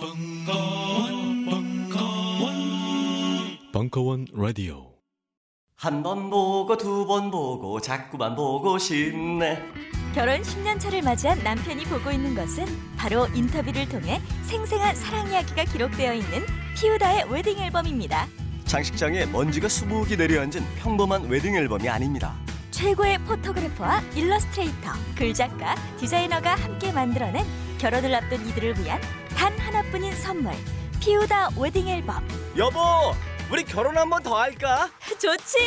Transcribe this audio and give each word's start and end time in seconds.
벙커원, 0.00 1.44
벙커원, 1.44 2.54
벙커원 3.72 4.26
라디오. 4.32 4.94
한 5.76 6.02
번 6.02 6.30
보고 6.30 6.74
두 6.78 7.06
번 7.06 7.30
보고 7.30 7.78
자꾸만 7.82 8.34
보고 8.34 8.78
싶네. 8.78 9.62
결혼 10.14 10.40
10년 10.40 10.80
차를 10.80 11.02
맞이한 11.02 11.42
남편이 11.44 11.84
보고 11.84 12.10
있는 12.10 12.34
것은 12.34 12.64
바로 12.96 13.26
인터뷰를 13.34 13.86
통해 13.90 14.22
생생한 14.44 14.96
사랑 14.96 15.28
이야기가 15.30 15.64
기록되어 15.64 16.14
있는 16.14 16.46
피우다의 16.76 17.30
웨딩 17.30 17.58
앨범입니다. 17.58 18.26
장식장에 18.64 19.26
먼지가 19.26 19.68
수북이 19.68 20.16
내려앉은 20.16 20.64
평범한 20.78 21.28
웨딩 21.28 21.56
앨범이 21.56 21.86
아닙니다. 21.90 22.34
최고의 22.70 23.18
photographer와 23.24 24.00
일러스트레이터, 24.14 24.92
글작가, 25.14 25.74
디자이너가 25.98 26.54
함께 26.54 26.90
만들어낸 26.90 27.44
결혼을 27.80 28.14
앞둔 28.14 28.46
이들을 28.46 28.78
위한 28.84 29.00
단 29.36 29.56
하나뿐인 29.58 30.14
선물. 30.16 30.52
피우다 31.00 31.48
웨딩 31.58 31.88
앨범. 31.88 32.26
여보, 32.58 32.78
우리 33.50 33.64
결혼 33.64 33.96
한 33.96 34.10
번 34.10 34.22
더 34.22 34.38
할까? 34.38 34.90
좋지. 35.18 35.58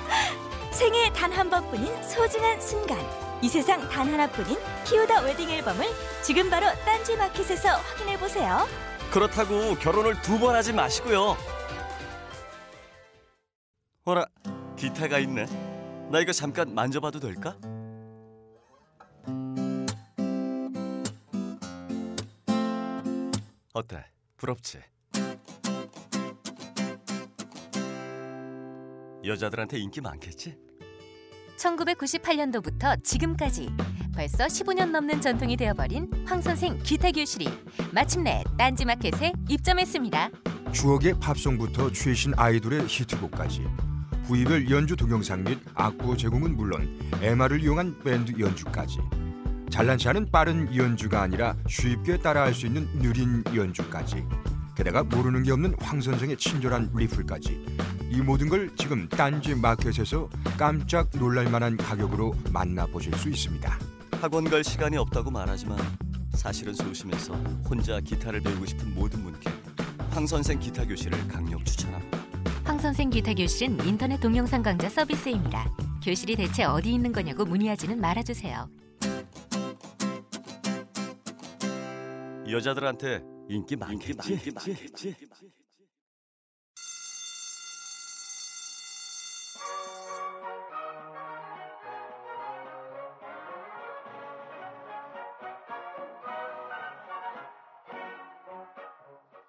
생애 0.72 1.12
단 1.12 1.30
한 1.32 1.50
번뿐인 1.50 2.02
소중한 2.02 2.58
순간. 2.60 2.98
이 3.42 3.48
세상 3.48 3.86
단 3.90 4.08
하나뿐인 4.10 4.56
피우다 4.86 5.20
웨딩 5.20 5.50
앨범을 5.50 5.86
지금 6.22 6.48
바로 6.48 6.66
딴지 6.86 7.14
마켓에서 7.16 7.68
확인해 7.76 8.18
보세요. 8.18 8.66
그렇다고 9.10 9.74
결혼을 9.76 10.20
두 10.22 10.38
번 10.38 10.54
하지 10.54 10.72
마시고요. 10.72 11.36
어라, 14.06 14.24
기타가 14.76 15.18
있네. 15.18 15.44
나 16.10 16.20
이거 16.20 16.32
잠깐 16.32 16.74
만져봐도 16.74 17.20
될까? 17.20 17.54
어때? 23.78 24.04
부럽지? 24.36 24.80
여자들한테 29.24 29.78
인기 29.78 30.00
많겠지? 30.00 30.56
1998년도부터 31.56 33.02
지금까지 33.04 33.68
벌써 34.14 34.46
15년 34.46 34.90
넘는 34.90 35.20
전통이 35.20 35.56
되어버린 35.56 36.10
황 36.26 36.40
선생 36.40 36.78
기타 36.82 37.12
교실이 37.12 37.48
마침내 37.92 38.42
딴지 38.56 38.84
마켓에 38.84 39.32
입점했습니다. 39.48 40.30
추억의 40.72 41.20
팝송부터 41.20 41.92
최신 41.92 42.32
아이돌의 42.36 42.86
히트곡까지 42.88 43.64
부위별 44.24 44.68
연주 44.70 44.96
동영상 44.96 45.44
및 45.44 45.58
악보 45.74 46.16
제공은 46.16 46.56
물론 46.56 46.98
MR을 47.22 47.62
이용한 47.62 48.00
밴드 48.00 48.32
연주까지 48.38 48.98
잘난치 49.70 50.08
않은 50.08 50.30
빠른 50.30 50.74
연주가 50.74 51.22
아니라 51.22 51.54
쉽게 51.68 52.18
따라할 52.18 52.54
수 52.54 52.66
있는 52.66 52.88
느린 53.00 53.44
연주까지 53.54 54.24
게다가 54.74 55.02
모르는 55.02 55.42
게 55.42 55.52
없는 55.52 55.74
황 55.80 56.00
선생의 56.00 56.36
친절한 56.36 56.90
리플까지 56.94 57.66
이 58.10 58.20
모든 58.22 58.48
걸 58.48 58.70
지금 58.76 59.08
딴지 59.08 59.54
마켓에서 59.54 60.28
깜짝 60.56 61.10
놀랄 61.12 61.50
만한 61.50 61.76
가격으로 61.76 62.34
만나보실 62.52 63.14
수 63.16 63.28
있습니다. 63.28 63.78
학원 64.20 64.48
갈 64.48 64.64
시간이 64.64 64.96
없다고 64.96 65.30
말하지만 65.30 65.78
사실은 66.32 66.72
소심해서 66.74 67.34
혼자 67.68 68.00
기타를 68.00 68.40
배우고 68.40 68.66
싶은 68.66 68.94
모든 68.94 69.22
분께 69.22 69.50
황 70.10 70.26
선생 70.26 70.58
기타 70.58 70.84
교실을 70.84 71.28
강력 71.28 71.64
추천합니다. 71.64 72.18
황 72.64 72.78
선생 72.78 73.10
기타 73.10 73.34
교실은 73.34 73.84
인터넷 73.86 74.18
동영상 74.20 74.62
강좌 74.62 74.88
서비스입니다. 74.88 75.70
교실이 76.02 76.36
대체 76.36 76.64
어디 76.64 76.94
있는 76.94 77.12
거냐고 77.12 77.44
문의하지는 77.44 78.00
말아주세요. 78.00 78.68
여자들한테 82.50 83.22
인기 83.48 83.76
많겠지? 83.76 84.40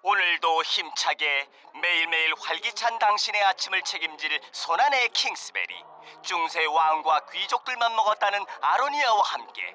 오늘도 0.02 0.62
힘차게 0.62 1.48
매일매일 1.80 2.34
활기찬 2.38 2.98
당신의 2.98 3.42
아침을 3.44 3.82
책임질 3.82 4.40
손안의 4.52 5.08
킹스베리. 5.10 5.74
중세 6.22 6.64
왕과 6.66 7.26
귀족들만 7.30 7.94
먹었다는 7.94 8.44
아로니아와 8.60 9.22
함께 9.22 9.74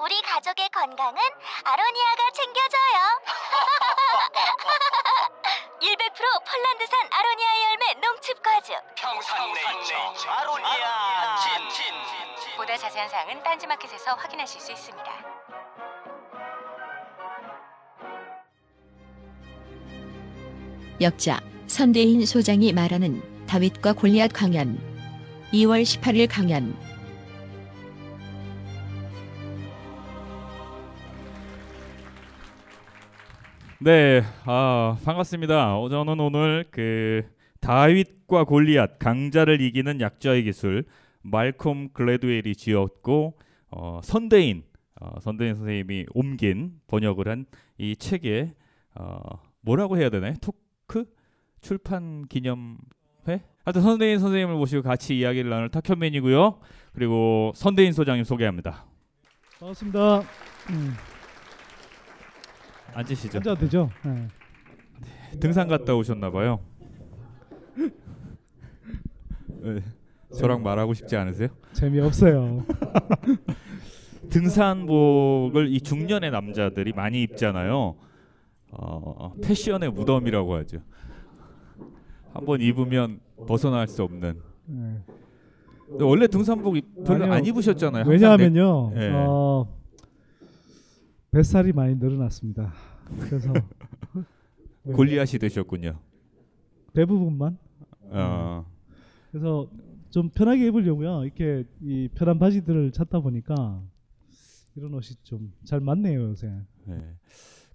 우리 0.00 0.20
가족의 0.22 0.68
건강은 0.70 1.20
아로니아가 1.64 2.30
챙겨줘요. 2.32 3.20
100% 5.80 6.44
폴란드산 6.44 7.08
아로니아 7.10 7.48
열매 7.70 7.94
농축 7.94 8.42
과즙. 8.42 8.74
평산네이처 8.96 10.30
아로니아 10.30 11.36
친 11.70 11.94
보다 12.56 12.76
자세한 12.76 13.08
사항은 13.08 13.42
딴지 13.42 13.66
마켓에서 13.66 14.14
확인하실 14.14 14.60
수 14.60 14.70
있습니다. 14.72 15.12
역자 21.00 21.40
선대인 21.66 22.24
소장이 22.24 22.72
말하는 22.72 23.46
다윗과 23.46 23.94
골리앗 23.94 24.32
강연 24.32 24.78
2월 25.52 25.82
18일 25.82 26.28
강연 26.30 26.76
네, 33.84 34.22
아 34.46 34.96
반갑습니다. 35.04 35.76
어, 35.78 35.90
저는 35.90 36.18
오늘 36.18 36.64
그 36.70 37.22
다윗과 37.60 38.44
골리앗 38.44 38.98
강자를 38.98 39.60
이기는 39.60 40.00
약자의 40.00 40.44
기술 40.44 40.84
말콤 41.20 41.90
글래드웰이 41.92 42.54
지었고 42.56 43.36
어, 43.70 44.00
선대인 44.02 44.62
어, 44.98 45.20
선대인 45.20 45.56
선생님이 45.56 46.06
옮긴 46.14 46.80
번역을 46.86 47.28
한 47.28 47.44
이 47.76 47.94
책에 47.96 48.54
어, 48.94 49.18
뭐라고 49.60 49.98
해야 49.98 50.08
되나요? 50.08 50.34
토크 50.40 51.04
출판 51.60 52.24
기념 52.28 52.78
회? 53.28 53.42
하여튼 53.66 53.82
선대인 53.82 54.18
선생님을 54.18 54.54
모시고 54.54 54.82
같이 54.82 55.18
이야기를 55.18 55.50
나눌 55.50 55.68
탁현맨이고요. 55.68 56.58
그리고 56.94 57.52
선대인 57.54 57.92
소장님 57.92 58.24
소개합니다. 58.24 58.86
반갑습니다. 59.58 60.20
음, 60.70 60.94
앉으시죠. 62.94 63.38
앉아도 63.38 63.60
되죠? 63.60 63.90
네. 64.04 64.28
등산 65.40 65.68
갔다 65.68 65.94
오셨나 65.94 66.30
봐요. 66.30 66.60
네, 69.62 69.80
저랑 70.38 70.62
말하고 70.62 70.94
싶지 70.94 71.16
않으세요? 71.16 71.48
재미없어요. 71.72 72.64
등산복을 74.30 75.68
이 75.72 75.80
중년의 75.80 76.30
남자들이 76.30 76.92
많이 76.92 77.22
입잖아요. 77.22 77.96
어, 78.72 79.32
패션의 79.42 79.90
무덤이라고 79.92 80.54
하죠. 80.56 80.78
한번 82.32 82.60
입으면 82.60 83.20
벗어날 83.46 83.86
수 83.86 84.02
없는. 84.02 84.40
네. 84.66 84.98
원래 86.00 86.26
등산복 86.26 86.76
입- 86.76 87.04
별로 87.04 87.24
아니요. 87.24 87.34
안 87.34 87.44
입으셨잖아요. 87.46 88.04
왜냐하면요, 88.06 88.92
네. 88.94 89.10
어, 89.12 89.66
뱃살이 91.34 91.72
많이 91.72 91.96
늘어났습니다. 91.96 92.72
그래서 93.18 93.52
내- 94.84 94.92
골리앗이 94.94 95.40
되셨군요. 95.40 95.98
대부분만. 96.92 97.58
어, 98.10 98.64
그래서 99.32 99.68
좀 100.10 100.28
편하게 100.30 100.68
입으려고요. 100.68 101.24
이렇게 101.24 101.64
이 101.82 102.08
편한 102.14 102.38
바지들을 102.38 102.92
찾다 102.92 103.18
보니까 103.18 103.82
이런 104.76 104.94
옷이 104.94 105.16
좀 105.24 105.52
잘 105.64 105.80
맞네요 105.80 106.20
요새. 106.22 106.52
네. 106.86 107.02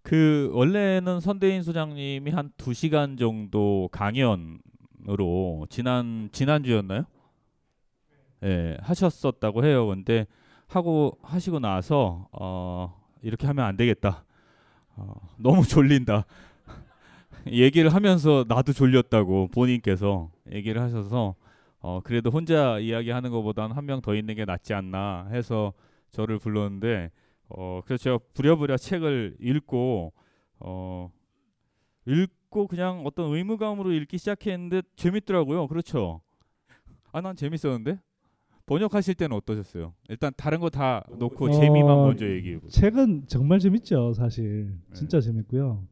그 0.04 0.50
원래는 0.54 1.20
선대인 1.20 1.62
소장님이 1.62 2.32
한 2.32 2.54
두 2.56 2.74
시간 2.74 3.18
정도 3.18 3.90
강연으로 3.92 5.68
지난 5.70 6.30
지난 6.32 6.64
주였나요? 6.64 7.04
예, 8.44 8.78
하셨었다고 8.80 9.66
해요. 9.66 9.88
근데 9.88 10.28
하고 10.68 11.18
하시고 11.24 11.60
나서 11.60 12.30
어, 12.32 12.99
이렇게 13.22 13.48
하면 13.48 13.66
안 13.66 13.78
되겠다. 13.78 14.24
어, 14.96 15.14
너무 15.38 15.64
졸린다. 15.66 16.26
얘기를 17.48 17.94
하면서 17.94 18.46
나도 18.48 18.74
졸렸다고 18.74 19.48
본인께서 19.50 20.30
얘기를 20.52 20.82
하셔서 20.82 21.36
어, 21.80 22.02
그래도 22.04 22.30
혼자 22.32 22.80
이야기하는 22.80 23.32
것보다는 23.32 23.76
한 23.76 23.86
명 23.86 24.02
더 24.02 24.16
있는 24.16 24.36
게 24.36 24.46
낫지 24.46 24.74
않나 24.74 25.28
해서 25.32 25.74
저를 26.12 26.40
불렀는데 26.40 27.12
어 27.50 27.82
그래서 27.86 28.04
제가 28.04 28.20
부랴부랴 28.34 28.78
책을 28.78 29.38
읽고 29.40 30.14
어 30.60 31.12
읽고 32.06 32.68
그냥 32.68 33.04
어떤 33.06 33.34
의무감으로 33.34 33.92
읽기 33.94 34.18
시작했는데 34.18 34.82
재밌더라고요. 34.96 35.68
그렇죠? 35.68 36.22
아 37.12 37.22
난 37.22 37.36
재밌었는데 37.36 38.00
번역하실 38.70 39.16
때는 39.16 39.36
어떠셨어요? 39.36 39.94
일단 40.10 40.32
다른 40.38 40.60
거 40.60 40.70
다 40.70 41.04
놓고 41.18 41.46
어, 41.48 41.52
재미만 41.52 41.98
먼저 41.98 42.28
얘기해 42.30 42.60
보세요. 42.60 42.70
책은 42.70 43.24
정말 43.28 43.60
재밌죠, 43.60 44.14
사실. 44.14 44.76
네. 44.88 44.94
진짜 44.94 45.20
재밌고요. 45.20 45.84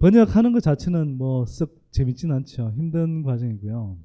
번역하는 0.00 0.52
것 0.52 0.60
자체는 0.62 1.16
뭐 1.16 1.44
썩 1.46 1.70
재밌진 1.92 2.32
않죠. 2.32 2.72
힘든 2.76 3.22
과정이고요. 3.22 3.96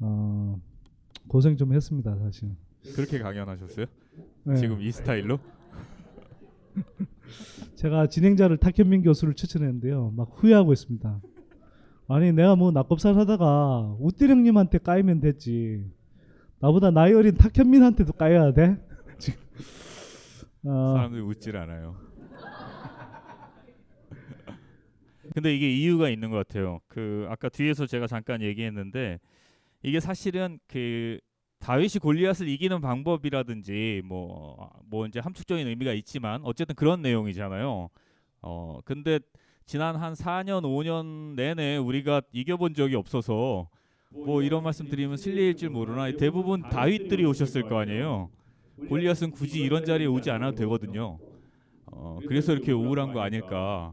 어, 0.00 0.60
고생 1.28 1.56
좀 1.56 1.72
했습니다, 1.72 2.16
사실. 2.18 2.50
그렇게 2.94 3.18
강연하셨어요? 3.18 3.86
네. 4.44 4.56
지금 4.56 4.80
이 4.80 4.90
스타일로? 4.92 5.38
제가 7.76 8.08
진행자를 8.08 8.58
탁현민 8.58 9.02
교수를 9.02 9.34
추천했는데요. 9.34 10.12
막 10.16 10.30
후회하고 10.34 10.72
있습니다. 10.72 11.20
아니 12.08 12.32
내가 12.32 12.54
뭐 12.56 12.70
낙곱살 12.72 13.16
하다가 13.16 13.96
우띠 14.00 14.26
형님한테 14.26 14.78
까이면 14.78 15.20
됐지. 15.20 15.84
나보다 16.62 16.92
나이 16.92 17.12
어린 17.12 17.34
탁현민한테도 17.34 18.12
까여야 18.12 18.52
돼? 18.52 18.76
지금. 19.18 19.40
어, 20.64 20.94
사람들이 20.94 21.20
웃질 21.20 21.56
않아요. 21.56 21.96
근데 25.34 25.56
이게 25.56 25.74
이유가 25.74 26.08
있는 26.08 26.30
것 26.30 26.36
같아요. 26.36 26.78
그 26.86 27.26
아까 27.28 27.48
뒤에서 27.48 27.86
제가 27.86 28.06
잠깐 28.06 28.42
얘기했는데 28.42 29.18
이게 29.82 29.98
사실은 29.98 30.60
그 30.68 31.18
다윗이 31.58 31.94
골리앗을 32.00 32.48
이기는 32.48 32.80
방법이라든지 32.80 34.02
뭐, 34.04 34.70
뭐 34.84 35.06
이제 35.06 35.18
함축적인 35.18 35.66
의미가 35.66 35.92
있지만 35.94 36.42
어쨌든 36.44 36.76
그런 36.76 37.02
내용이잖아요. 37.02 37.88
어, 38.42 38.78
근데 38.84 39.18
지난 39.66 39.96
한 39.96 40.14
4년, 40.14 40.62
5년 40.62 41.34
내내 41.34 41.76
우리가 41.78 42.22
이겨본 42.32 42.74
적이 42.74 42.94
없어서 42.94 43.68
뭐 44.14 44.42
이런 44.42 44.62
말씀 44.62 44.88
드리면 44.88 45.16
실례일 45.16 45.56
줄 45.56 45.70
모르나 45.70 46.10
대부분 46.12 46.62
다윗들이 46.62 47.24
오셨을 47.24 47.62
거 47.62 47.78
아니에요. 47.78 48.30
골리앗은 48.88 49.30
굳이 49.32 49.60
이런 49.60 49.84
자리에 49.84 50.06
오지 50.06 50.30
않아도 50.30 50.56
되거든요. 50.56 51.18
어, 51.86 52.18
그래서 52.26 52.52
이렇게 52.52 52.72
우울한 52.72 53.12
거 53.12 53.20
아닐까? 53.20 53.92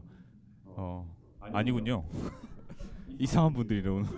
어, 0.64 1.14
아니군요. 1.40 2.04
이상한 3.18 3.52
분들이 3.52 3.82
너무. 3.82 4.04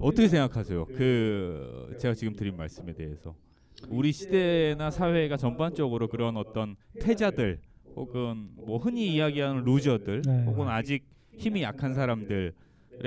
어떻게 0.00 0.28
생각하세요? 0.28 0.86
그 0.86 1.96
제가 2.00 2.14
지금 2.14 2.34
드린 2.34 2.56
말씀에 2.56 2.92
대해서 2.94 3.34
우리 3.88 4.12
시대나 4.12 4.90
사회가 4.90 5.36
전반적으로 5.36 6.08
그런 6.08 6.36
어떤 6.36 6.76
패자들 7.00 7.60
혹은 7.94 8.48
뭐 8.56 8.78
흔히 8.78 9.14
이야기하는 9.14 9.64
루저들 9.64 10.22
네. 10.22 10.44
혹은 10.44 10.68
아직 10.68 11.04
힘이 11.36 11.62
약한 11.62 11.94
사람들 11.94 12.36
의 12.36 12.52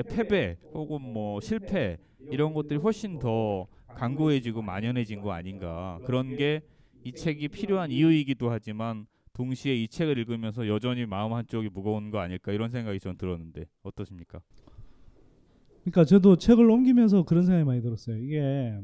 패배 0.07 0.57
혹은 0.73 1.01
뭐 1.01 1.39
실패 1.41 1.97
이런 2.31 2.53
것들이 2.53 2.79
훨씬 2.79 3.19
더 3.19 3.67
강고해지고 3.87 4.61
만연해진 4.61 5.21
거 5.21 5.31
아닌가 5.31 5.99
그런 6.05 6.35
게 6.35 6.61
이 7.07 7.13
책이 7.13 7.47
필요한 7.47 7.89
이유이기도 7.89 8.49
하지만 8.49 9.07
동시에 9.31 9.73
이 9.73 9.87
책을 9.87 10.17
읽으면서 10.17 10.67
여전히 10.67 11.05
마음 11.05 11.31
한쪽이 11.31 11.69
무거운 11.69 12.09
거 12.09 12.19
아닐까 12.19 12.51
이런 12.51 12.69
생각이 12.69 12.99
전 12.99 13.17
들었는데 13.17 13.65
어떠십니까? 13.83 14.41
그러니까 15.83 16.03
저도 16.03 16.35
책을 16.35 16.69
옮기면서 16.69 17.23
그런 17.23 17.45
생각이 17.45 17.63
많이 17.63 17.81
들었어요. 17.81 18.17
이게 18.17 18.77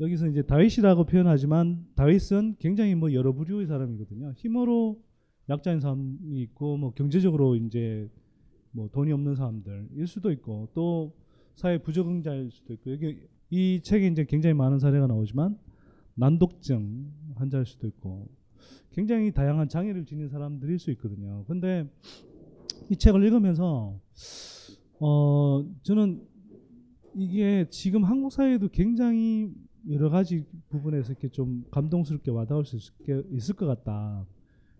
여기서 0.00 0.26
이제 0.26 0.42
다윗이라고 0.42 1.04
표현하지만 1.04 1.86
다윗은 1.94 2.56
굉장히 2.58 2.94
뭐 2.94 3.14
여러 3.14 3.32
부류의 3.32 3.68
사람이거든요. 3.68 4.32
힘으로 4.36 5.00
약자인 5.48 5.80
사람이 5.80 6.42
있고 6.42 6.76
뭐 6.76 6.92
경제적으로 6.92 7.56
이제 7.56 8.10
뭐 8.74 8.88
돈이 8.90 9.12
없는 9.12 9.36
사람들일 9.36 10.06
수도 10.06 10.32
있고 10.32 10.68
또 10.74 11.14
사회 11.54 11.78
부적응자일 11.78 12.50
수도 12.50 12.72
있고 12.74 12.92
여기 12.92 13.20
이 13.50 13.80
책에 13.82 14.08
이제 14.08 14.24
굉장히 14.24 14.54
많은 14.54 14.80
사례가 14.80 15.06
나오지만 15.06 15.56
난독증 16.14 17.12
환자일 17.36 17.64
수도 17.66 17.86
있고 17.86 18.28
굉장히 18.90 19.32
다양한 19.32 19.68
장애를 19.68 20.04
지닌 20.04 20.28
사람들일 20.28 20.78
수 20.78 20.90
있거든요. 20.92 21.44
근데 21.46 21.88
이 22.90 22.96
책을 22.96 23.22
읽으면서 23.24 23.98
어 24.98 25.64
저는 25.82 26.26
이게 27.14 27.66
지금 27.70 28.02
한국 28.04 28.32
사회에도 28.32 28.68
굉장히 28.68 29.52
여러 29.88 30.10
가지 30.10 30.44
부분에서 30.68 31.12
이렇게 31.12 31.28
좀 31.28 31.64
감동스럽게 31.70 32.32
와닿을 32.32 32.64
수 32.64 32.76
있을, 32.76 33.24
있을 33.30 33.54
것 33.54 33.66
같다 33.66 34.26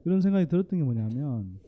이런 0.05 0.20
생각이 0.20 0.49
들었던 0.49 0.81
게 0.81 0.85
뭐냐면 0.85 1.61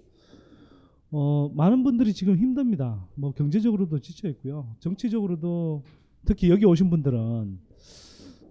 어 1.11 1.49
많은 1.55 1.83
분들이 1.85 2.13
지금 2.13 2.37
힘듭니다. 2.37 3.07
뭐 3.15 3.33
경제적으로도 3.33 4.01
지쳐 4.01 4.29
있고요, 4.31 4.75
정치적으로도 4.81 5.85
특히 6.25 6.51
여기 6.51 6.65
오신 6.65 6.91
분들은 6.91 7.61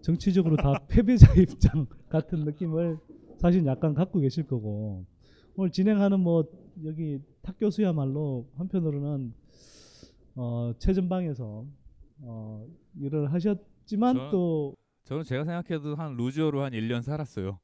정치적으로 0.01 0.55
다 0.55 0.73
패배자 0.87 1.33
입장 1.33 1.85
같은 2.09 2.45
느낌을 2.45 2.97
사실 3.37 3.65
약간 3.65 3.93
갖고 3.93 4.19
계실 4.19 4.47
거고 4.47 5.05
오늘 5.55 5.71
진행하는 5.71 6.19
뭐 6.19 6.45
여기 6.85 7.19
탁 7.41 7.57
교수야말로 7.59 8.47
한편으로는 8.55 9.33
어 10.35 10.71
최전방에서 10.79 11.65
어 12.21 12.67
일을 12.99 13.31
하셨지만 13.33 14.15
저는- 14.15 14.31
또 14.31 14.75
저는 15.03 15.23
제가 15.23 15.43
생각해도 15.43 15.95
한 15.95 16.15
루저로 16.15 16.63
한 16.63 16.71
1년 16.71 17.01
살았어요. 17.03 17.59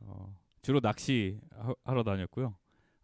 어, 0.00 0.34
주로 0.60 0.80
낚시 0.80 1.38
하, 1.52 1.72
하러 1.84 2.02
다녔고요. 2.02 2.54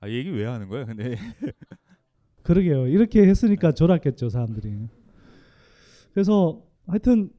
아, 0.01 0.09
이 0.09 0.15
얘기 0.15 0.31
왜 0.31 0.47
하는 0.47 0.69
거예요? 0.69 0.87
근데 0.87 1.17
그러게요 2.43 2.87
이렇게 2.89 3.27
했으니까 3.27 3.73
졸았겠죠 3.73 4.31
사람들이 4.31 4.89
그래서 6.15 6.63
하여튼 6.87 7.31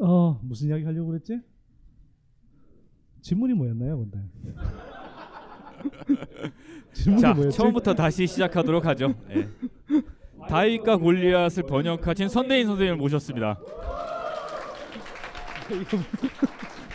어 0.00 0.38
무슨 0.42 0.68
이야기 0.68 0.84
하려고 0.84 1.08
그랬지 1.08 1.40
질문이 3.22 3.54
뭐였나요 3.54 3.98
근데 3.98 4.18
질문이 6.92 7.20
자 7.22 7.32
뭐였지 7.34 7.56
처음부터 7.56 7.94
다시 7.94 8.26
시작하도록 8.26 8.84
하죠. 8.86 9.14
예. 9.30 9.48
다윗과 10.48 10.96
골리앗을 10.96 11.64
번역하신 11.64 12.28
선대인 12.28 12.66
선생님을 12.66 12.96
모셨습니다. 12.98 13.58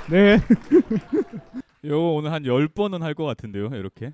네 0.10 0.38
요거 1.86 2.13
오늘 2.13 2.32
한 2.32 2.44
10번은 2.44 3.00
할 3.00 3.13
것 3.13 3.25
같은데요. 3.25 3.68
이렇게. 3.68 4.13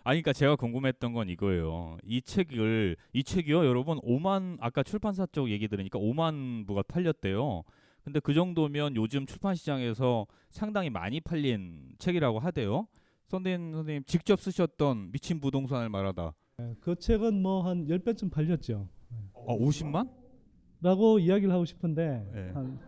어, 0.00 0.10
아니 0.10 0.22
그러니까 0.22 0.32
제가 0.32 0.56
궁금했던 0.56 1.12
건 1.12 1.28
이거예요. 1.28 1.98
이 2.04 2.22
책을 2.22 2.96
이 3.12 3.22
책이요. 3.24 3.64
여러분 3.66 3.98
5만 4.00 4.56
아까 4.60 4.82
출판사 4.82 5.26
쪽 5.26 5.50
얘기 5.50 5.68
들으니까 5.68 5.98
5만 5.98 6.66
부가 6.66 6.82
팔렸대요. 6.82 7.62
근데 8.04 8.18
그 8.20 8.32
정도면 8.32 8.96
요즘 8.96 9.26
출판 9.26 9.54
시장에서 9.54 10.26
상당히 10.48 10.88
많이 10.90 11.20
팔린 11.20 11.92
책이라고 11.98 12.38
하대요. 12.38 12.86
선대인 13.26 13.72
선생님 13.72 14.04
직접 14.06 14.40
쓰셨던 14.40 15.12
미친 15.12 15.38
부동산을 15.40 15.88
말하다. 15.90 16.32
그 16.80 16.94
책은 16.96 17.40
뭐 17.40 17.62
한 17.62 17.86
10배쯤 17.86 18.30
팔렸죠 18.30 18.86
어, 19.32 19.58
50만? 19.58 20.10
라고 20.82 21.18
이야기를 21.18 21.52
하고 21.52 21.64
싶은데 21.64 22.28
네. 22.34 22.50
한, 22.52 22.78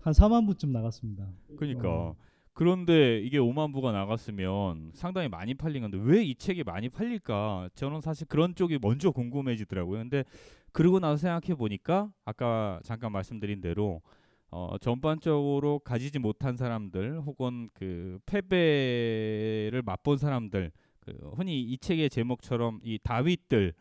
한 0.00 0.12
4만 0.12 0.46
부쯤 0.46 0.70
나갔습니다 0.72 1.26
그러니까 1.56 1.88
어. 1.90 2.16
그런데 2.60 3.20
이게 3.20 3.38
5만 3.38 3.72
부가 3.72 3.90
나갔으면 3.90 4.90
상당히 4.92 5.28
많이 5.28 5.54
팔린 5.54 5.80
건데 5.80 5.96
왜 5.98 6.22
이 6.22 6.34
책이 6.34 6.62
많이 6.64 6.90
팔릴까? 6.90 7.70
저는 7.74 8.02
사실 8.02 8.26
그런 8.26 8.54
쪽이 8.54 8.78
먼저 8.82 9.10
궁금해지더라고요. 9.10 9.98
근데 10.00 10.24
그러고 10.70 11.00
나서 11.00 11.16
생각해 11.16 11.54
보니까 11.56 12.12
아까 12.26 12.78
잠깐 12.84 13.12
말씀드린 13.12 13.62
대로 13.62 14.02
어, 14.50 14.76
전반적으로 14.78 15.78
가지지 15.78 16.18
못한 16.18 16.58
사람들 16.58 17.22
혹은 17.22 17.70
그 17.72 18.18
패배를 18.26 19.80
맛본 19.82 20.18
사람들 20.18 20.70
그 20.98 21.12
흔히 21.36 21.62
이 21.62 21.78
책의 21.78 22.10
제목처럼 22.10 22.80
이 22.82 22.98
다윗들이 23.02 23.72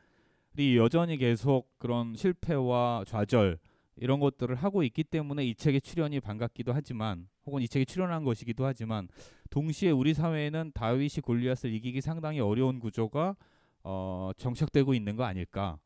여전히 0.78 1.18
계속 1.18 1.68
그런 1.80 2.16
실패와 2.16 3.04
좌절 3.06 3.60
이런 3.98 4.22
것들을 4.22 4.56
하고 4.56 4.84
있기 4.84 5.04
때문에 5.04 5.46
이 5.46 5.54
책의 5.54 5.82
출연이 5.82 6.22
반갑기도 6.22 6.72
하지만 6.72 7.28
혹은 7.50 7.64
이 7.64 7.68
책이 7.68 7.86
출연한 7.88 8.24
것이기도 8.24 8.66
하지만 8.66 9.08
동시에 9.50 9.90
우리 9.90 10.14
사회에는 10.14 10.72
다윗이 10.76 11.22
골리앗을 11.24 11.74
이기기 11.74 12.02
상당히 12.02 12.40
어려운 12.40 12.80
구조가 12.80 13.36
어, 13.84 14.32
정착되고 14.38 14.94
있는 14.94 15.16
거 15.16 15.24
아닐까 15.24 15.80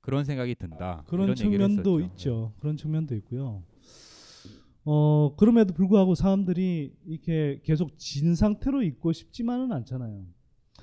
그런 0.00 0.24
생각이 0.24 0.54
든다. 0.54 1.04
그런 1.06 1.34
측면도. 1.34 2.00
있죠. 2.00 2.52
그런 2.60 2.76
측면도 2.76 3.14
있고요. 3.16 3.62
어 4.84 5.34
그럼에도 5.36 5.74
불구하고 5.74 6.14
사람들이 6.14 6.94
이렇게 7.04 7.60
계속 7.62 7.98
진 7.98 8.34
상태로 8.34 8.82
있고 8.84 9.12
싶지만은 9.12 9.70
않잖아요. 9.72 10.24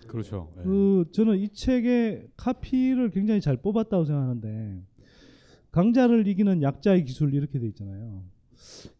그렇죠. 0.08 0.54
예. 0.60 0.64
그 0.64 1.06
저는 1.12 1.40
이 1.40 1.50
책의 1.50 2.28
카피를 2.38 3.10
굉장히 3.10 3.42
잘 3.42 3.58
뽑았다고 3.58 4.06
생각하는데 4.06 4.84
강자를 5.72 6.28
이기는 6.28 6.62
약자의 6.62 7.04
기술 7.06 7.34
이렇게 7.34 7.58
돼 7.58 7.68
있잖아요. 7.68 8.24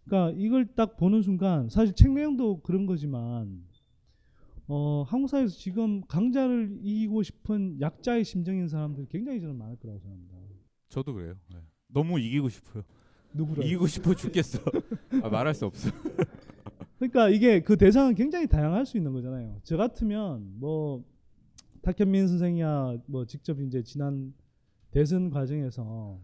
그러니까 0.06 0.38
이걸 0.40 0.66
딱 0.76 0.98
보는 0.98 1.22
순간 1.22 1.70
사실 1.70 1.94
책 1.94 2.12
내용도 2.12 2.62
그런 2.62 2.86
거지만 2.86 3.64
어, 4.68 5.04
한국 5.08 5.30
사회에서 5.30 5.56
지금 5.56 6.02
강자를 6.08 6.80
이기고 6.82 7.24
싶은 7.24 7.80
약자의 7.80 8.24
심정인 8.24 8.68
사람들이 8.68 9.08
굉장히 9.10 9.40
저는 9.40 9.56
많을 9.56 9.76
거라고 9.78 10.00
생각합니다. 10.00 10.36
저도 10.90 11.14
그래요. 11.14 11.36
네. 11.52 11.60
너무 11.88 12.20
이기고 12.20 12.50
싶어요. 12.50 12.84
누구를? 13.34 13.66
이기고 13.66 13.88
싶어 13.88 14.16
죽겠어. 14.16 14.60
아, 15.24 15.30
말할 15.30 15.54
수 15.54 15.66
없어. 15.66 15.92
그러니까 16.98 17.30
이게 17.30 17.62
그 17.62 17.78
대상은 17.78 18.16
굉장히 18.16 18.48
다양할 18.48 18.86
수 18.86 18.98
있는 18.98 19.12
거잖아요. 19.14 19.60
저 19.64 19.78
같으면 19.78 20.60
뭐 20.60 21.04
탁현민 21.82 22.28
선생이야 22.28 22.98
뭐 23.06 23.26
직접 23.26 23.60
이제 23.62 23.84
지난 23.84 24.34
대선 24.92 25.30
과정에서 25.30 26.20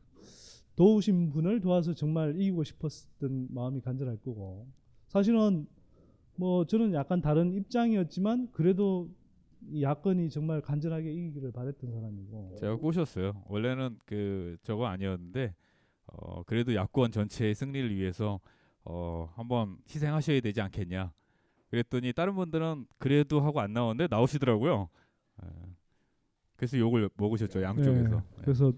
도우신 0.76 1.32
분을 1.32 1.60
도와서 1.60 1.94
정말 1.94 2.36
이기고 2.40 2.64
싶었던 2.64 3.48
마음이 3.50 3.82
간절할 3.82 4.18
거고 4.18 4.68
사실은 5.08 5.68
뭐 6.36 6.66
저는 6.66 6.94
약간 6.94 7.22
다른 7.22 7.54
입장이었지만 7.54 8.50
그래도 8.52 9.10
이 9.70 9.84
야권이 9.84 10.30
정말 10.30 10.62
간절하게 10.62 11.12
이기기를 11.12 11.52
바랬던 11.52 11.92
사람이고 11.92 12.56
제가 12.60 12.76
꼬셨어요. 12.78 13.44
원래는 13.48 14.00
그 14.06 14.58
저거 14.64 14.88
아니었는데 14.88 15.54
어 16.08 16.44
그래도 16.44 16.74
야권 16.74 17.12
전체의 17.12 17.54
승리를 17.54 17.96
위해서 17.96 18.40
어 18.84 19.30
한번 19.36 19.78
희생하셔야 19.88 20.40
되지 20.40 20.62
않겠냐. 20.62 21.14
그랬더니 21.70 22.12
다른 22.14 22.36
분들은 22.36 22.88
그래도 22.98 23.40
하고 23.42 23.60
안 23.60 23.72
나오는데 23.74 24.08
나오시더라고요. 24.10 24.90
예. 25.44 25.48
그래서 26.56 26.78
욕을 26.78 27.10
먹으셨죠 27.16 27.62
양쪽에서. 27.62 28.16
네, 28.16 28.22
그래서 28.42 28.74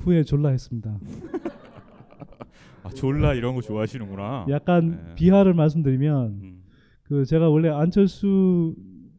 후에 0.00 0.24
졸라 0.24 0.50
했습니다. 0.50 0.98
아 2.82 2.88
졸라 2.90 3.34
이런 3.34 3.54
거 3.54 3.60
좋아하시는구나. 3.60 4.46
약간 4.48 4.90
네. 4.90 5.14
비하를 5.14 5.54
말씀드리면 5.54 6.26
음. 6.42 6.62
그 7.02 7.24
제가 7.24 7.48
원래 7.48 7.68
안철수 7.68 8.74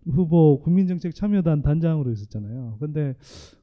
후보 0.05 0.59
국민정책 0.61 1.13
참여단 1.13 1.61
단장으로 1.61 2.11
있었잖아요. 2.11 2.77
근데 2.79 3.15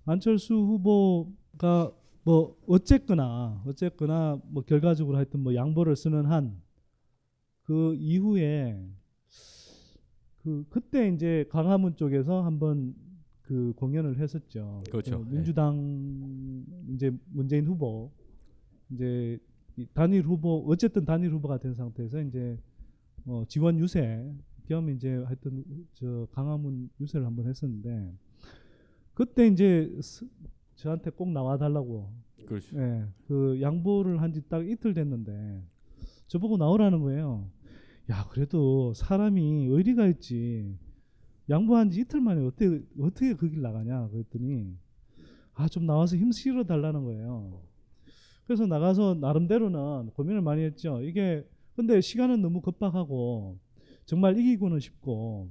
안철수 0.05 0.55
후보가 0.55 1.91
뭐 2.25 2.57
어쨌거나 2.67 3.63
어쨌거나 3.67 4.39
뭐 4.51 4.63
결과적으로 4.65 5.17
하여튼 5.17 5.41
뭐 5.41 5.55
양보를 5.55 5.97
쓰는 5.97 6.27
한 6.27 6.69
그 7.69 7.95
이후에 7.97 8.83
그 10.43 10.65
그때 10.71 11.09
이제 11.09 11.45
강화문 11.51 11.97
쪽에서 11.97 12.43
한번 12.43 12.95
그 13.49 13.73
공연을 13.77 14.19
했었죠. 14.19 14.83
그렇죠. 14.91 15.25
그 15.25 15.31
민주당 15.35 16.65
이제 16.91 17.11
문재인 17.31 17.67
후보 17.67 18.11
이제 18.91 19.39
이 19.77 19.87
단일 19.95 20.23
후보 20.23 20.65
어쨌든 20.69 21.07
단일 21.07 21.33
후보가 21.33 21.59
된 21.59 21.75
상태에서 21.75 22.21
이제 22.23 22.59
어, 23.25 23.45
지원 23.49 23.79
유세 23.79 24.31
겸 24.67 24.91
이제 24.91 25.15
하여튼 25.25 25.65
저 25.95 26.27
강화문 26.33 26.91
유세를 27.01 27.25
한번 27.27 27.47
했었는데 27.47 28.13
그때 29.15 29.47
이제 29.47 29.97
스- 30.03 30.29
저한테 30.75 31.11
꼭 31.11 31.31
나와 31.33 31.57
달라고 31.57 32.13
그렇죠. 32.47 32.79
예, 32.79 33.07
그 33.27 33.59
양보를 33.63 34.21
한 34.21 34.31
지 34.33 34.43
딱 34.47 34.69
이틀 34.69 34.93
됐는데 34.93 35.63
저보고 36.27 36.59
나오라는 36.59 37.01
거예요. 37.01 37.49
야 38.11 38.27
그래도 38.31 38.93
사람이 38.95 39.67
의리가 39.67 40.07
있지 40.09 40.77
양보한 41.51 41.91
지 41.91 42.01
이틀 42.01 42.21
만에 42.21 42.45
어떻게 42.47 42.83
어떻게 43.01 43.35
그 43.35 43.49
길 43.51 43.63
나가냐 43.63 44.09
그랬더니 44.09 44.77
아 45.55 45.69
좀 45.69 45.87
나와서 45.87 46.17
힘 46.17 46.31
실어 46.33 46.65
달라는 46.65 47.05
거예요. 47.05 47.63
그래서 48.47 48.67
나가서 48.67 49.15
나름대로는 49.21 50.11
고민을 50.15 50.41
많이 50.43 50.63
했죠. 50.63 51.01
이게 51.03 51.47
근데 51.77 52.01
시간은 52.01 52.43
너무 52.43 52.61
급박하고 52.61 53.59
정말 54.07 54.39
이기고는 54.39 54.81
싶고 54.81 55.51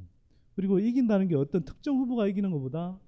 그리고 0.55 0.79
이긴다는 0.79 1.27
게 1.27 1.35
어떤 1.35 1.63
특정 1.63 1.97
후보가 1.97 2.27
이기는 2.27 2.49
것보다 2.51 2.99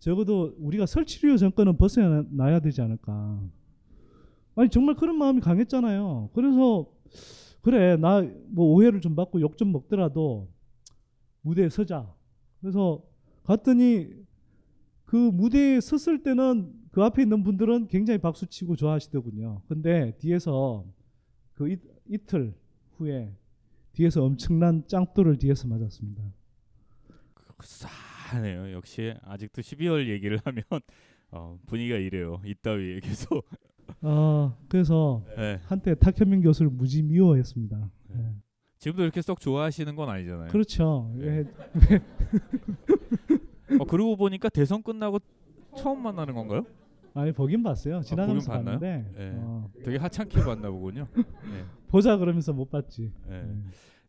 적어도 0.00 0.54
우리가 0.58 0.86
설치류 0.86 1.38
정권은 1.38 1.76
벗어나야 1.76 2.60
되지 2.60 2.80
않을까. 2.82 3.40
아니 4.56 4.68
정말 4.70 4.94
그런 4.96 5.16
마음이 5.18 5.40
강했잖아요. 5.40 6.30
그래서 6.34 6.86
그래 7.62 7.96
나 7.96 8.22
뭐 8.50 8.66
오해를 8.74 9.00
좀 9.00 9.14
받고 9.16 9.40
욕 9.42 9.56
좀 9.56 9.72
먹더라도 9.72 10.48
무대에 11.42 11.68
서자. 11.68 12.12
그래서 12.60 13.02
갔더니 13.44 14.08
그 15.04 15.16
무대에 15.16 15.80
섰을 15.80 16.22
때는 16.22 16.72
그 16.92 17.02
앞에 17.02 17.22
있는 17.22 17.42
분들은 17.42 17.88
굉장히 17.88 18.18
박수 18.18 18.46
치고 18.46 18.76
좋아하시더군요. 18.76 19.62
근데 19.68 20.16
뒤에서 20.18 20.84
그 21.54 21.70
이, 21.70 21.76
이틀 22.08 22.54
후에 22.96 23.32
뒤에서 23.92 24.24
엄청난 24.24 24.86
짱돌을 24.86 25.38
뒤에서 25.38 25.68
맞았습니다. 25.68 26.22
싸하네요. 27.62 28.72
역시 28.72 29.14
아직도 29.22 29.62
12월 29.62 30.08
얘기를 30.08 30.38
하면 30.44 30.62
어, 31.32 31.58
분위기가 31.66 31.96
이래요. 31.96 32.40
이따위 32.44 33.00
계속. 33.00 33.44
아 34.02 34.56
그래서 34.68 35.24
네. 35.36 35.60
한때 35.64 35.94
탁현민 35.94 36.42
교수를 36.42 36.70
무지 36.70 37.02
미워했습니다. 37.02 37.90
네. 38.10 38.34
지금도 38.80 39.02
이렇게 39.02 39.20
썩 39.20 39.40
좋아하시는 39.40 39.94
건 39.94 40.08
아니잖아요. 40.08 40.48
그렇죠. 40.48 41.12
네. 41.14 41.44
예, 41.90 42.00
어, 43.78 43.84
그러고 43.84 44.16
보니까 44.16 44.48
대선 44.48 44.82
끝나고 44.82 45.18
처음 45.76 46.02
만나는 46.02 46.34
건가요? 46.34 46.64
아니 47.12 47.30
보긴 47.30 47.62
봤어요. 47.62 48.00
지나가면서 48.00 48.50
보긴 48.50 48.64
봤나요? 48.64 48.80
봤는데 48.80 49.18
네. 49.18 49.32
어, 49.36 49.70
되게 49.84 49.98
하찮게 49.98 50.42
봤나 50.42 50.70
보군요. 50.70 51.06
네. 51.14 51.64
보자 51.88 52.16
그러면서 52.16 52.54
못 52.54 52.70
봤지. 52.70 53.12
네. 53.28 53.42
네. 53.42 53.54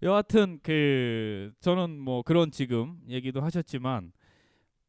여하튼 0.03 0.59
그 0.63 1.51
저는 1.59 1.99
뭐 1.99 2.21
그런 2.23 2.49
지금 2.49 2.97
얘기도 3.09 3.41
하셨지만 3.41 4.13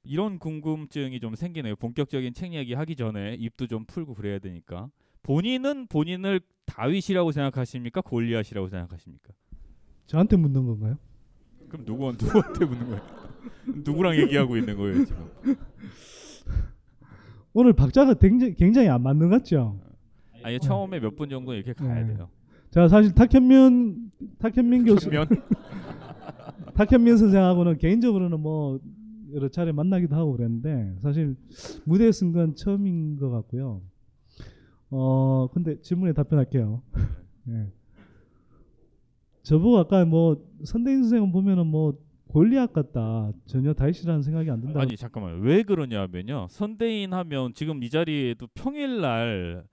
이런 0.04 0.38
궁금증이 0.38 1.18
좀 1.18 1.34
생기네요. 1.34 1.74
본격적인 1.74 2.34
책 2.34 2.54
얘기 2.54 2.74
하기 2.74 2.94
전에 2.94 3.34
입도 3.34 3.66
좀 3.66 3.84
풀고 3.84 4.14
그래야 4.14 4.38
되니까. 4.38 4.90
본인은 5.24 5.88
본인을 5.88 6.40
다윗이라고 6.66 7.32
생각하십니까? 7.32 8.00
골리앗이라고 8.00 8.68
생각하십니까? 8.68 9.32
저한테 10.06 10.36
묻는 10.36 10.66
건가요? 10.66 10.96
그럼 11.68 11.84
누구 11.86 12.12
누구한테 12.12 12.64
묻는 12.64 12.86
거예요? 12.86 13.02
누구랑 13.84 14.16
얘기하고 14.16 14.56
있는 14.56 14.76
거예요 14.76 15.04
지금? 15.04 15.56
오늘 17.54 17.72
박자가 17.72 18.14
굉장히, 18.14 18.54
굉장히 18.54 18.88
안 18.88 19.02
맞는 19.02 19.28
것 19.30 19.36
같죠. 19.38 19.78
아니 20.42 20.58
처음에 20.58 20.98
몇 21.00 21.16
분 21.16 21.28
정도 21.28 21.54
이렇게 21.54 21.72
가야 21.72 22.04
네. 22.04 22.14
돼요. 22.14 22.28
제가 22.70 22.88
사실 22.88 23.12
탁현민 23.14 24.10
탁현민 24.38 24.84
교수 24.84 25.08
면 25.10 25.26
탁현민 26.74 27.16
선생하고는 27.18 27.78
개인적으로는 27.78 28.40
뭐 28.40 28.80
여러 29.34 29.48
차례 29.48 29.72
만나기도 29.72 30.16
하고 30.16 30.32
그랬는데 30.32 30.96
사실 31.00 31.36
무대에 31.84 32.10
쓴 32.12 32.32
건 32.32 32.54
처음인 32.56 33.16
것 33.16 33.30
같고요. 33.30 33.82
어 34.90 35.48
근데 35.52 35.80
질문에 35.80 36.12
답변할게요. 36.14 36.82
예. 37.48 37.66
저보고 39.42 39.78
아까 39.78 40.04
뭐 40.04 40.36
선대인 40.64 41.02
선생은 41.02 41.32
보면은 41.32 41.66
뭐 41.66 41.98
골리앗 42.28 42.72
같다 42.72 43.30
전혀 43.46 43.74
다윗이라는 43.74 44.22
생각이 44.22 44.50
안 44.50 44.60
든다. 44.60 44.80
아니 44.80 44.96
잠깐만요. 44.96 45.40
왜 45.42 45.62
그러냐면요. 45.62 46.46
선대인 46.48 47.12
하면 47.12 47.52
지금 47.54 47.82
이 47.82 47.90
자리에도 47.90 48.46
평일날 48.54 49.64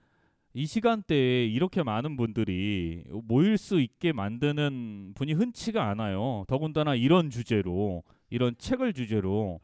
이 0.54 0.66
시간대에 0.66 1.46
이렇게 1.46 1.84
많은 1.84 2.18
분들이 2.18 3.04
모일 3.24 3.58
수 3.58 3.80
있게 3.80 4.12
만드는 4.12 5.14
분이 5.16 5.34
흔치가 5.34 5.90
않아요. 5.90 6.44
더군다나 6.48 6.96
이런 6.96 7.30
주제로 7.30 8.04
이런 8.30 8.56
책을 8.58 8.94
주제로 8.94 9.60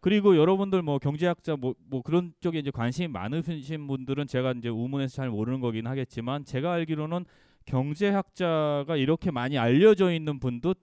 그리고 0.00 0.36
여러분들 0.36 0.82
뭐 0.82 0.98
경제학자 0.98 1.56
뭐, 1.56 1.74
뭐 1.88 2.00
그런 2.00 2.32
쪽에 2.40 2.60
이제 2.60 2.70
관심이 2.70 3.08
많으신 3.08 3.86
분들은 3.88 4.28
제가 4.28 4.52
이제 4.52 4.68
우문에서 4.68 5.16
잘 5.16 5.30
모르는 5.30 5.60
거긴 5.60 5.86
하겠지만 5.86 6.44
제가 6.44 6.72
알기로는 6.72 7.24
경제학자가 7.66 8.96
이렇게 8.96 9.30
많이 9.30 9.58
알려져 9.58 10.12
있는 10.12 10.38
분도 10.40 10.74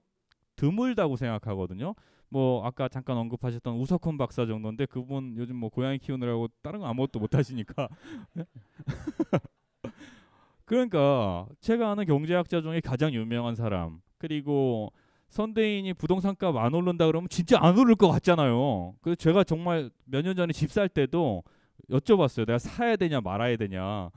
드물다고 0.56 1.16
생각하거든요. 1.16 1.96
뭐 2.30 2.66
아까 2.66 2.88
잠깐 2.88 3.18
언급하셨던 3.18 3.76
우석훈 3.78 4.18
박사 4.18 4.46
정도인데 4.46 4.86
그분 4.88 5.36
요즘 5.38 5.56
뭐 5.56 5.70
고양이 5.70 6.00
키우느라고 6.00 6.48
다른 6.64 6.80
거 6.80 6.88
아무것도 6.88 7.20
못 7.20 7.36
하시니까 7.36 7.88
그러니까 10.66 11.46
제가 11.60 11.92
아는 11.92 12.06
경제학자 12.06 12.62
중에 12.62 12.80
가장 12.80 13.14
유명한 13.14 13.56
사람 13.56 14.02
그리고 14.18 14.92
선대인이 15.30 15.94
부동산값 15.96 16.56
안 16.56 16.74
오른다 16.74 17.06
그러면 17.08 17.28
진짜 17.30 17.58
안 17.62 17.78
오를 17.78 17.96
것 17.96 18.10
같잖아요. 18.10 18.96
그래서 19.02 19.16
제가 19.16 19.44
정말 19.44 19.90
몇 20.06 20.22
년 20.24 20.36
전에 20.36 20.54
집 20.54 20.70
살 20.72 20.88
때도 20.88 21.44
여쭤봤어요. 21.90 22.46
내가 22.46 22.60
사야 22.60 22.96
되냐 22.96 23.20
말아야 23.22 23.58
되냐. 23.58 24.10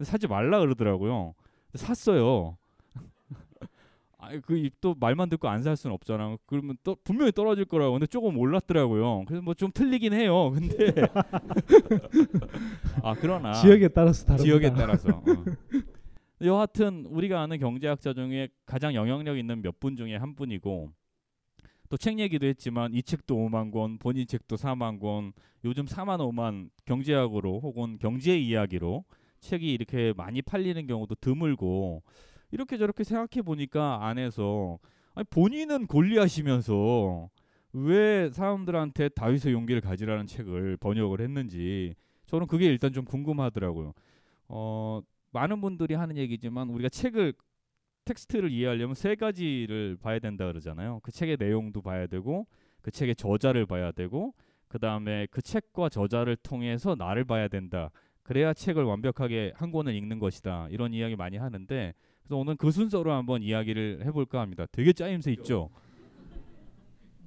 사지 0.00 0.26
말라 0.26 0.58
그러더라고요. 0.60 1.34
샀어요. 1.74 2.56
그또 4.46 4.94
말만 5.00 5.28
듣고 5.30 5.48
안 5.48 5.62
살 5.62 5.76
수는 5.76 5.94
없잖아. 5.94 6.36
그러면 6.46 6.76
또 6.84 6.96
분명히 7.02 7.32
떨어질 7.32 7.64
거라고. 7.64 7.92
근데 7.94 8.06
조금 8.06 8.38
올랐더라고요. 8.38 9.24
그래서 9.26 9.42
뭐 9.42 9.54
좀 9.54 9.70
틀리긴 9.72 10.12
해요. 10.12 10.50
근데 10.52 10.92
아 13.02 13.14
그러나 13.20 13.52
지역에 13.54 13.88
따라서 13.88 14.24
다릅니다. 14.24 14.44
지역에 14.44 14.72
따라서. 14.74 15.08
어. 15.10 15.24
여하튼 16.44 17.06
우리가 17.08 17.40
아는 17.40 17.58
경제학자 17.58 18.12
중에 18.14 18.48
가장 18.66 18.94
영향력 18.94 19.38
있는 19.38 19.62
몇 19.62 19.78
분 19.80 19.96
중에 19.96 20.16
한 20.16 20.34
분이고 20.34 20.90
또 21.88 21.96
책 21.96 22.18
얘기도 22.18 22.46
했지만 22.46 22.94
이 22.94 23.02
책도 23.02 23.36
5만 23.36 23.70
권, 23.70 23.98
본인 23.98 24.26
책도 24.26 24.56
4만 24.56 24.98
권, 25.00 25.32
요즘 25.64 25.84
4만 25.84 26.18
5만 26.18 26.70
경제학으로 26.86 27.60
혹은 27.60 27.98
경제 27.98 28.36
이야기로 28.38 29.04
책이 29.42 29.70
이렇게 29.70 30.14
많이 30.16 30.40
팔리는 30.40 30.86
경우도 30.86 31.16
드물고 31.16 32.02
이렇게 32.52 32.78
저렇게 32.78 33.04
생각해 33.04 33.42
보니까 33.44 34.06
안에서 34.06 34.78
아니 35.14 35.24
본인은 35.28 35.86
골리하시면서 35.86 37.28
왜 37.74 38.30
사람들한테 38.30 39.10
다윗의 39.10 39.52
용기를 39.52 39.80
가지라는 39.80 40.26
책을 40.26 40.76
번역을 40.78 41.20
했는지 41.20 41.94
저는 42.26 42.46
그게 42.46 42.66
일단 42.66 42.92
좀 42.92 43.04
궁금하더라고요. 43.04 43.92
어, 44.48 45.00
많은 45.32 45.60
분들이 45.60 45.94
하는 45.94 46.16
얘기지만 46.16 46.68
우리가 46.68 46.88
책을 46.88 47.34
텍스트를 48.04 48.50
이해하려면 48.50 48.94
세 48.94 49.14
가지를 49.14 49.96
봐야 50.00 50.18
된다 50.18 50.46
그러잖아요. 50.46 51.00
그 51.02 51.12
책의 51.12 51.36
내용도 51.38 51.82
봐야 51.82 52.06
되고 52.06 52.46
그 52.80 52.90
책의 52.90 53.16
저자를 53.16 53.66
봐야 53.66 53.92
되고 53.92 54.34
그 54.68 54.78
다음에 54.78 55.26
그 55.30 55.40
책과 55.42 55.88
저자를 55.88 56.36
통해서 56.36 56.94
나를 56.94 57.24
봐야 57.24 57.48
된다. 57.48 57.90
그래야 58.22 58.54
책을 58.54 58.84
완벽하게 58.84 59.52
한 59.54 59.70
권을 59.70 59.94
읽는 59.94 60.18
것이다. 60.18 60.68
이런 60.70 60.92
이야기 60.94 61.16
많이 61.16 61.36
하는데 61.36 61.94
그래서 62.22 62.36
오늘 62.36 62.56
그 62.56 62.70
순서로 62.70 63.12
한번 63.12 63.42
이야기를 63.42 64.02
해볼까 64.06 64.40
합니다. 64.40 64.66
되게 64.72 64.92
짜임새 64.92 65.32
있죠. 65.32 65.70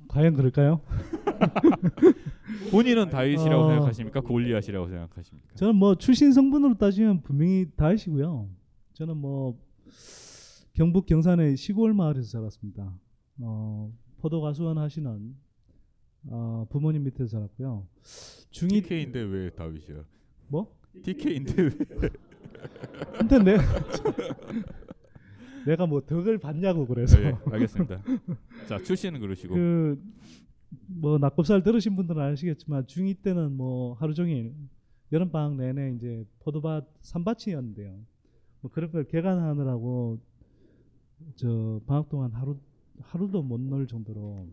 과연 0.08 0.34
그럴까요? 0.36 0.82
본인은 2.72 3.10
다윗이라고 3.10 3.64
어. 3.64 3.70
생각하십니까? 3.70 4.22
골리앗이라고 4.22 4.88
생각하십니까? 4.88 5.56
저는 5.56 5.76
뭐 5.76 5.96
출신 5.96 6.32
성분으로 6.32 6.78
따지면 6.78 7.22
분명히 7.22 7.66
다이시고요. 7.76 8.50
저는 8.94 9.18
뭐 9.18 9.60
경북 10.74 11.06
경산의 11.06 11.58
시골 11.58 11.94
마을에서 11.94 12.30
자랐습니다. 12.30 12.98
어, 13.40 13.92
포도 14.20 14.42
가수원 14.42 14.78
하시는 14.78 15.36
어, 16.28 16.66
부모님 16.70 17.04
밑에서 17.04 17.28
자랐고요. 17.28 17.86
중이 18.52 18.82
TK인데 18.82 19.22
왜 19.22 19.50
다윗이야? 19.52 20.04
뭐? 20.48 20.74
TK인데 21.04 21.62
왜? 21.64 21.70
근데 23.20 23.40
내 23.40 23.58
내가 25.66 25.86
뭐 25.86 26.02
덕을 26.06 26.38
받냐고 26.38 26.86
그래서 26.86 27.18
네, 27.20 27.34
알겠습니다. 27.52 28.02
자 28.68 28.78
출신은 28.80 29.20
그러시고 29.20 29.56
그 29.56 30.02
뭐 30.88 31.18
낙곱살 31.18 31.64
들으신 31.64 31.96
분들은 31.96 32.22
아시겠지만 32.22 32.86
중2 32.86 33.22
때는 33.22 33.56
뭐 33.56 33.94
하루 33.94 34.14
종일 34.14 34.54
여름 35.12 35.32
방학 35.32 35.56
내내 35.56 35.94
이제 35.96 36.26
포도밭 36.40 36.86
산밭이었는데요. 37.02 37.98
뭐 38.62 38.72
그런 38.72 38.92
걸 38.92 39.06
개간하느라고 39.06 40.20
저 41.36 41.80
방학 41.86 42.10
동안 42.10 42.32
하루 42.34 42.58
하루도 43.00 43.42
못 43.44 43.62
놀 43.70 43.88
정도로 43.88 44.48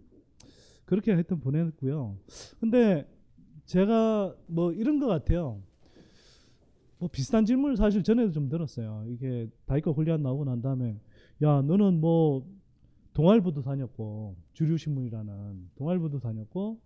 그렇게 0.85 1.13
하여튼 1.13 1.41
보냈고요. 1.41 2.17
근데 2.61 3.09
제가 3.65 4.35
뭐 4.47 4.73
이런 4.73 5.01
것 5.01 5.07
같아요. 5.07 5.61
뭐 7.03 7.09
비슷한 7.11 7.45
질문을 7.45 7.77
사실 7.77 8.05
전에도 8.05 8.31
좀 8.31 8.49
들었어요. 8.49 9.05
이게 9.09 9.51
다이거 9.67 9.91
홀리앗 9.91 10.21
나오고 10.21 10.45
난 10.45 10.63
다음에 10.63 11.01
야 11.43 11.61
너는 11.61 12.01
뭐 12.01 12.47
동아일보도 13.13 13.63
다녔고 13.63 14.37
주류신문이라는 14.53 15.71
동아일보도 15.75 16.21
다녔고 16.21 16.79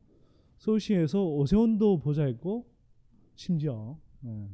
서울시에서 0.56 1.23
오세훈도 1.23 1.99
보좌했고 1.99 2.66
심지어 3.35 3.99
예. 4.25 4.49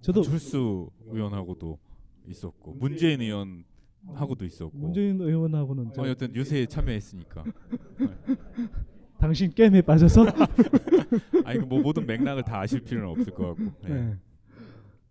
저도 0.00 0.22
철수 0.22 0.90
의원하고도 1.06 1.78
있었고 2.26 2.74
문재인 2.74 3.20
의원 3.20 3.62
하고도 4.12 4.44
있었고 4.44 4.76
문재인 4.76 5.20
의원하고는 5.20 5.92
저 5.94 6.02
어, 6.02 6.08
여튼 6.08 6.34
유세에 6.34 6.66
참여했으니까 6.66 7.44
당신 9.18 9.52
게임에 9.52 9.82
빠져서 9.82 10.24
아니 11.44 11.60
뭐 11.60 11.80
모든 11.80 12.04
맥락을 12.06 12.42
다 12.42 12.58
아실 12.58 12.80
필요는 12.80 13.08
없을 13.08 13.32
것 13.32 13.54
같고 13.54 13.88
예. 13.88 13.94
네. 13.94 14.16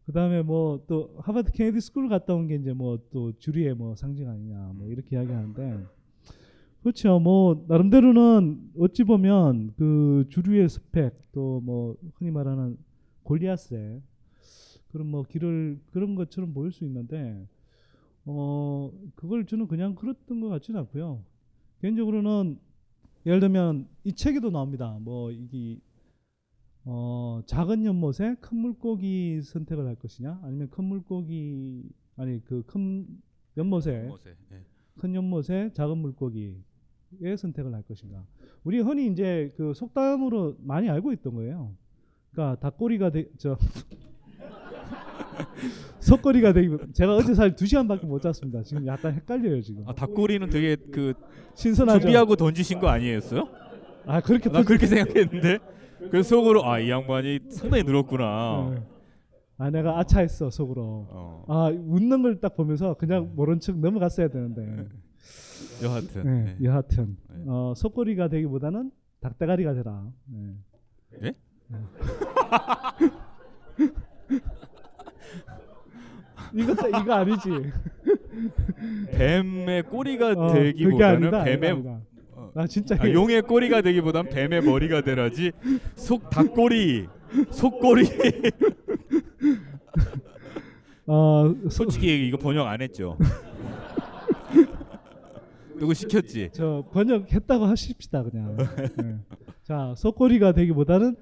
그다음에 0.09 0.41
뭐 0.41 0.85
또 0.87 1.15
하버드 1.21 1.51
케네디 1.51 1.79
스쿨 1.81 2.09
갔다 2.09 2.33
온 2.33 2.47
게 2.47 2.55
이제 2.55 2.73
뭐 2.73 2.97
또 3.11 3.31
주류의 3.37 3.75
뭐 3.75 3.95
상징 3.95 4.27
아니냐 4.27 4.71
뭐 4.75 4.87
이렇게 4.87 5.15
이야기하는데 5.15 5.85
그렇죠. 6.81 7.19
뭐 7.19 7.63
나름대로는 7.67 8.71
어찌 8.79 9.03
보면 9.03 9.73
그 9.77 10.25
주류의 10.29 10.67
스펙 10.69 11.31
또 11.31 11.61
뭐 11.61 11.95
흔히 12.15 12.31
말하는 12.31 12.77
골리앗의 13.23 14.01
그런 14.91 15.07
뭐 15.07 15.21
길을 15.23 15.79
그런 15.91 16.15
것처럼 16.15 16.53
보일 16.53 16.71
수 16.71 16.83
있는데 16.85 17.45
어 18.25 18.91
그걸 19.15 19.45
저는 19.45 19.67
그냥 19.67 19.93
그랬던 19.93 20.39
것 20.41 20.49
같지는 20.49 20.79
않고요. 20.79 21.23
개인적으로는 21.81 22.57
예를 23.27 23.39
들면 23.41 23.87
이 24.05 24.13
책에도 24.13 24.49
나옵니다. 24.49 24.97
뭐 25.01 25.31
이게 25.31 25.77
어, 26.85 27.41
작은 27.45 27.85
연못에 27.85 28.35
큰 28.39 28.57
물고기 28.57 29.41
선택을 29.41 29.85
할 29.85 29.95
것이냐 29.95 30.39
아니면 30.43 30.69
큰 30.69 30.85
물고기 30.85 31.83
아니 32.15 32.43
그 32.43 32.63
큰 32.65 33.05
연못에 33.57 34.03
못해. 34.03 34.35
예. 34.53 34.61
큰 34.97 35.15
연못에 35.15 35.71
작은 35.73 35.97
물고기의 35.97 36.55
선택을 37.37 37.73
할 37.73 37.83
것인가 37.83 38.23
우리 38.63 38.79
흔히 38.79 39.07
이제 39.07 39.53
그 39.57 39.73
속담으로 39.73 40.55
많이 40.59 40.89
알고 40.89 41.11
있던 41.13 41.35
거예요 41.35 41.75
그러니까 42.31 42.59
닭꼬리가 42.59 43.09
되, 43.11 43.25
저 43.37 43.57
속꼬리가 45.99 46.53
되기 46.53 46.69
제가 46.93 47.15
어제 47.15 47.33
사실 47.33 47.55
두 47.55 47.65
시간밖에 47.65 48.05
못 48.05 48.21
잤습니다 48.21 48.63
지금 48.63 48.85
약간 48.87 49.13
헷갈려요 49.13 49.61
지금 49.61 49.87
아 49.87 49.93
닭꼬리는 49.93 50.47
되게 50.49 50.75
그 50.75 51.13
신선하죠 51.55 51.99
준비하고 52.01 52.35
던지신 52.35 52.79
거 52.79 52.87
아니었어요? 52.87 53.47
아 54.05 54.21
그렇게 54.21 54.49
나 54.49 54.63
그렇게 54.63 54.87
생각했는데 54.87 55.59
그 56.11 56.23
속으로 56.23 56.65
아 56.65 56.79
이 56.79 56.89
양반이 56.89 57.39
상당히 57.49 57.83
늘었구나. 57.83 58.71
네. 58.73 58.83
아 59.57 59.69
내가 59.69 59.99
아차했어 59.99 60.49
속으로 60.49 61.07
어. 61.09 61.43
아 61.47 61.65
웃는 61.69 62.21
걸 62.23 62.39
딱 62.39 62.55
보면서 62.55 62.93
그냥 62.93 63.31
모른 63.35 63.59
척 63.59 63.77
넘어갔어야 63.77 64.29
되는데 64.29 64.87
여하튼 65.83 66.23
네, 66.23 66.55
예. 66.61 66.65
여하튼 66.65 67.17
네. 67.29 67.43
어, 67.47 67.73
속꼬리가 67.75 68.29
되기보다는 68.29 68.91
닭대가리가 69.19 69.73
되라 69.73 70.07
네. 70.27 70.53
예? 71.23 71.33
이거 76.53 76.73
이거 76.87 77.13
아니지 77.13 77.49
뱀의 79.11 79.83
꼬리가 79.83 80.29
어, 80.31 80.53
되기보다는 80.53 81.31
뱀의 81.43 81.83
어, 82.59 82.63
아 82.63 82.67
진짜 82.67 82.97
아, 82.99 83.09
용의 83.09 83.43
꼬리가 83.43 83.81
되기보단 83.81 84.27
뱀의 84.27 84.61
머리가 84.61 85.01
되라지 85.01 85.53
속 85.95 86.29
닭꼬리 86.29 87.07
속꼬리 87.51 88.03
어, 91.07 91.55
소, 91.63 91.69
솔직히 91.69 92.27
이거 92.27 92.37
번역 92.37 92.67
안 92.67 92.81
했죠 92.81 93.17
누구 95.77 95.93
시켰지 95.93 96.49
저 96.51 96.83
번역했다고 96.91 97.65
하십시다 97.65 98.23
그냥 98.23 98.57
네. 98.97 99.19
자 99.63 99.93
속꼬리가 99.95 100.51
되기보다는 100.51 101.15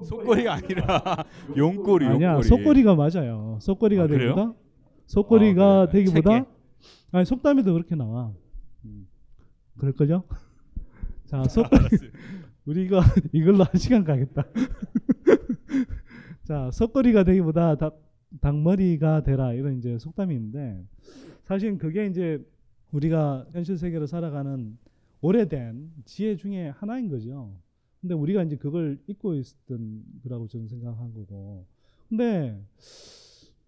속꼬리가 0.00 0.54
아니라 0.54 1.24
용꼬리 1.56 2.06
아니야 2.06 2.34
용꼬리 2.34 2.48
속꼬리가 2.48 2.94
맞아요 2.94 3.58
속꼬리가 3.60 4.04
아? 4.04 4.06
되기보다 4.06 4.52
속꼬리가 5.06 5.64
아. 5.64 5.88
되기보다 5.88 6.30
책에? 6.30 6.44
아니 7.10 7.24
속담에도 7.24 7.72
그렇게 7.72 7.96
나와 7.96 8.32
음. 8.84 9.08
그럴걸요 9.78 10.22
자 11.34 11.42
속꼬리 11.48 11.88
우리 12.64 12.84
이거 12.84 13.00
이걸로 13.32 13.64
한 13.64 13.76
시간 13.76 14.04
가겠다. 14.04 14.44
자, 16.44 16.70
속거리가 16.70 17.24
되기보다 17.24 17.74
닭, 17.74 18.00
닭머리가 18.40 19.24
되라 19.24 19.52
이런 19.52 19.78
이제 19.78 19.98
속담이 19.98 20.32
있는데 20.32 20.80
사실 21.42 21.76
그게 21.76 22.06
이제 22.06 22.40
우리가 22.92 23.46
현실 23.50 23.76
세계로 23.76 24.06
살아가는 24.06 24.78
오래된 25.22 25.90
지혜 26.04 26.36
중에 26.36 26.68
하나인 26.68 27.08
거죠. 27.08 27.52
근데 28.00 28.14
우리가 28.14 28.44
이제 28.44 28.54
그걸 28.54 29.00
잊고 29.08 29.34
있었던 29.34 30.04
거라고 30.22 30.46
저는 30.46 30.68
생각한 30.68 31.14
거고. 31.14 31.66
근데 32.08 32.56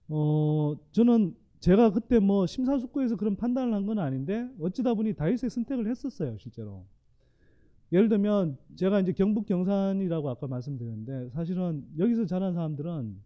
어 0.08 0.76
저는 0.92 1.34
제가 1.58 1.90
그때 1.90 2.20
뭐 2.20 2.46
심사숙고해서 2.46 3.16
그런 3.16 3.34
판단을 3.34 3.74
한 3.74 3.86
건 3.86 3.98
아닌데 3.98 4.48
어찌다 4.60 4.94
보니 4.94 5.14
다윗의 5.14 5.50
선택을 5.50 5.88
했었어요, 5.90 6.38
실제로. 6.38 6.84
예를 7.92 8.08
들면 8.08 8.58
제가 8.74 9.00
이제 9.00 9.12
경북 9.12 9.46
경산이라고 9.46 10.28
아까 10.28 10.46
말씀드렸는데 10.46 11.30
사실은 11.30 11.86
여기서 11.98 12.26
자란 12.26 12.54
사람들은 12.54 13.20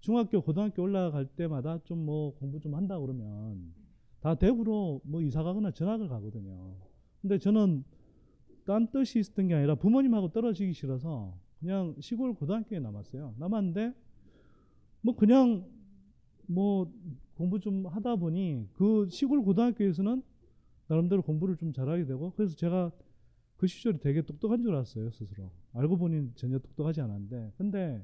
중학교 0.00 0.40
고등학교 0.40 0.82
올라갈 0.82 1.26
때마다 1.26 1.78
좀 1.84 2.04
뭐 2.04 2.34
공부 2.36 2.58
좀 2.60 2.74
한다 2.74 2.98
그러면 2.98 3.74
다 4.20 4.34
대구로 4.34 5.00
뭐 5.04 5.20
이사 5.20 5.42
가거나 5.42 5.70
전학을 5.72 6.08
가거든요. 6.08 6.74
근데 7.20 7.38
저는 7.38 7.84
딴 8.64 8.90
뜻이 8.90 9.18
있었던 9.18 9.48
게 9.48 9.54
아니라 9.54 9.74
부모님하고 9.74 10.30
떨어지기 10.32 10.72
싫어서 10.72 11.34
그냥 11.60 11.94
시골 12.00 12.34
고등학교에 12.34 12.78
남았어요. 12.78 13.34
남았는데 13.38 13.92
뭐 15.02 15.16
그냥 15.16 15.66
뭐 16.46 16.90
공부 17.36 17.60
좀 17.60 17.86
하다 17.86 18.16
보니 18.16 18.68
그 18.74 19.06
시골 19.10 19.42
고등학교에서는 19.42 20.22
나름대로 20.86 21.22
공부를 21.22 21.56
좀 21.56 21.72
잘하게 21.72 22.06
되고 22.06 22.32
그래서 22.36 22.56
제가 22.56 22.90
그 23.58 23.66
시절이 23.66 23.98
되게 24.00 24.22
똑똑한 24.22 24.62
줄 24.62 24.74
알았어요 24.74 25.10
스스로 25.10 25.50
알고 25.74 25.98
보니 25.98 26.32
전혀 26.34 26.58
똑똑하지 26.58 27.02
않았는데 27.02 27.52
근데 27.58 28.02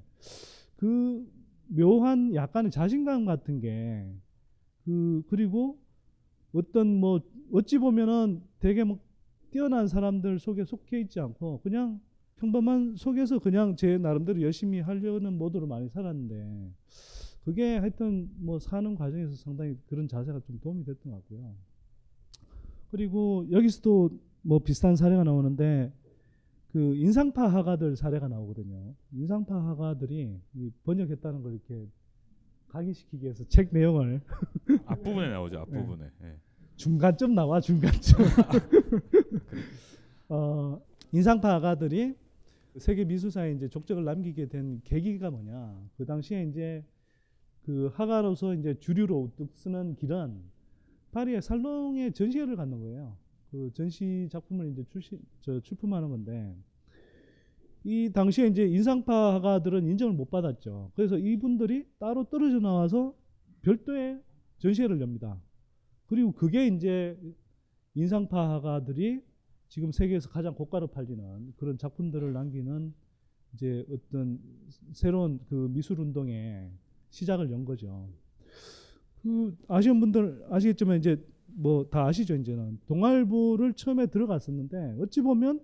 그 0.77 1.27
묘한 1.69 2.35
약간의 2.35 2.71
자신감 2.71 3.25
같은 3.25 3.61
게 3.61 4.14
그 4.85 5.23
그리고 5.29 5.79
어떤 6.53 7.01
뭐 7.01 7.21
어찌 7.53 7.79
보면은 7.79 8.43
되게 8.61 8.85
뭐 8.85 8.99
뛰어난 9.51 9.88
사람들 9.88 10.38
속에 10.38 10.64
속해 10.64 11.01
있지 11.01 11.21
않고 11.21 11.61
그냥 11.62 12.01
평범한 12.37 12.97
속에서 12.97 13.38
그냥 13.38 13.77
제 13.77 13.99
나름대로 13.99 14.40
열심히 14.43 14.81
하려는 14.81 15.38
모드로 15.38 15.67
많이 15.67 15.88
살았는데 15.88 16.73
그게 17.45 17.77
하여튼 17.79 18.31
뭐 18.37 18.59
사는 18.59 18.95
과정에서 18.95 19.35
상당히 19.37 19.77
그런 19.87 20.09
자세가 20.09 20.40
좀 20.40 20.59
도움이 20.61 20.85
됐던 20.85 21.12
것 21.12 21.19
같고요. 21.19 21.55
그리고 22.90 23.47
여기서도 23.51 24.11
뭐 24.44 24.59
비슷한 24.59 24.94
사례가 24.94 25.24
나오는데 25.24 25.90
그 26.68 26.94
인상파 26.96 27.48
화가들 27.48 27.96
사례가 27.96 28.28
나오거든요. 28.28 28.94
인상파 29.12 29.54
화가들이 29.54 30.38
이 30.54 30.70
번역했다는 30.85 31.42
걸 31.42 31.52
이렇게 31.52 31.88
각인시키기 32.68 33.24
위해서 33.24 33.44
책 33.44 33.70
내용을 33.72 34.20
앞부분에 34.87 35.30
나오죠. 35.30 35.61
앞부분에. 35.61 36.04
예. 36.24 36.37
중간점 36.76 37.35
나와 37.35 37.61
중간점. 37.61 38.20
어, 40.28 40.80
인상파 41.12 41.54
화가들이 41.54 42.14
세계 42.76 43.04
미술사에 43.04 43.52
이제 43.52 43.68
족적을 43.68 44.04
남기게 44.04 44.48
된 44.48 44.80
계기가 44.85 45.30
뭐냐? 45.30 45.80
그 45.96 46.04
당시에 46.04 46.44
이제 46.44 46.85
그 47.62 47.87
화가로서 47.94 48.54
이제 48.54 48.74
주류로 48.80 49.22
우뚝 49.22 49.54
쓰는 49.54 49.94
길은 49.94 50.42
파리의 51.12 51.40
살롱에 51.40 52.11
전시회를 52.11 52.57
갖는 52.57 52.80
거예요. 52.80 53.16
그 53.55 53.71
전시 53.73 54.27
작품을 54.33 54.73
이제 54.73 54.85
출시 54.90 55.17
저 55.40 55.61
출품하는 55.61 56.11
건데 56.11 56.57
이 57.85 58.11
당시에 58.12 58.49
이제 58.49 58.67
인상파 58.67 59.35
화가들은 59.35 59.87
인정을 59.87 60.12
못 60.12 60.29
받았죠. 60.29 60.90
그래서 60.97 61.17
이분들이 61.17 61.87
따로 62.01 62.25
떨어져 62.25 62.59
나와서 62.59 63.14
별도의 63.62 64.21
전시회를 64.59 65.01
엽니다. 65.01 65.40
그리고 66.07 66.33
그게 66.33 66.67
이제 66.67 67.17
인상파 67.95 68.55
화가들이 68.55 69.23
지금 69.69 69.93
세계에서 69.93 70.31
가장 70.31 70.57
고가로 70.57 70.88
팔리는 70.88 71.53
그런 71.57 71.79
작품들을 71.79 72.33
남기는 72.33 72.93
이제 73.55 73.87
어떤 73.88 74.40
새로운 74.90 75.38
그 75.49 75.69
미술 75.71 76.01
운동의 76.01 76.73
시작을 77.11 77.53
연 77.53 77.64
거죠. 77.64 78.09
그 79.23 79.57
아시는 79.69 80.01
분들 80.01 80.47
아시겠지만 80.51 80.99
이제 80.99 81.25
뭐 81.57 81.88
다 81.90 82.07
아시죠 82.07 82.35
이제는 82.37 82.79
동아일보를 82.87 83.75
처음에 83.75 84.07
들어갔었는데 84.07 84.97
어찌 85.01 85.21
보면 85.21 85.61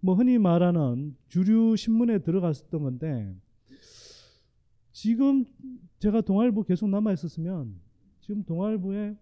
뭐 0.00 0.14
흔히 0.14 0.38
말하는 0.38 1.16
주류 1.28 1.76
신문에 1.76 2.18
들어갔었던 2.20 2.82
건데 2.82 3.34
지금 4.92 5.44
제가 5.98 6.20
동아일보 6.20 6.62
계속 6.64 6.88
남아 6.88 7.12
있었으면 7.12 7.74
지금 8.20 8.44
동아일보에 8.44 9.16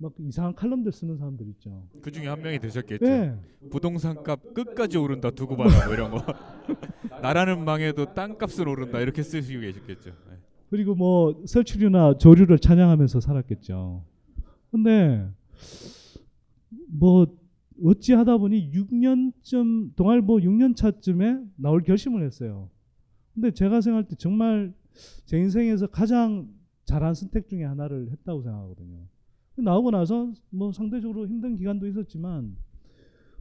막 0.00 0.12
이상한 0.20 0.54
칼럼들 0.54 0.92
쓰는 0.92 1.16
사람들 1.16 1.48
있죠. 1.48 1.88
그 2.00 2.12
중에 2.12 2.28
한 2.28 2.40
명이 2.40 2.60
되셨겠죠. 2.60 3.04
네. 3.04 3.34
부동산 3.70 4.22
값 4.22 4.54
끝까지 4.54 4.96
오른다 4.96 5.30
두고 5.30 5.56
봐라 5.56 5.70
뭐 5.86 5.92
이런 5.94 6.10
거. 6.12 6.22
나라는 7.20 7.64
망해도 7.64 8.14
땅값은 8.14 8.68
오른다 8.68 9.00
이렇게 9.00 9.24
쓰시고 9.24 9.60
계셨겠죠. 9.60 10.10
네. 10.10 10.36
그리고 10.70 10.94
뭐 10.94 11.42
설치류나 11.46 12.18
조류를 12.18 12.60
찬양하면서 12.60 13.18
살았겠죠. 13.20 14.04
근데 14.70 15.30
뭐 16.88 17.26
어찌 17.84 18.12
하다 18.12 18.38
보니 18.38 18.72
6년쯤 18.72 19.94
동아일보 19.96 20.38
6년 20.38 20.74
차쯤에 20.76 21.44
나올 21.56 21.82
결심을 21.82 22.24
했어요. 22.24 22.68
근데 23.34 23.52
제가 23.52 23.80
생각할 23.80 24.08
때 24.08 24.16
정말 24.16 24.74
제 25.24 25.38
인생에서 25.38 25.86
가장 25.86 26.48
잘한 26.86 27.14
선택 27.14 27.48
중에 27.48 27.62
하나를 27.64 28.10
했다고 28.10 28.42
생각하거든요. 28.42 28.98
나오고 29.56 29.90
나서 29.90 30.32
뭐 30.50 30.72
상대적으로 30.72 31.26
힘든 31.26 31.56
기간도 31.56 31.86
있었지만 31.86 32.56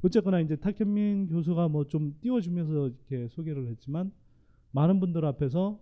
어쨌거나 0.02 0.40
이제 0.40 0.56
탁현민 0.56 1.28
교수가 1.28 1.68
뭐 1.70 1.86
좀 1.86 2.16
띄워주면서 2.22 2.90
이렇게 2.90 3.28
소개를 3.30 3.68
했지만 3.70 4.12
많은 4.72 5.00
분들 5.00 5.26
앞에서 5.26 5.80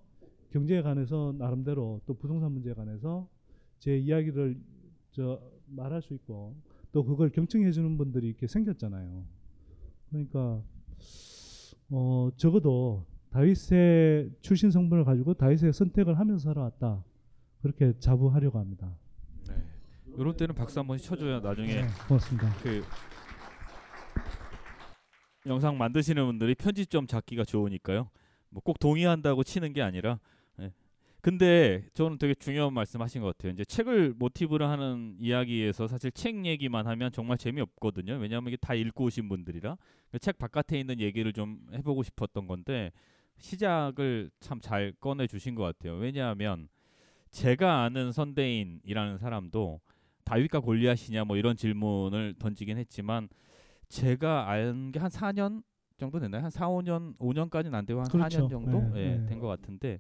경제에 0.51 0.81
관해서 0.81 1.34
나름대로 1.38 2.01
또 2.05 2.13
부동산 2.13 2.51
문제에 2.53 2.73
관해서 2.73 3.27
제 3.79 3.97
이야기를 3.97 4.58
저 5.15 5.39
말할 5.67 6.01
수 6.01 6.13
있고 6.13 6.54
또 6.91 7.06
그걸 7.06 7.30
경청해 7.30 7.71
주는 7.71 7.97
분들이 7.97 8.28
이렇게 8.28 8.47
생겼잖아요. 8.47 9.25
그러니까 10.10 10.62
어 11.89 12.30
적어도 12.36 13.06
다윗의 13.30 14.32
출신 14.41 14.71
성분을 14.71 15.06
가지고 15.06 15.34
다윗의 15.34 15.71
선택을 15.71 16.19
하면서 16.19 16.43
살아왔다. 16.43 17.01
그렇게 17.62 17.93
자부하려고 17.97 18.60
합니다. 18.60 18.93
네. 19.47 19.56
이런 20.17 20.36
때는 20.36 20.54
박수 20.54 20.80
한번 20.80 20.97
쳐줘야 20.97 21.39
나중에 21.39 21.67
네, 21.82 21.88
고맙습니다. 22.10 22.54
그 22.62 22.84
영상 25.47 25.78
만드시는 25.78 26.25
분들이 26.25 26.56
편집점 26.56 27.08
잡기가 27.08 27.45
좋으니까요. 27.45 28.10
뭐 28.49 28.62
꼭 28.63 28.80
동의한다고 28.80 29.43
치는 29.45 29.71
게 29.71 29.82
아니라. 29.82 30.19
예. 31.25 31.29
근데 31.29 31.83
저는 31.93 32.19
되게 32.19 32.35
중요한 32.35 32.73
말씀하신 32.73 33.21
것 33.21 33.35
같아요. 33.35 33.51
이제 33.51 33.65
책을 33.65 34.13
모티브로 34.17 34.65
하는 34.67 35.15
이야기에서 35.19 35.88
사실 35.88 36.11
책 36.11 36.45
얘기만 36.45 36.85
하면 36.85 37.11
정말 37.11 37.38
재미없거든요. 37.39 38.17
왜냐하면 38.17 38.49
이게 38.49 38.57
다 38.57 38.75
읽고 38.75 39.05
오신 39.05 39.27
분들이라 39.27 39.75
그책 40.11 40.38
바깥에 40.38 40.79
있는 40.79 40.99
얘기를 40.99 41.33
좀 41.33 41.59
해보고 41.73 42.03
싶었던 42.03 42.45
건데 42.47 42.91
시작을 43.38 44.29
참 44.39 44.61
잘 44.61 44.93
꺼내 44.99 45.27
주신 45.27 45.55
것 45.55 45.63
같아요. 45.63 45.95
왜냐하면 45.95 46.69
제가 47.31 47.83
아는 47.83 48.11
선대인이라는 48.11 49.17
사람도 49.17 49.81
다윗과 50.23 50.59
골리앗이냐 50.61 51.25
뭐 51.25 51.38
이런 51.38 51.55
질문을 51.57 52.35
던지긴 52.39 52.77
했지만 52.77 53.29
제가 53.89 54.49
알게한 54.49 55.09
4년 55.09 55.63
정도 55.97 56.19
됐나요? 56.19 56.43
한 56.43 56.49
4, 56.49 56.67
5년, 56.67 57.17
5년까지는 57.17 57.73
안 57.73 57.85
되고 57.85 57.99
한 57.99 58.07
그렇죠. 58.09 58.47
4년 58.47 58.49
정도 58.49 58.81
네, 58.93 58.99
예, 58.99 59.17
네. 59.17 59.25
된것 59.25 59.61
같은데 59.61 59.99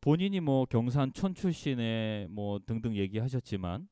본인이 0.00 0.40
뭐 0.40 0.64
경산촌 0.66 1.34
출신에 1.34 2.26
뭐 2.30 2.58
등등 2.64 2.96
얘기하셨지만 2.96 3.88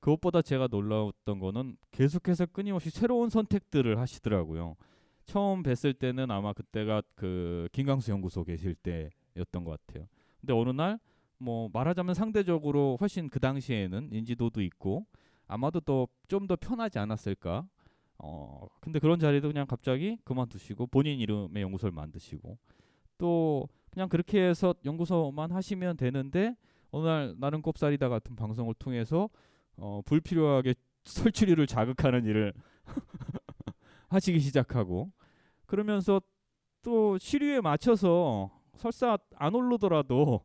그것보다 0.00 0.42
제가 0.42 0.68
놀라웠던 0.70 1.38
거는 1.38 1.76
계속해서 1.90 2.46
끊임없이 2.46 2.90
새로운 2.90 3.28
선택들을 3.30 3.98
하시더라고요. 3.98 4.76
처음 5.24 5.62
뵀을 5.62 5.98
때는 5.98 6.30
아마 6.30 6.52
그때가 6.52 7.02
그 7.14 7.68
김강수 7.72 8.10
연구소 8.12 8.44
계실 8.44 8.74
때였던 8.76 9.64
것 9.64 9.80
같아요. 9.86 10.06
근데 10.40 10.52
어느 10.52 10.70
날 10.70 10.98
뭐 11.38 11.68
말하자면 11.72 12.14
상대적으로 12.14 12.96
훨씬 13.00 13.28
그 13.28 13.40
당시에는 13.40 14.10
인지도도 14.12 14.62
있고 14.62 15.06
아마도 15.46 15.80
또 15.80 16.08
좀 16.28 16.46
더 16.46 16.56
편하지 16.56 16.98
않았을까. 16.98 17.68
어 18.18 18.66
근데 18.80 18.98
그런 18.98 19.18
자리도 19.18 19.48
그냥 19.48 19.66
갑자기 19.66 20.16
그만두시고 20.24 20.86
본인 20.86 21.20
이름의 21.20 21.62
연구소를 21.62 21.92
만드시고 21.92 22.56
또 23.18 23.68
그냥 23.90 24.08
그렇게 24.08 24.42
해서 24.42 24.74
연구소만 24.84 25.52
하시면 25.52 25.96
되는데 25.96 26.54
어느 26.90 27.06
날 27.06 27.34
나는 27.38 27.62
꼽살이다 27.62 28.08
같은 28.08 28.36
방송을 28.36 28.74
통해서 28.74 29.28
어 29.76 30.02
불필요하게 30.04 30.74
설치류를 31.04 31.66
자극하는 31.66 32.24
일을 32.24 32.52
하시기 34.08 34.40
시작하고 34.40 35.10
그러면서 35.66 36.20
또 36.82 37.18
시류에 37.18 37.60
맞춰서 37.60 38.50
설사 38.76 39.18
안 39.36 39.54
오르더라도 39.54 40.42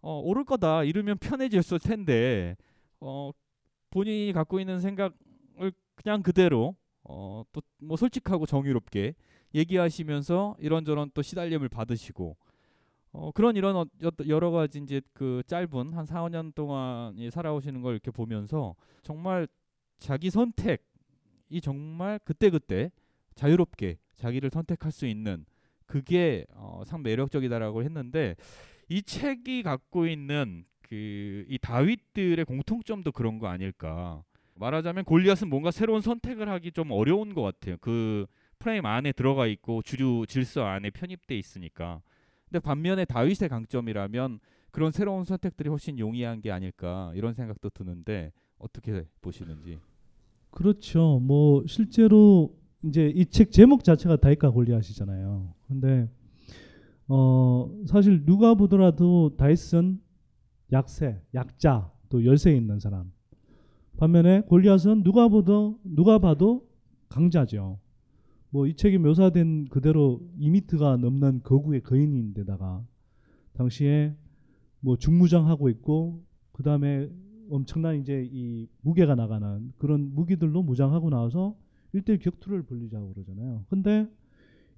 어, 0.00 0.20
오를 0.20 0.44
거다 0.44 0.84
이러면 0.84 1.18
편해졌을 1.18 1.78
텐데 1.78 2.56
어, 3.00 3.30
본인이 3.90 4.32
갖고 4.32 4.60
있는 4.60 4.80
생각을 4.80 5.72
그냥 5.94 6.22
그대로 6.22 6.74
어, 7.04 7.44
또 7.52 7.60
뭐 7.84 7.96
솔직하고 7.96 8.46
정의롭게 8.46 9.14
얘기하시면서 9.54 10.56
이런저런 10.58 11.10
또 11.14 11.22
시달림을 11.22 11.68
받으시고 11.68 12.36
어, 13.12 13.30
그런 13.32 13.56
이런 13.56 13.76
어, 13.76 13.84
여- 14.02 14.10
여러 14.28 14.50
가지 14.50 14.78
이제 14.80 15.00
그 15.12 15.42
짧은 15.46 15.92
한 15.92 16.04
4, 16.06 16.22
5년 16.24 16.54
동안 16.54 17.16
이 17.16 17.30
살아오시는 17.30 17.80
걸 17.82 17.92
이렇게 17.94 18.10
보면서 18.10 18.74
정말 19.02 19.46
자기 19.98 20.30
선택이 20.30 20.80
정말 21.62 22.18
그때그때 22.24 22.90
자유롭게 23.36 23.98
자기를 24.16 24.50
선택할 24.50 24.90
수 24.92 25.06
있는 25.06 25.44
그게 25.86 26.44
어, 26.54 26.82
참 26.86 27.02
매력적이다라고 27.02 27.82
했는데 27.84 28.34
이 28.88 29.02
책이 29.02 29.62
갖고 29.62 30.06
있는 30.06 30.64
그 30.82 31.44
이 31.48 31.58
다윗들의 31.60 32.44
공통점도 32.44 33.10
그런 33.12 33.38
거 33.38 33.48
아닐까. 33.48 34.22
말하자면 34.56 35.04
골리앗은 35.04 35.48
뭔가 35.48 35.70
새로운 35.70 36.00
선택을 36.00 36.48
하기 36.48 36.72
좀 36.72 36.90
어려운 36.92 37.34
것 37.34 37.42
같아요. 37.42 37.76
그 37.80 38.26
프레임 38.64 38.86
안에 38.86 39.12
들어가 39.12 39.46
있고 39.46 39.82
주류 39.82 40.24
질서 40.26 40.64
안에 40.64 40.88
편입돼 40.88 41.36
있으니까 41.36 42.00
근데 42.48 42.60
반면에 42.60 43.04
다윗의 43.04 43.50
강점이라면 43.50 44.40
그런 44.70 44.90
새로운 44.90 45.24
선택들이 45.24 45.68
훨씬 45.68 45.98
용이한 45.98 46.40
게 46.40 46.50
아닐까 46.50 47.12
이런 47.14 47.34
생각도 47.34 47.68
드는데 47.68 48.32
어떻게 48.58 49.04
보시는지. 49.20 49.78
그렇죠. 50.50 51.18
뭐 51.20 51.62
실제로 51.66 52.56
이제 52.82 53.12
이 53.14 53.26
책 53.26 53.52
제목 53.52 53.84
자체가 53.84 54.16
다윗과 54.16 54.48
골리앗이잖아요. 54.50 55.52
근데 55.68 56.08
어 57.06 57.70
사실 57.86 58.24
누가 58.24 58.54
보더라도 58.54 59.36
다윗은 59.36 60.00
약세, 60.72 61.20
약자, 61.34 61.92
또 62.08 62.24
열세에 62.24 62.56
있는 62.56 62.80
사람. 62.80 63.12
반면에 63.98 64.40
골리앗은 64.48 65.02
누가 65.02 65.28
보도 65.28 65.78
누가 65.84 66.18
봐도 66.18 66.66
강자죠. 67.10 67.78
뭐 68.54 68.68
이 68.68 68.74
책에 68.76 68.98
묘사된 68.98 69.64
그대로 69.64 70.20
2미터가 70.38 70.96
넘는 71.00 71.42
거구의 71.42 71.82
거인인데다가 71.82 72.86
당시에 73.54 74.14
뭐 74.78 74.96
중무장하고 74.96 75.68
있고 75.70 76.22
그 76.52 76.62
다음에 76.62 77.10
엄청난 77.50 78.00
이제 78.00 78.28
이 78.30 78.68
무게가 78.82 79.16
나가는 79.16 79.72
그런 79.78 80.14
무기들로 80.14 80.62
무장하고 80.62 81.10
나와서 81.10 81.56
일대 81.92 82.16
격투를 82.16 82.62
벌리자고 82.62 83.12
그러잖아요. 83.12 83.64
근데 83.68 84.06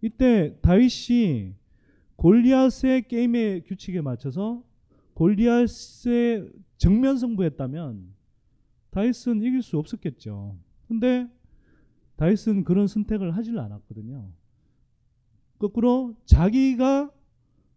이때 0.00 0.56
다윗이 0.62 1.52
골리앗의 2.16 3.08
게임의 3.08 3.64
규칙에 3.64 4.00
맞춰서 4.00 4.64
골리앗의 5.12 6.50
정면 6.78 7.18
승부했다면 7.18 8.14
다윗은 8.88 9.42
이길 9.42 9.60
수 9.60 9.78
없었겠죠. 9.78 10.56
근데 10.88 11.28
다윗은 12.16 12.64
그런 12.64 12.86
선택을 12.86 13.36
하질 13.36 13.58
않았거든요. 13.58 14.30
거꾸로 15.58 16.14
자기가 16.24 17.10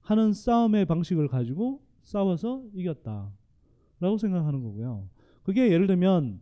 하는 0.02 0.34
싸움의 0.34 0.86
방식을 0.86 1.28
가지고 1.28 1.82
싸워서 2.04 2.63
이겼다. 2.73 3.32
라고 3.99 4.17
생각하는 4.17 4.63
거고요. 4.63 5.10
그게 5.43 5.71
예를 5.71 5.88
들면 5.88 6.41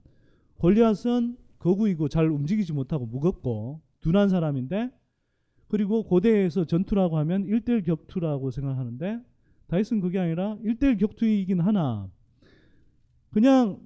골리앗은 0.58 1.38
거구이고 1.60 2.08
잘 2.08 2.30
움직이지 2.30 2.74
못하고 2.74 3.06
무겁고 3.06 3.82
둔한 4.02 4.30
사람인데 4.30 4.92
그리고 5.68 6.04
고대에서 6.04 6.66
전투라고 6.66 7.18
하면 7.18 7.46
1대1 7.46 7.86
격투라고 7.86 8.52
생각하는데 8.52 9.22
다윗은 9.68 10.00
그게 10.00 10.20
아니라 10.20 10.58
1대1 10.64 11.00
격투이긴 11.00 11.60
하나 11.60 12.10
그냥 13.32 13.80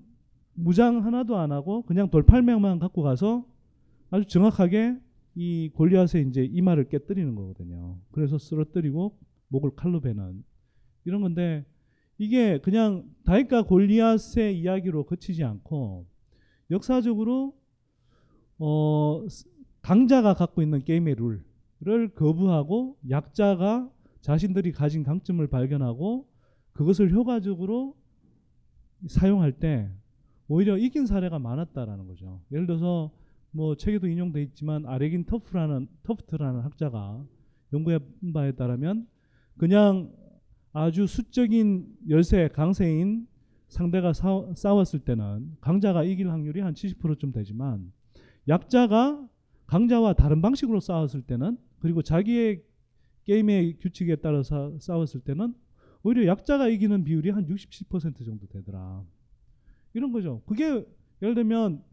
무장 0.54 1.04
하나도 1.04 1.38
안 1.38 1.52
하고 1.52 1.82
그냥 1.84 2.10
돌팔매만 2.10 2.80
갖고 2.80 3.02
가서 3.02 3.46
아주 4.12 4.26
정확하게 4.26 4.98
이 5.36 5.70
골리앗의 5.74 6.28
이제 6.28 6.44
이마를 6.44 6.90
깨뜨리는 6.90 7.34
거거든요. 7.34 7.98
그래서 8.12 8.38
쓰러뜨리고 8.38 9.18
목을 9.48 9.72
칼로 9.76 10.02
베는 10.02 10.44
이런 11.06 11.22
건데 11.22 11.66
이게 12.18 12.60
그냥 12.60 13.10
다윗과 13.26 13.64
골리앗의 13.64 14.60
이야기로 14.60 15.06
그치지 15.06 15.44
않고 15.44 16.06
역사적으로 16.70 17.56
어 18.60 19.26
강자가 19.82 20.34
갖고 20.34 20.62
있는 20.62 20.84
게임의 20.84 21.16
룰을 21.80 22.10
거부하고 22.10 22.98
약자가 23.10 23.90
자신들이 24.20 24.74
가진 24.74 25.04
강점을 25.04 25.46
발견하고 25.48 26.28
그것을 26.74 27.12
효과적으로 27.12 27.96
사용할 29.08 29.54
때 29.54 29.90
오히려 30.48 30.78
이긴 30.78 31.06
사례가 31.06 31.40
많았다라는 31.40 32.08
거죠. 32.08 32.42
예를 32.52 32.68
들어서 32.68 33.12
뭐 33.52 33.76
책에도 33.76 34.08
인용돼 34.08 34.42
있지만 34.44 34.86
아레긴 34.86 35.26
터프라는 35.26 35.88
터프트라는 36.04 36.62
학자가 36.62 37.26
연구한 37.74 38.00
바에 38.34 38.54
따르면 38.54 39.08
그냥 39.58 40.12
아주 40.74 41.06
수적인 41.06 41.98
열세 42.10 42.48
강세인 42.50 43.28
상대가 43.68 44.14
사, 44.14 44.46
싸웠을 44.56 45.00
때는 45.00 45.56
강자가 45.62 46.04
이길 46.04 46.30
확률이 46.30 46.62
한 46.62 46.74
70%쯤 46.74 47.32
되지만 47.32 47.92
약자가 48.48 49.28
강자와 49.68 50.14
다른 50.14 50.42
방식으로 50.42 50.80
싸웠을 50.80 51.22
때는 51.22 51.58
그리고 51.80 52.02
자기의 52.02 52.64
게임의 53.24 53.78
규칙에 53.80 54.18
따라서 54.18 54.78
싸웠을 54.80 55.22
때는 55.22 55.54
오히려 56.04 56.26
약자가 56.26 56.68
이기는 56.68 57.04
비율이 57.04 57.30
한 57.30 57.48
67% 57.48 58.26
정도 58.26 58.48
되더라. 58.48 59.04
이런 59.94 60.12
거죠. 60.12 60.42
그게 60.46 60.86
예를 61.22 61.36
들면 61.36 61.84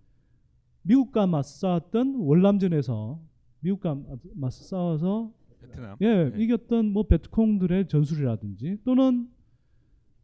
미국과 0.82 1.26
맞싸웠던 1.26 2.16
월남전에서 2.16 3.20
미국과 3.60 3.98
맞서 4.34 4.64
싸워서 4.64 5.32
베트남. 5.60 5.96
예, 6.00 6.30
네. 6.30 6.42
이겼던 6.44 6.92
뭐 6.92 7.04
베트콩들의 7.04 7.88
전술이라든지 7.88 8.78
또는 8.84 9.28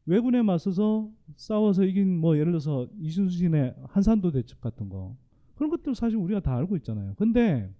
왜군에 0.06 0.42
맞서서 0.42 1.10
싸워서 1.36 1.84
이긴 1.84 2.18
뭐 2.18 2.36
예를 2.36 2.52
들어서 2.52 2.86
이순신의 3.00 3.74
한산도 3.88 4.32
대첩 4.32 4.60
같은 4.60 4.88
거 4.88 5.16
그런 5.54 5.70
것들 5.70 5.94
사실 5.94 6.18
우리가 6.18 6.40
다 6.40 6.56
알고 6.56 6.76
있잖아요. 6.76 7.14
근데 7.16 7.72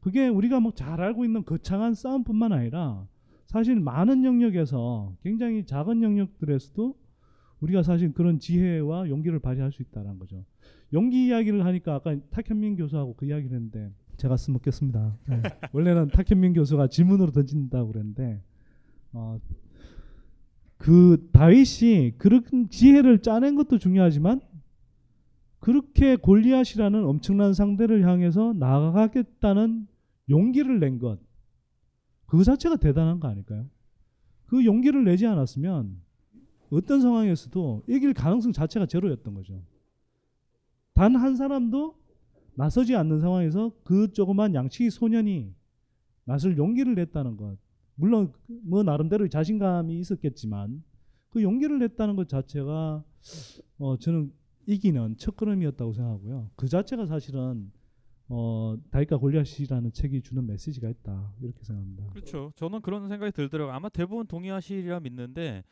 그게 0.00 0.28
우리가 0.28 0.60
뭐 0.60 0.72
잘 0.74 1.00
알고 1.00 1.24
있는 1.24 1.44
거창한 1.44 1.94
싸움뿐만 1.94 2.52
아니라 2.52 3.06
사실 3.46 3.78
많은 3.78 4.24
영역에서 4.24 5.14
굉장히 5.22 5.64
작은 5.66 6.02
영역들에서도 6.02 6.96
우리가 7.60 7.82
사실 7.82 8.12
그런 8.12 8.38
지혜와 8.38 9.08
용기를 9.08 9.38
발휘할 9.38 9.72
수 9.72 9.82
있다는 9.82 10.18
거죠. 10.18 10.44
용기 10.92 11.26
이야기를 11.26 11.64
하니까 11.64 11.94
아까 11.94 12.16
탁현민 12.30 12.76
교수하고 12.76 13.14
그 13.14 13.26
이야기를 13.26 13.54
했는데 13.54 13.92
제가 14.16 14.36
써먹겠습니다. 14.36 15.18
네. 15.28 15.42
원래는 15.72 16.08
탁현민 16.08 16.52
교수가 16.52 16.88
질문으로 16.88 17.32
던진다고 17.32 17.92
그랬는데 17.92 18.42
어, 19.12 19.40
그 20.78 21.28
다윗이 21.32 22.18
그런 22.18 22.42
지혜를 22.68 23.22
짜낸 23.22 23.54
것도 23.56 23.78
중요하지만 23.78 24.40
그렇게 25.58 26.16
골리앗이라는 26.16 27.04
엄청난 27.04 27.54
상대를 27.54 28.06
향해서 28.06 28.52
나아가겠다는 28.52 29.88
용기를 30.28 30.78
낸 30.80 30.98
것, 30.98 31.18
그 32.26 32.44
자체가 32.44 32.76
대단한 32.76 33.20
거 33.20 33.28
아닐까요? 33.28 33.66
그 34.46 34.64
용기를 34.64 35.04
내지 35.04 35.26
않았으면 35.26 36.00
어떤 36.70 37.00
상황에서도 37.00 37.84
이길 37.88 38.12
가능성 38.14 38.52
자체가 38.52 38.86
제로였던 38.86 39.34
거죠. 39.34 39.62
단 40.94 41.14
한 41.16 41.36
사람도 41.36 41.96
나서지 42.54 42.96
않는 42.96 43.20
상황에서 43.20 43.72
그 43.84 44.12
조그만 44.12 44.54
양치기 44.54 44.90
소년이 44.90 45.54
나설 46.24 46.56
용기를 46.56 46.94
냈다는 46.94 47.36
것. 47.36 47.58
물론 47.94 48.32
뭐 48.64 48.82
나름대로 48.82 49.28
자신감이 49.28 49.98
있었겠지만 50.00 50.82
그 51.30 51.42
용기를 51.42 51.78
냈다는 51.78 52.16
것 52.16 52.28
자체가 52.28 53.04
어 53.78 53.96
저는 53.98 54.32
이기는 54.66 55.16
첫걸음이었다고 55.18 55.92
생각하고요. 55.92 56.50
그 56.56 56.66
자체가 56.68 57.06
사실은 57.06 57.70
어 58.28 58.76
다윗과 58.90 59.18
골리앗이라는 59.18 59.92
책이 59.92 60.22
주는 60.22 60.46
메시지가 60.46 60.88
있다 60.88 61.32
이렇게 61.42 61.62
생각합니다. 61.62 62.06
그렇죠. 62.10 62.52
저는 62.56 62.80
그런 62.80 63.06
생각이 63.08 63.32
들더라고요. 63.32 63.74
아마 63.74 63.88
대부분 63.90 64.26
동의하시리라 64.26 65.00
믿는데 65.00 65.62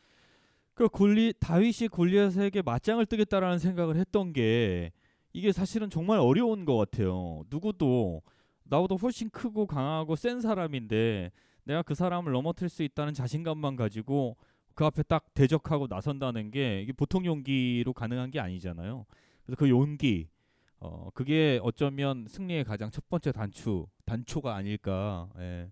그 0.75 0.89
골리 0.89 1.33
다윗이 1.39 1.87
골리앗에게 1.89 2.61
맞짱을 2.61 3.05
뜨겠다라는 3.05 3.59
생각을 3.59 3.95
했던 3.95 4.33
게 4.33 4.91
이게 5.31 5.51
사실은 5.51 5.89
정말 5.89 6.19
어려운 6.19 6.65
것 6.65 6.75
같아요. 6.75 7.43
누구도 7.49 8.21
나보다 8.63 8.95
훨씬 8.95 9.29
크고 9.29 9.67
강하고 9.67 10.15
센 10.15 10.41
사람인데 10.41 11.31
내가 11.63 11.81
그 11.81 11.95
사람을 11.95 12.31
넘어뜨릴 12.31 12.69
수 12.69 12.83
있다는 12.83 13.13
자신감만 13.13 13.77
가지고 13.77 14.35
그 14.75 14.85
앞에 14.85 15.03
딱 15.03 15.33
대적하고 15.33 15.87
나선다는 15.89 16.51
게 16.51 16.81
이게 16.81 16.91
보통 16.91 17.25
용기로 17.25 17.93
가능한 17.93 18.31
게 18.31 18.41
아니잖아요. 18.41 19.05
그래서 19.45 19.57
그 19.57 19.69
용기, 19.69 20.27
어 20.79 21.09
그게 21.13 21.59
어쩌면 21.63 22.25
승리의 22.27 22.65
가장 22.65 22.91
첫 22.91 23.07
번째 23.07 23.31
단추, 23.31 23.87
단초가 24.05 24.55
아닐까. 24.55 25.29
예. 25.39 25.71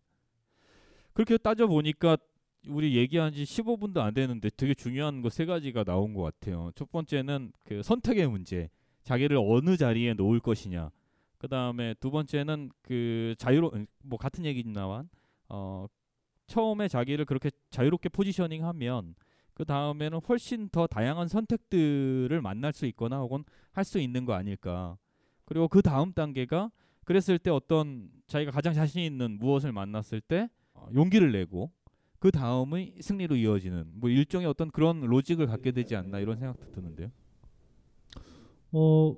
그렇게 1.12 1.38
따져 1.38 1.68
보니까 1.68 2.18
우리 2.67 2.95
얘기한 2.95 3.34
지 3.34 3.43
15분도 3.43 3.97
안 3.99 4.13
되는데 4.13 4.49
되게 4.56 4.73
중요한 4.73 5.21
거 5.21 5.30
세 5.30 5.45
가지가 5.45 5.84
나온 5.84 6.13
것 6.13 6.21
같아요. 6.23 6.71
첫 6.76 6.91
번째는 6.91 7.52
그 7.63 7.84
선택의 7.84 8.28
문제. 8.28 8.69
자기를 9.04 9.38
어느 9.38 9.76
자리에 9.76 10.13
놓을 10.13 10.39
것이냐. 10.39 10.89
그 11.38 11.47
다음에 11.49 11.93
두 11.99 12.10
번째는 12.10 12.69
그 12.82 13.36
자유로 13.38 13.71
뭐 14.04 14.17
같은 14.17 14.45
얘기 14.45 14.63
나완 14.63 15.10
어 15.49 15.88
처음에 16.47 16.88
자기를 16.88 17.26
그렇게 17.26 17.52
자유롭게 17.69 18.10
포지셔닝하면 18.10 19.15
그 19.54 19.65
다음에는 19.65 20.19
훨씬 20.28 20.69
더 20.69 20.88
다양한 20.88 21.28
선택들을 21.28 22.39
만날 22.41 22.71
수 22.73 22.86
있거나 22.88 23.19
혹은 23.19 23.43
할 23.73 23.84
수 23.84 23.99
있는 23.99 24.23
거 24.26 24.34
아닐까. 24.34 24.97
그리고 25.45 25.67
그 25.67 25.82
다음 25.82 26.13
단계가 26.13 26.71
그랬을 27.04 27.38
때 27.39 27.49
어떤 27.52 28.10
자기가 28.28 28.52
가장 28.52 28.73
자신 28.73 29.02
있는 29.02 29.38
무엇을 29.39 29.73
만났을 29.73 30.21
때 30.21 30.47
어, 30.73 30.88
용기를 30.95 31.34
내고 31.34 31.71
그 32.24 32.32
다음의 32.32 32.94
승리로 33.02 33.36
이어지는 33.36 33.84
뭐 33.96 34.10
일종의 34.10 34.48
어떤 34.48 34.72
그런 34.72 35.02
로직을 35.02 35.46
갖게 35.46 35.74
되지 35.74 35.98
않나 35.98 36.20
이런 36.20 36.38
생각도 36.38 36.72
드는데요. 36.72 37.12
어 38.72 39.18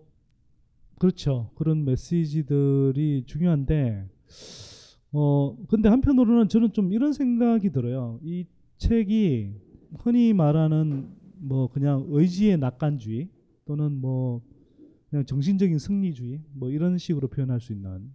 그렇죠. 0.97 1.51
그런 1.53 1.85
메시지들이 1.85 3.25
중요한데 3.27 4.09
어 5.11 5.55
근데 5.69 5.87
한편으로는 5.87 6.49
저는 6.49 6.73
좀 6.73 6.91
이런 6.91 7.13
생각이 7.13 7.71
들어요. 7.71 8.19
이 8.23 8.47
책이 8.79 9.53
흔히 9.99 10.33
말하는 10.33 11.07
뭐 11.35 11.67
그냥 11.67 12.07
의지의 12.07 12.57
낙관주의 12.57 13.29
또는 13.65 14.01
뭐 14.01 14.41
그냥 15.11 15.27
정신적인 15.27 15.77
승리주의 15.77 16.41
뭐 16.53 16.71
이런 16.71 16.97
식으로 16.97 17.27
표현할 17.27 17.61
수 17.61 17.71
있는 17.71 18.11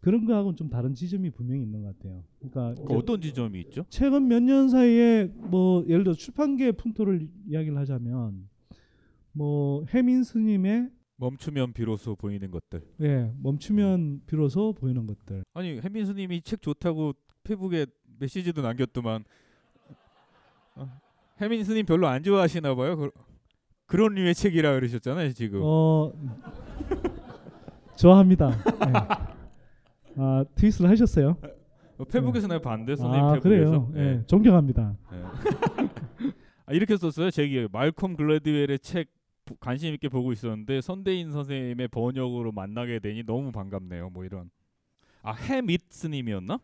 그런 0.00 0.24
거하고는 0.24 0.56
좀 0.56 0.70
다른 0.70 0.94
지점이 0.94 1.30
분명히 1.30 1.62
있는 1.62 1.82
것 1.82 1.96
같아요. 1.98 2.22
그러니까 2.38 2.74
그 2.82 2.84
이제 2.86 2.94
어떤 2.96 3.20
지점이 3.20 3.60
있죠? 3.60 3.84
최근 3.88 4.28
몇 4.28 4.40
년 4.42 4.68
사이에 4.68 5.30
뭐 5.34 5.84
예를 5.86 6.04
들어 6.04 6.14
출판계 6.14 6.72
풍토를 6.72 7.28
이야기를 7.48 7.76
하자면 7.78 8.48
뭐 9.32 9.84
해민 9.94 10.22
스님의 10.24 10.90
멈추면 11.16 11.72
비로소 11.74 12.16
보이는 12.16 12.50
것들. 12.50 12.82
예 13.02 13.30
멈추면 13.42 14.22
비로소 14.26 14.72
보이는 14.72 15.06
것들 15.06 15.44
아니 15.54 15.78
혜민 15.80 16.06
스님이 16.06 16.40
책 16.42 16.62
좋다고 16.62 17.12
페북에 17.44 17.86
메시지도 18.18 18.62
남겼더만 18.62 19.24
어, 20.76 20.88
혜민 21.40 21.62
스님 21.64 21.84
별로 21.86 22.06
안 22.06 22.22
좋아하시나 22.22 22.74
봐요. 22.74 22.96
그, 22.96 23.10
그런 23.86 24.14
류의 24.14 24.34
책이라 24.34 24.74
그러셨잖아요 24.74 25.32
지금. 25.32 25.60
어 25.62 26.12
좋아합니다. 27.98 28.50
예. 28.50 29.39
아 30.22 30.44
트윗을 30.54 30.88
하셨어요? 30.90 31.36
어, 31.96 32.04
페북에서 32.04 32.46
내가 32.46 32.60
봤는데 32.60 32.96
선생님 32.96 33.24
아 33.24 33.32
페북에서. 33.34 33.86
그래요? 33.90 33.92
예 34.18 34.22
존경합니다. 34.26 34.94
예. 35.12 35.22
아, 36.66 36.72
이렇게 36.72 36.96
썼어요. 36.96 37.30
제기 37.30 37.66
말콤 37.72 38.16
글래드웰의 38.16 38.78
책 38.80 39.08
부- 39.46 39.56
관심 39.58 39.94
있게 39.94 40.08
보고 40.10 40.30
있었는데 40.32 40.82
선대인 40.82 41.32
선생님의 41.32 41.88
번역으로 41.88 42.52
만나게 42.52 42.98
되니 42.98 43.24
너무 43.24 43.50
반갑네요. 43.50 44.10
뭐 44.10 44.24
이런. 44.24 44.50
아 45.22 45.32
해미스님이었나? 45.32 46.58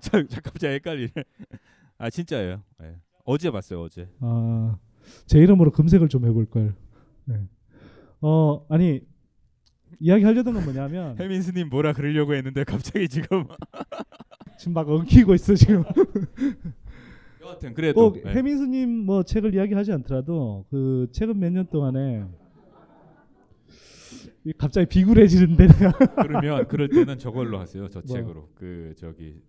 자, 0.00 0.26
자 0.26 0.40
갑자기 0.40 0.74
헷갈리네. 0.74 1.10
아 1.98 2.08
진짜예요. 2.10 2.62
예. 2.82 2.96
어제 3.24 3.50
봤어요. 3.50 3.82
어제. 3.82 4.08
아제 4.20 5.38
이름으로 5.38 5.70
검색을 5.72 6.08
좀 6.08 6.24
해볼 6.26 6.46
걸. 6.46 6.74
네. 7.26 7.46
어 8.22 8.64
아니 8.70 9.00
이야기 10.00 10.24
하려던 10.24 10.54
건 10.54 10.64
뭐냐면 10.64 11.16
해민 11.18 11.42
스님 11.42 11.68
뭐라 11.70 11.92
그러려고 11.92 12.34
했는데 12.34 12.64
갑자기 12.64 13.08
지금. 13.08 13.44
지금 14.58 14.72
막 14.74 14.88
엉키고 14.88 15.34
있어 15.34 15.54
지금. 15.54 15.84
여하튼 17.42 17.74
그래도. 17.74 18.12
꼭 18.12 18.22
예. 18.26 18.30
해민수님 18.32 18.90
뭐 19.06 19.22
책을 19.22 19.54
이야기하지 19.54 19.92
않더라도 19.92 20.66
그 20.70 21.06
최근 21.12 21.38
몇 21.38 21.50
년 21.52 21.66
동안에 21.66 22.24
이 24.44 24.52
갑자기 24.56 24.86
비굴해지는데 24.88 25.66
내가 25.66 25.92
그러면 26.22 26.66
그럴 26.68 26.88
때는 26.88 27.18
저걸로 27.18 27.58
하세요. 27.58 27.88
저 27.88 28.00
뭐? 28.06 28.16
책으로. 28.16 28.48
그 28.54 28.94
저기. 28.96 29.42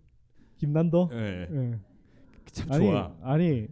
김난도. 0.58 1.10
예. 1.12 1.48
예. 1.50 1.78
참 2.52 2.72
아니 2.72 2.86
좋아. 2.86 3.12
아니 3.22 3.66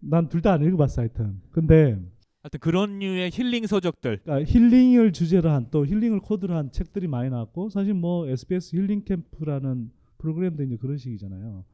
난 0.00 0.28
둘 0.28 0.40
다 0.42 0.52
안 0.52 0.62
읽어봤어 0.64 1.02
하여튼. 1.02 1.40
근데 1.50 1.98
하여튼 2.42 2.60
그런 2.60 2.98
류의 2.98 3.30
힐링 3.32 3.66
서적들. 3.66 4.20
그러니까 4.24 4.50
힐링을 4.50 5.12
주제로 5.12 5.50
한 5.50 5.66
또 5.70 5.84
힐링을 5.86 6.20
코드로 6.20 6.54
한 6.54 6.72
책들이 6.72 7.06
많이 7.06 7.28
나왔고 7.30 7.68
사실 7.68 7.92
뭐 7.94 8.26
SBS 8.28 8.74
힐링 8.76 9.04
캠프라는 9.04 9.90
프로그램도 10.18 10.62
이제 10.62 10.76
그런 10.76 10.96
식이잖아요. 10.96 11.64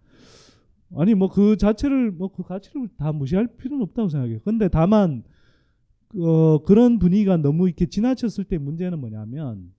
아니 0.97 1.15
뭐 1.15 1.29
그 1.29 1.57
자체를 1.57 2.11
뭐 2.13 2.29
그 2.29 2.43
가치를 2.43 2.89
다 2.97 3.13
무시할 3.13 3.47
필요는 3.47 3.83
없다고 3.85 4.09
생각해요. 4.09 4.41
근데 4.45 4.69
다만 4.69 5.23
어 6.19 6.59
그런 6.65 6.99
분위기가 6.99 7.37
너무 7.37 7.67
이렇게 7.69 7.87
지나쳤을 7.87 8.45
때 8.45 8.59
문제는 8.59 8.99
뭐냐면 9.01 9.73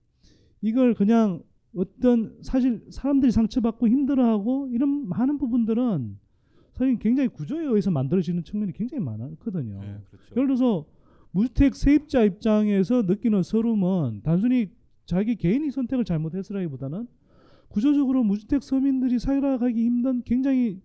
이걸 0.62 0.94
그냥 0.94 1.42
어떤 1.76 2.36
사실 2.42 2.82
사람들이 2.90 3.30
상처받고 3.32 3.88
힘들어하고 3.88 4.68
이런 4.72 5.08
많은 5.08 5.38
부분들은 5.38 6.18
사실 6.78 6.96
굉장히 7.00 7.28
구조에 7.28 7.64
의해서 7.64 7.90
만들어지는 7.90 8.44
측면이 8.44 8.72
굉장히 8.72 9.02
많거든요. 9.02 9.80
예, 9.82 9.98
그렇죠. 10.08 10.32
예를 10.36 10.46
들어서 10.46 10.86
무주택 11.32 11.74
세입자 11.74 12.22
입장에서 12.22 13.02
느끼는 13.02 13.42
서름은 13.42 14.20
단순히 14.22 14.70
자기 15.04 15.34
개인이 15.34 15.68
선택을 15.72 16.04
잘못했으라기보다는 16.04 17.08
구조적으로 17.66 18.22
무주택 18.22 18.62
서민들이 18.62 19.18
살아가기 19.18 19.84
힘든 19.84 20.22
굉장히 20.22 20.80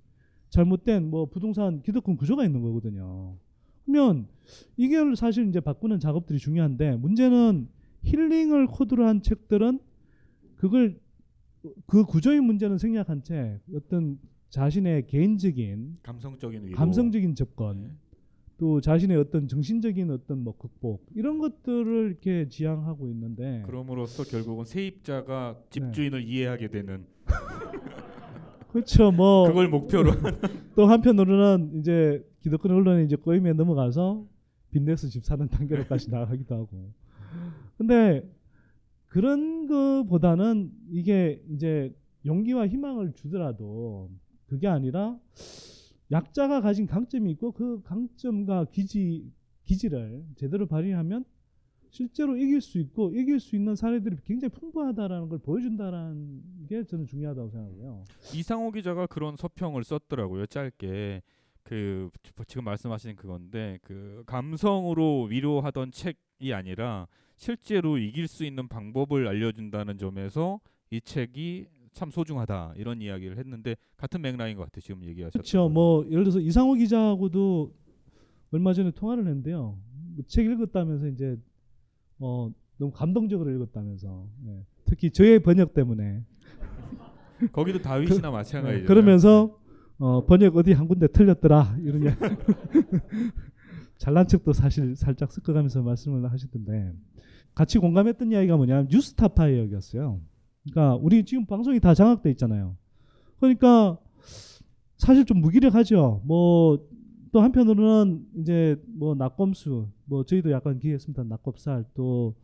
잘못된 0.49 1.09
뭐 1.09 1.27
부동산 1.27 1.81
기득권 1.83 2.17
구조가 2.17 2.43
있는 2.43 2.61
거거든요. 2.61 3.37
그러면 3.85 4.27
이걸 4.75 5.15
사실 5.15 5.47
이제 5.47 5.59
바꾸는 5.59 5.99
작업들이 5.99 6.39
중요한데 6.39 6.95
문제는 6.97 7.67
힐링을 8.01 8.65
코드로 8.67 9.05
한 9.05 9.21
책들은 9.21 9.79
그걸 10.55 10.99
그 11.85 12.03
구조의 12.03 12.41
문제는 12.41 12.79
생략한 12.79 13.23
채 13.23 13.59
어떤 13.75 14.17
자신의 14.53 15.07
개인적인 15.07 15.97
감성적인 16.03 16.67
위로. 16.67 16.77
감성적인 16.77 17.33
접근 17.33 17.81
네. 17.81 17.89
또 18.59 18.81
자신의 18.81 19.17
어떤 19.17 19.47
정신적인 19.47 20.11
어떤 20.11 20.43
뭐 20.43 20.55
극복 20.55 21.07
이런 21.15 21.39
것들을 21.39 22.09
이렇게 22.11 22.47
지향하고 22.49 23.09
있는데 23.09 23.63
그럼으로써 23.65 24.23
결국은 24.23 24.63
세입자가 24.63 25.57
네. 25.57 25.65
집주인을 25.71 26.21
이해하게 26.21 26.67
되는 26.67 27.03
그렇죠 28.69 29.11
뭐 29.11 29.47
그걸 29.47 29.69
목표로 29.69 30.11
또 30.75 30.85
한편으로는 30.85 31.79
이제 31.79 32.23
기득권 32.41 32.71
언론이 32.71 33.05
이제 33.05 33.15
꼬임에 33.15 33.53
넘어가서 33.53 34.27
빚내서 34.69 35.07
집 35.07 35.25
사는 35.25 35.47
단계로까지 35.47 36.11
나가기도 36.11 36.53
하고 36.53 36.93
근데 37.79 38.21
그런 39.07 39.65
거보다는 39.65 40.69
이게 40.91 41.41
이제 41.49 41.91
용기와 42.23 42.67
희망을 42.67 43.13
주더라도 43.13 44.11
그게 44.45 44.67
아니라 44.67 45.19
약자가 46.11 46.61
가진 46.61 46.85
강점이 46.85 47.31
있고 47.31 47.51
그 47.51 47.81
강점과 47.83 48.65
기지 48.65 49.31
기지를 49.63 50.25
제대로 50.35 50.67
발휘하면 50.67 51.25
실제로 51.89 52.35
이길 52.35 52.59
수 52.59 52.79
있고 52.79 53.13
이길 53.13 53.39
수 53.39 53.55
있는 53.55 53.75
사례들이 53.75 54.17
굉장히 54.25 54.51
풍부하다라는 54.51 55.29
걸 55.29 55.39
보여준다라는 55.39 56.65
게 56.67 56.83
저는 56.83 57.05
중요하다고 57.05 57.49
생각해요. 57.49 58.05
이상호 58.33 58.71
기자가 58.71 59.05
그런 59.05 59.35
서평을 59.35 59.83
썼더라고요. 59.83 60.47
짧게 60.47 61.21
그 61.61 62.09
지금 62.47 62.65
말씀하신 62.65 63.15
그건데 63.15 63.77
그 63.83 64.23
감성으로 64.25 65.25
위로하던 65.25 65.91
책이 65.91 66.53
아니라 66.53 67.07
실제로 67.37 67.97
이길 67.97 68.27
수 68.27 68.43
있는 68.43 68.67
방법을 68.67 69.27
알려준다는 69.27 69.97
점에서 69.97 70.59
이 70.89 70.99
책이 70.99 71.67
참 71.93 72.11
소중하다 72.11 72.73
이런 72.77 73.01
이야기를 73.01 73.37
했는데 73.37 73.75
같은 73.97 74.21
맥락인 74.21 74.57
것 74.57 74.63
같아요. 74.63 74.81
지금 74.81 75.03
얘기하셨던. 75.03 75.39
그렇죠. 75.39 75.69
뭐 75.69 76.05
예를 76.09 76.23
들어서 76.23 76.39
이상호 76.39 76.73
기자하고도 76.73 77.73
얼마 78.51 78.73
전에 78.73 78.91
통화를 78.91 79.25
했는데요. 79.25 79.77
뭐책 80.15 80.45
읽었다면서 80.45 81.07
이제 81.07 81.37
어 82.19 82.51
너무 82.77 82.91
감동적으로 82.91 83.51
읽었다면서 83.51 84.27
예. 84.47 84.65
특히 84.85 85.11
저의 85.11 85.39
번역 85.39 85.73
때문에 85.73 86.23
거기도 87.51 87.81
다윗이나 87.81 88.31
마찬가지죠. 88.31 88.83
예, 88.83 88.85
그러면서 88.85 89.59
어 89.97 90.25
번역 90.25 90.55
어디 90.57 90.73
한 90.73 90.87
군데 90.87 91.07
틀렸더라 91.07 91.77
이런 91.81 92.03
이야기 92.03 92.19
잘난 93.97 94.27
척도 94.27 94.53
사실 94.53 94.95
살짝 94.95 95.31
섞어가면서 95.31 95.81
말씀을 95.81 96.29
하시던데 96.31 96.93
같이 97.55 97.77
공감했던 97.77 98.31
이야기가 98.31 98.57
뭐냐면 98.57 98.87
뉴스타파 98.89 99.47
이야기였어요. 99.49 100.19
그러니까 100.63 100.95
우리 100.95 101.23
지금 101.25 101.45
방송이 101.45 101.79
다 101.79 101.93
장악돼 101.93 102.29
있잖아요. 102.31 102.75
그러니까 103.39 103.97
사실 104.97 105.25
좀 105.25 105.39
무기력하죠. 105.41 106.21
뭐 106.25 106.93
또 107.33 107.41
한편으로는 107.41 108.27
이제 108.37 108.79
뭐 108.87 109.15
낙검수 109.15 109.89
뭐 110.05 110.23
저희도 110.23 110.51
약간 110.51 110.77
기획했습니다. 110.79 111.23
낙검살 111.23 111.85
또 111.95 112.35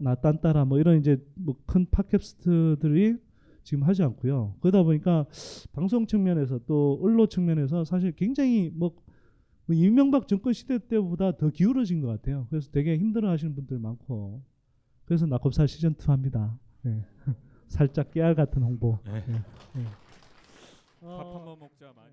나 0.00 0.14
딴따라 0.14 0.64
뭐 0.66 0.78
이런 0.78 0.98
이제 1.00 1.16
뭐 1.34 1.56
큰 1.66 1.86
팟캐스트들이 1.90 3.16
지금 3.64 3.84
하지 3.84 4.02
않고요. 4.02 4.56
그러다 4.60 4.82
보니까 4.82 5.26
방송 5.72 6.06
측면에서 6.06 6.60
또 6.66 6.98
언론 7.02 7.28
측면에서 7.28 7.84
사실 7.84 8.12
굉장히 8.12 8.70
뭐, 8.74 8.94
뭐 9.66 9.74
이명박 9.74 10.28
정권 10.28 10.52
시대 10.52 10.78
때보다 10.78 11.36
더 11.36 11.48
기울어진 11.48 12.00
것 12.00 12.08
같아요. 12.08 12.46
그래서 12.50 12.70
되게 12.70 12.98
힘들어하시는 12.98 13.54
분들 13.54 13.78
많고 13.78 14.42
그래서 15.06 15.26
낙검살 15.26 15.68
시즌 15.68 15.92
2 15.92 16.10
합니다. 16.10 16.58
예. 16.86 17.04
살짝 17.68 18.10
깨알 18.10 18.34
같은 18.34 18.62
홍보. 18.62 18.98
네. 19.04 19.24
예. 19.28 19.32
예. 19.80 19.84
밥 21.00 21.18
한번 21.34 21.58
먹자 21.58 21.92
많이. 21.96 22.12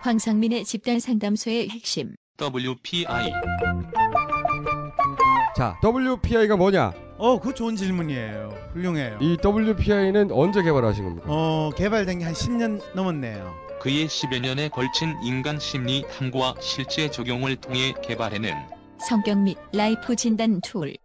황상민의 0.00 0.64
집단 0.64 1.00
상담소의 1.00 1.68
핵심. 1.70 2.14
WPI 2.40 3.32
자, 5.56 5.78
WPI가 5.82 6.56
뭐냐? 6.56 6.92
어, 7.18 7.40
그 7.40 7.52
좋은 7.52 7.74
질문이에요. 7.74 8.48
훌륭해요. 8.72 9.18
이 9.20 9.36
WPI는 9.44 10.30
언제 10.30 10.62
개발하신 10.62 11.04
겁니까? 11.04 11.26
어, 11.28 11.70
개발된 11.76 12.20
게 12.20 12.24
한 12.24 12.32
10년 12.32 12.80
넘었네요. 12.94 13.52
그의 13.80 14.06
10여 14.06 14.40
년에 14.40 14.68
걸친 14.68 15.16
인간 15.22 15.58
심리 15.58 16.04
탐구와 16.08 16.54
실제 16.60 17.10
적용을 17.10 17.56
통해 17.56 17.92
개발해낸 18.02 18.56
성격 18.98 19.38
및 19.38 19.56
life 19.72 20.16
진단 20.16 20.60
tool. 20.60 20.96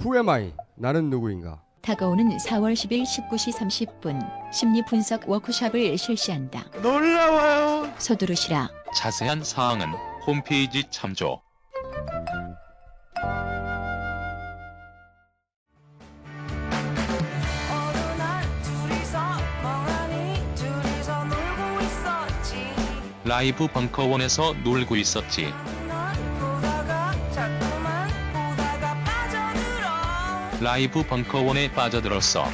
Who 0.00 0.16
am 0.16 0.28
I? 0.28 0.52
나는 0.76 1.10
누구인가? 1.10 1.62
다가오는 1.82 2.38
4월 2.38 2.72
10일 2.72 3.02
19시 3.02 3.52
30분 4.00 4.52
심리 4.52 4.82
분석 4.84 5.28
워크숍을 5.28 5.98
실시한다. 5.98 6.64
놀라워요. 6.82 7.92
서두르시라. 7.98 8.70
자세한 8.94 9.44
사항은 9.44 9.88
홈페이지 10.26 10.84
참조. 10.90 11.42
라이브 23.26 23.66
벙커원에서 23.68 24.54
놀고 24.64 24.96
있었지. 24.96 25.52
라이브 30.60 31.02
벙커원에 31.02 31.72
빠져들었어. 31.72 32.44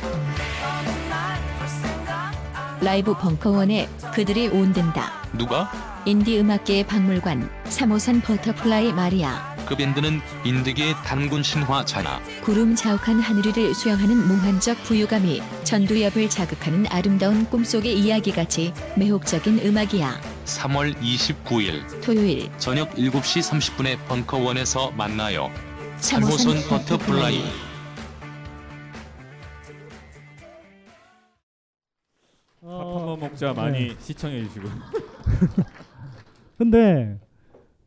라이브 2.80 3.14
벙커원에 3.14 3.88
그들이 4.14 4.48
온댄다. 4.48 5.12
누가? 5.34 5.70
인디 6.06 6.38
음악계의 6.40 6.86
박물관 6.86 7.50
3호선 7.64 8.22
버터플라이 8.24 8.92
마리아. 8.94 9.54
그 9.66 9.76
밴드는 9.76 10.20
인디계의 10.44 10.94
단군 11.04 11.42
신화잖아. 11.42 12.20
구름 12.42 12.74
자욱한 12.74 13.20
하늘위를 13.20 13.74
수영하는 13.74 14.26
몽환적 14.26 14.82
부유감이 14.84 15.42
전두엽을 15.64 16.30
자극하는 16.30 16.86
아름다운 16.88 17.44
꿈속의 17.44 17.96
이야기같이 17.98 18.72
매혹적인 18.96 19.60
음악이야. 19.64 20.20
3월 20.46 20.96
29일 21.00 22.02
토요일 22.02 22.50
저녁 22.58 22.94
7시 22.94 23.48
30분에 23.50 23.98
벙커원에서 24.08 24.92
만나요. 24.92 25.50
3호선 26.00 26.64
3호선 26.64 26.68
버터플라이. 26.68 27.42
밥 27.42 27.69
한번 33.30 33.32
먹자 33.32 33.52
많이 33.54 33.90
시청해 33.98 34.44
주시고. 34.44 34.66
근데 36.58 37.18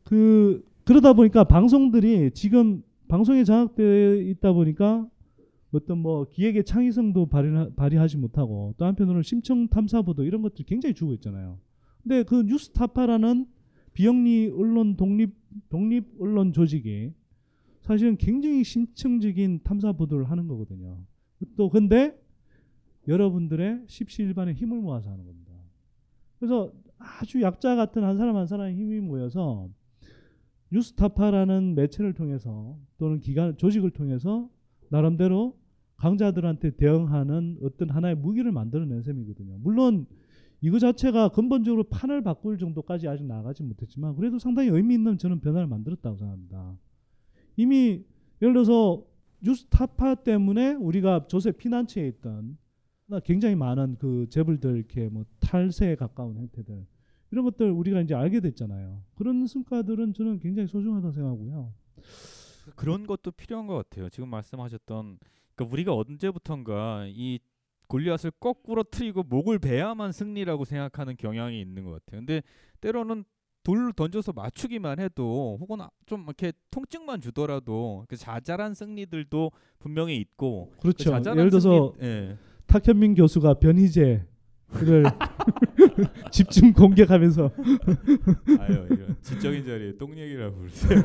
그 0.04 0.64
그러다 0.84 1.12
보니까 1.12 1.44
방송들이 1.44 2.30
지금 2.32 2.82
방송에 3.08 3.44
장악되어 3.44 4.16
있다 4.16 4.52
보니까 4.52 5.06
어떤 5.72 5.98
뭐 5.98 6.26
기획의 6.30 6.64
창의성도 6.64 7.26
발휘, 7.26 7.50
발휘하지 7.74 8.16
못하고 8.16 8.74
또 8.76 8.84
한편으로는 8.84 9.22
심층 9.22 9.68
탐사보도 9.68 10.24
이런 10.24 10.42
것들이 10.42 10.64
굉장히 10.64 10.94
주고 10.94 11.12
있잖아요. 11.14 11.58
근데 12.02 12.22
그 12.22 12.42
뉴스타파라는 12.46 13.46
비영리 13.92 14.52
언론 14.56 14.96
독립 14.96 15.34
독립 15.68 16.06
언론 16.20 16.52
조직이 16.52 17.12
사실은 17.82 18.16
굉장히 18.16 18.64
심층적인 18.64 19.60
탐사 19.62 19.92
보도를 19.92 20.30
하는 20.30 20.48
거거든요. 20.48 20.98
또 21.56 21.68
근데 21.68 22.16
여러분들의 23.06 23.84
십시일반의 23.86 24.54
힘을 24.54 24.80
모아서 24.80 25.10
하는 25.10 25.24
겁니다. 25.24 25.52
그래서 26.38 26.72
아주 26.98 27.42
약자 27.42 27.76
같은 27.76 28.02
한 28.04 28.16
사람 28.16 28.36
한 28.36 28.46
사람의 28.46 28.74
힘이 28.74 29.00
모여서 29.00 29.68
뉴스타파라는 30.72 31.74
매체를 31.74 32.14
통해서 32.14 32.78
또는 32.98 33.20
기관 33.20 33.56
조직을 33.56 33.90
통해서 33.90 34.48
나름대로 34.88 35.56
강자들한테 35.96 36.76
대응하는 36.76 37.58
어떤 37.62 37.90
하나의 37.90 38.16
무기를 38.16 38.50
만들어낸 38.52 39.02
셈이거든요. 39.02 39.58
물론 39.58 40.06
이거 40.60 40.78
자체가 40.78 41.28
근본적으로 41.28 41.84
판을 41.84 42.22
바꿀 42.22 42.58
정도까지 42.58 43.06
아직 43.06 43.24
나가지 43.26 43.62
못했지만 43.62 44.16
그래도 44.16 44.38
상당히 44.38 44.70
의미 44.70 44.94
있는 44.94 45.18
저는 45.18 45.40
변화를 45.40 45.66
만들었다고 45.66 46.16
생각합니다. 46.16 46.76
이미 47.56 48.04
예를 48.42 48.54
들어서 48.54 49.04
뉴스타파 49.42 50.16
때문에 50.16 50.74
우리가 50.74 51.26
조세 51.28 51.52
피난처에 51.52 52.08
있던 52.08 52.56
굉장히 53.24 53.54
많은 53.54 53.96
그 53.98 54.26
재벌들 54.30 54.76
이렇게 54.76 55.08
뭐 55.08 55.24
탈세에 55.40 55.94
가까운 55.96 56.36
행태들 56.38 56.86
이런 57.30 57.44
것들 57.44 57.70
우리가 57.70 58.00
이제 58.00 58.14
알게 58.14 58.40
됐잖아요. 58.40 59.02
그런 59.14 59.46
성과들은 59.46 60.14
저는 60.14 60.38
굉장히 60.38 60.68
소중하다고 60.68 61.12
생각하고요. 61.12 61.72
그런 62.76 63.06
것도 63.06 63.30
필요한 63.32 63.66
것 63.66 63.74
같아요. 63.74 64.08
지금 64.08 64.28
말씀하셨던 64.30 65.18
그러니까 65.54 65.72
우리가 65.72 65.94
언제부턴가 65.94 67.06
이 67.08 67.38
골리앗을 67.88 68.30
거꾸로 68.40 68.82
트이고 68.82 69.24
목을 69.24 69.58
베야만 69.58 70.12
승리라고 70.12 70.64
생각하는 70.64 71.16
경향이 71.16 71.60
있는 71.60 71.84
것 71.84 71.90
같아요. 71.92 72.20
근데 72.20 72.42
때로는 72.80 73.24
돌 73.62 73.92
던져서 73.92 74.32
맞추기만 74.32 74.98
해도 75.00 75.56
혹은 75.60 75.80
아- 75.80 75.90
좀 76.06 76.22
이렇게 76.24 76.52
통증만 76.70 77.20
주더라도 77.20 78.04
그 78.08 78.16
자잘한 78.16 78.74
승리들도 78.74 79.50
분명히 79.78 80.16
있고 80.18 80.70
그 80.76 80.78
그렇죠. 80.82 81.10
자잘한 81.10 81.38
예를 81.38 81.50
들어서 81.50 81.92
승리- 81.98 82.06
예. 82.06 82.38
탁현민 82.66 83.14
교수가 83.14 83.54
변희재를 83.54 84.24
집중 86.32 86.72
공격하면서 86.72 87.50
아유 88.58 88.86
이런 88.90 89.16
지적인 89.22 89.64
자리에 89.64 89.96
똥 89.98 90.16
얘기라고 90.18 90.56
부르세요. 90.56 91.00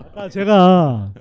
아까 0.00 0.28
제가 0.28 1.12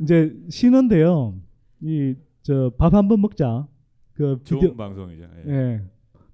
이제 0.00 0.34
쉬는데요. 0.48 1.34
이 1.82 2.14
저 2.42 2.70
밥 2.78 2.94
한 2.94 3.06
번 3.08 3.20
먹자. 3.20 3.66
그 4.14 4.40
좋은 4.44 4.60
비디오 4.60 4.74
방송이죠. 4.76 5.24
예. 5.46 5.50
예. 5.52 5.82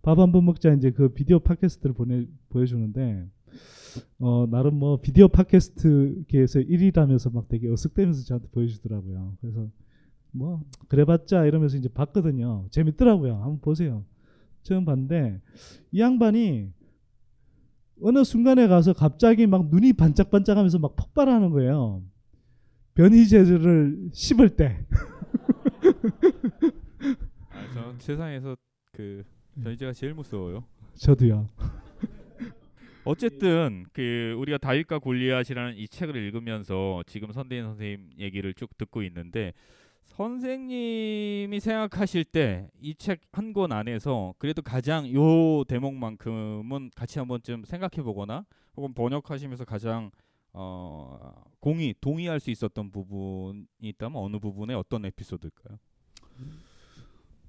밥 0.03 0.19
한 0.19 0.31
번 0.33 0.45
먹자 0.45 0.73
이제 0.75 0.91
그 0.93 1.09
비디오 1.09 1.41
팟캐스트를 1.41 1.95
보내 1.95 2.25
보여주는데 2.49 3.27
어 4.21 4.47
나름 4.51 4.79
뭐 4.79 5.01
비디오 5.01 5.27
팟캐스트계에서 5.29 6.61
1위라면서 6.61 7.33
막 7.33 7.49
되게 7.49 7.69
어색대면서 7.69 8.25
저한테 8.25 8.49
보여주더라고요. 8.53 9.37
그래서 9.41 9.69
뭐 10.37 10.61
그래봤자 10.89 11.47
이러면서 11.47 11.77
이제 11.77 11.89
봤거든요. 11.89 12.67
재밌더라고요. 12.71 13.35
한번 13.35 13.61
보세요. 13.61 14.05
처음 14.63 14.85
봤는데 14.85 15.41
이 15.93 16.01
양반이 16.01 16.73
어느 18.03 18.25
순간에 18.25 18.67
가서 18.69 18.93
갑자기 18.93 19.47
막 19.47 19.69
눈이 19.71 19.95
반짝반짝하면서 19.95 20.79
막 20.79 20.97
폭발하는 20.97 21.51
거예요. 21.51 22.03
변희재를 22.95 24.11
씹을 24.13 24.57
때. 24.57 24.85
아, 27.51 27.75
저는 27.75 27.99
세상에서 27.99 28.57
그 28.93 29.23
변희재가 29.63 29.93
제일 29.93 30.15
무서워요. 30.15 30.65
저도요. 30.95 31.49
어쨌든 33.05 33.85
그 33.93 34.35
우리가 34.39 34.59
다윗과 34.59 34.99
골리앗이라는 34.99 35.77
이 35.77 35.87
책을 35.87 36.17
읽으면서 36.17 37.05
지금 37.07 37.31
선대인 37.33 37.65
선생님 37.65 38.11
얘기를 38.19 38.53
쭉 38.53 38.77
듣고 38.77 39.03
있는데 39.05 39.53
선생님이 40.07 41.61
생각하실 41.61 42.25
때 42.25 42.69
이 42.81 42.95
책 42.95 43.21
한 43.33 43.53
권 43.53 43.73
안에서 43.73 44.35
그래도 44.39 44.63
가장 44.63 45.13
요 45.13 45.65
대목만큼은 45.65 46.91
같이 46.95 47.19
한번쯤 47.19 47.65
생각해 47.65 48.03
보거나 48.03 48.45
혹은 48.77 48.95
번역하시면서 48.95 49.65
가장 49.65 50.11
어 50.53 51.33
공이 51.61 51.95
동의할 52.01 52.41
수 52.41 52.51
있었던 52.51 52.91
부분이 52.91 53.65
있다면 53.81 54.23
어느 54.23 54.39
부분에 54.39 54.75
어떤 54.75 55.05
에피소드일까요? 55.05 55.79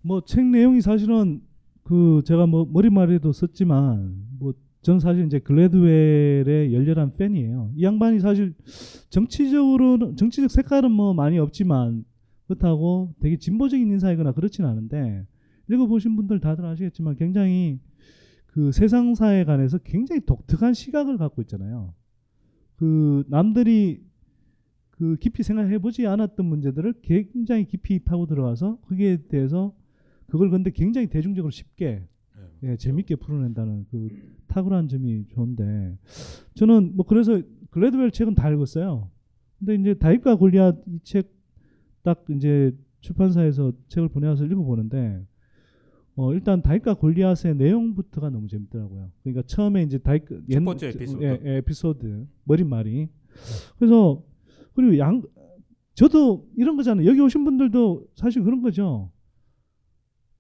뭐 0.02 0.22
책 0.22 0.46
내용이 0.46 0.82
사실은 0.82 1.42
그 1.84 2.22
제가 2.26 2.48
뭐 2.48 2.66
머리말에도 2.70 3.32
썼지만 3.32 4.28
뭐 4.40 4.54
저는 4.82 5.00
사실 5.00 5.26
이제 5.26 5.40
글래드웰의 5.40 6.74
열렬한 6.74 7.16
팬이에요. 7.18 7.72
이 7.76 7.84
양반이 7.84 8.20
사실 8.20 8.54
정치적으로는 9.10 10.16
정치적 10.18 10.52
색깔은 10.52 10.92
뭐 10.92 11.14
많이 11.14 11.40
없지만 11.40 12.06
그렇다고 12.48 13.14
되게 13.20 13.38
진보적인 13.38 13.92
인사이거나 13.92 14.32
그렇지는 14.32 14.70
않은데 14.70 15.26
읽어보신 15.70 16.16
분들 16.16 16.40
다들 16.40 16.66
아시겠지만 16.66 17.16
굉장히 17.16 17.80
그 18.46 18.72
세상사에 18.72 19.44
관해서 19.44 19.78
굉장히 19.80 20.22
독특한 20.26 20.74
시각을 20.74 21.18
갖고 21.18 21.42
있잖아요. 21.42 21.94
그 22.78 23.24
남들이 23.28 24.04
그 24.92 25.18
깊이 25.18 25.44
생각해보지 25.44 26.08
않았던 26.08 26.46
문제들을 26.46 27.02
굉장히 27.04 27.66
깊이 27.66 28.00
파고 28.00 28.26
들어가서 28.26 28.80
거기에 28.82 29.28
대해서 29.28 29.76
그걸 30.26 30.50
근데 30.50 30.72
굉장히 30.72 31.08
대중적으로 31.08 31.52
쉽게 31.52 32.08
예, 32.64 32.76
재밌게 32.76 33.18
풀어낸다는 33.18 33.86
그 33.92 34.10
탁월한 34.48 34.88
점이 34.88 35.28
좋은데 35.28 35.98
저는 36.56 36.96
뭐 36.96 37.06
그래서 37.06 37.42
글래드웰 37.70 38.12
책은 38.12 38.34
다 38.34 38.50
읽었어요. 38.50 39.12
근데 39.60 39.76
이제 39.76 39.94
다윗과 39.94 40.38
골리앗 40.38 40.84
이 40.88 41.00
책 41.04 41.37
딱 42.04 42.26
이제 42.30 42.76
출판사에서 43.02 43.74
책을 43.88 44.10
보내와서 44.10 44.46
읽어보는데 44.46 45.26
어 46.16 46.34
일단 46.34 46.62
다윗과 46.62 46.96
골리앗의 46.96 47.56
내용부터가 47.56 48.30
너무 48.30 48.48
재밌더라고요. 48.48 49.12
그러니까 49.24 49.44
처음에 49.44 49.84
이제 49.84 49.98
다윗 49.98 50.26
첫 50.52 50.64
번째 50.64 50.88
에피소드. 50.88 51.24
예, 51.24 51.40
예, 51.44 51.58
에피소드 51.58 52.28
머릿말이 52.44 53.10
그래서 53.78 54.24
그리고 54.74 54.98
양 54.98 55.22
저도 55.94 56.48
이런 56.56 56.78
거잖아요. 56.78 57.08
여기 57.08 57.20
오신 57.20 57.44
분들도 57.44 58.08
사실 58.16 58.44
그런 58.44 58.62
거죠. 58.62 59.12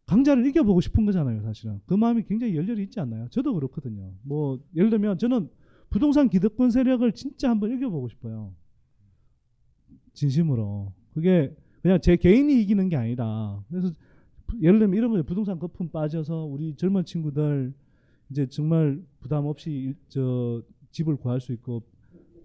강자를 0.05 0.45
이겨보고 0.45 0.81
싶은 0.81 1.05
거잖아요, 1.05 1.41
사실은. 1.41 1.81
그 1.85 1.93
마음이 1.93 2.23
굉장히 2.23 2.55
열렬히 2.55 2.83
있지 2.83 2.99
않나요? 2.99 3.27
저도 3.29 3.53
그렇거든요. 3.53 4.13
뭐 4.21 4.59
예를 4.75 4.89
들면 4.89 5.17
저는 5.17 5.49
부동산 5.89 6.29
기득권 6.29 6.71
세력을 6.71 7.11
진짜 7.13 7.49
한번 7.49 7.71
이겨보고 7.71 8.07
싶어요. 8.07 8.53
진심으로. 10.13 10.93
그게 11.17 11.51
그냥 11.81 11.99
제 11.99 12.15
개인이 12.15 12.61
이기는 12.61 12.89
게 12.89 12.95
아니라 12.95 13.63
그래서 13.69 13.91
예를 14.61 14.77
들면 14.77 14.95
이런 14.95 15.09
거예요. 15.09 15.23
부동산 15.23 15.57
거품 15.57 15.89
빠져서 15.89 16.45
우리 16.45 16.75
젊은 16.75 17.05
친구들 17.05 17.73
이제 18.29 18.45
정말 18.45 19.01
부담 19.19 19.47
없이 19.47 19.71
일- 19.71 19.95
저 20.09 20.61
집을 20.91 21.15
구할 21.15 21.41
수 21.41 21.53
있고 21.53 21.81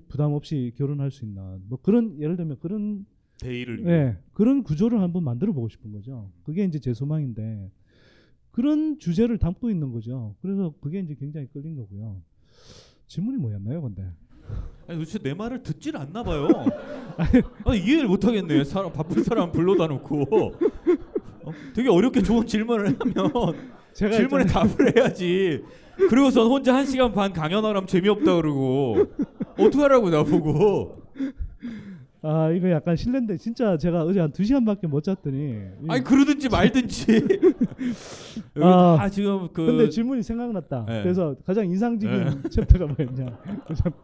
부담 0.08 0.32
없이 0.32 0.72
결혼할 0.76 1.10
수 1.10 1.26
있나 1.26 1.58
뭐 1.68 1.78
그런 1.82 2.18
예를 2.18 2.36
들면 2.36 2.60
그런 2.60 3.04
대의를 3.42 3.86
예 3.86 4.16
그런 4.32 4.62
구조를 4.62 5.02
한번 5.02 5.22
만들어 5.22 5.52
보고 5.52 5.68
싶은 5.68 5.92
거죠. 5.92 6.30
그게 6.42 6.64
이제 6.64 6.78
제 6.78 6.94
소망인데 6.94 7.70
그런 8.52 8.98
주제를 8.98 9.36
담고 9.36 9.68
있는 9.68 9.92
거죠. 9.92 10.34
그래서 10.40 10.72
그게 10.80 11.00
이제 11.00 11.14
굉장히 11.14 11.46
끌린 11.48 11.76
거고요. 11.76 12.22
질문이 13.06 13.36
뭐였나요, 13.36 13.82
근데? 13.82 14.08
아니 14.88 14.98
도대체 14.98 15.18
내 15.18 15.32
말을 15.34 15.62
듣질 15.62 15.96
않나 15.96 16.22
봐요. 16.22 16.48
아니 17.64 17.78
이해를 17.78 18.08
못 18.08 18.24
하겠네. 18.24 18.64
사람 18.64 18.92
바쁜 18.92 19.22
사람 19.22 19.52
불러다 19.52 19.86
놓고 19.86 20.52
어? 21.44 21.52
되게 21.74 21.88
어렵게 21.88 22.22
좋은 22.22 22.46
질문을 22.46 22.96
하면 22.98 23.72
질문에. 23.92 24.46
답을 24.46 24.96
해야지. 24.96 25.62
그리고선 26.08 26.46
혼자 26.46 26.74
한 26.74 26.86
시간 26.86 27.12
반 27.12 27.32
강연하라면 27.32 27.86
재미없다 27.86 28.36
그러고 28.36 29.06
어떡하라고 29.58 30.10
나보고. 30.10 31.02
아 32.24 32.50
이거 32.50 32.70
약간 32.70 32.94
실례인데 32.94 33.36
진짜 33.36 33.76
제가 33.76 34.04
어제 34.04 34.20
한두 34.20 34.44
시간밖에 34.44 34.86
못 34.86 35.02
잤더니 35.02 35.58
아니 35.88 36.04
그러든지 36.04 36.48
말든지. 36.48 37.06
아, 38.62 38.96
다 38.96 39.08
지금 39.08 39.48
그 39.52 39.66
근데 39.66 39.88
질문이 39.88 40.22
생각났다. 40.22 40.84
네. 40.86 41.02
그래서 41.02 41.34
가장 41.44 41.66
인상적인 41.66 42.42
네. 42.42 42.48
챕터가 42.48 42.86
뭐였냐? 42.94 43.38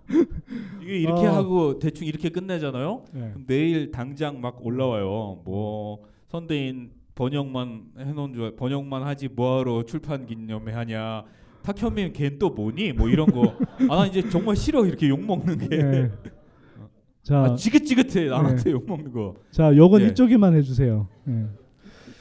이게 0.82 0.98
이렇게 0.98 1.26
어, 1.26 1.32
하고 1.32 1.78
대충 1.78 2.08
이렇게 2.08 2.28
끝내잖아요. 2.30 3.04
네. 3.12 3.20
그럼 3.20 3.44
내일 3.46 3.92
당장 3.92 4.40
막 4.40 4.64
올라와요. 4.66 5.42
뭐 5.44 6.02
선대인 6.26 6.90
번역만 7.14 7.82
해놓은 7.98 8.34
줄 8.34 8.42
알- 8.44 8.56
번역만 8.56 9.04
하지 9.04 9.28
뭐하러 9.28 9.84
출판 9.84 10.26
기념회 10.26 10.72
하냐. 10.72 11.22
탁현민 11.62 12.12
걘 12.12 12.38
또 12.40 12.50
뭐니? 12.50 12.92
뭐 12.94 13.08
이런 13.08 13.26
거. 13.26 13.54
아나 13.88 14.06
이제 14.06 14.28
정말 14.28 14.56
싫어 14.56 14.84
이렇게 14.86 15.08
욕 15.08 15.20
먹는 15.24 15.58
게. 15.68 16.10
네. 17.28 17.34
자, 17.34 17.44
아, 17.44 17.54
지긋지긋해 17.54 18.28
나한테 18.28 18.64
네. 18.64 18.70
욕 18.70 18.86
먹는 18.86 19.12
거. 19.12 19.36
자, 19.50 19.76
요건 19.76 20.00
예. 20.00 20.06
이쪽에만 20.06 20.54
해주세요. 20.54 21.06
예. 21.28 21.46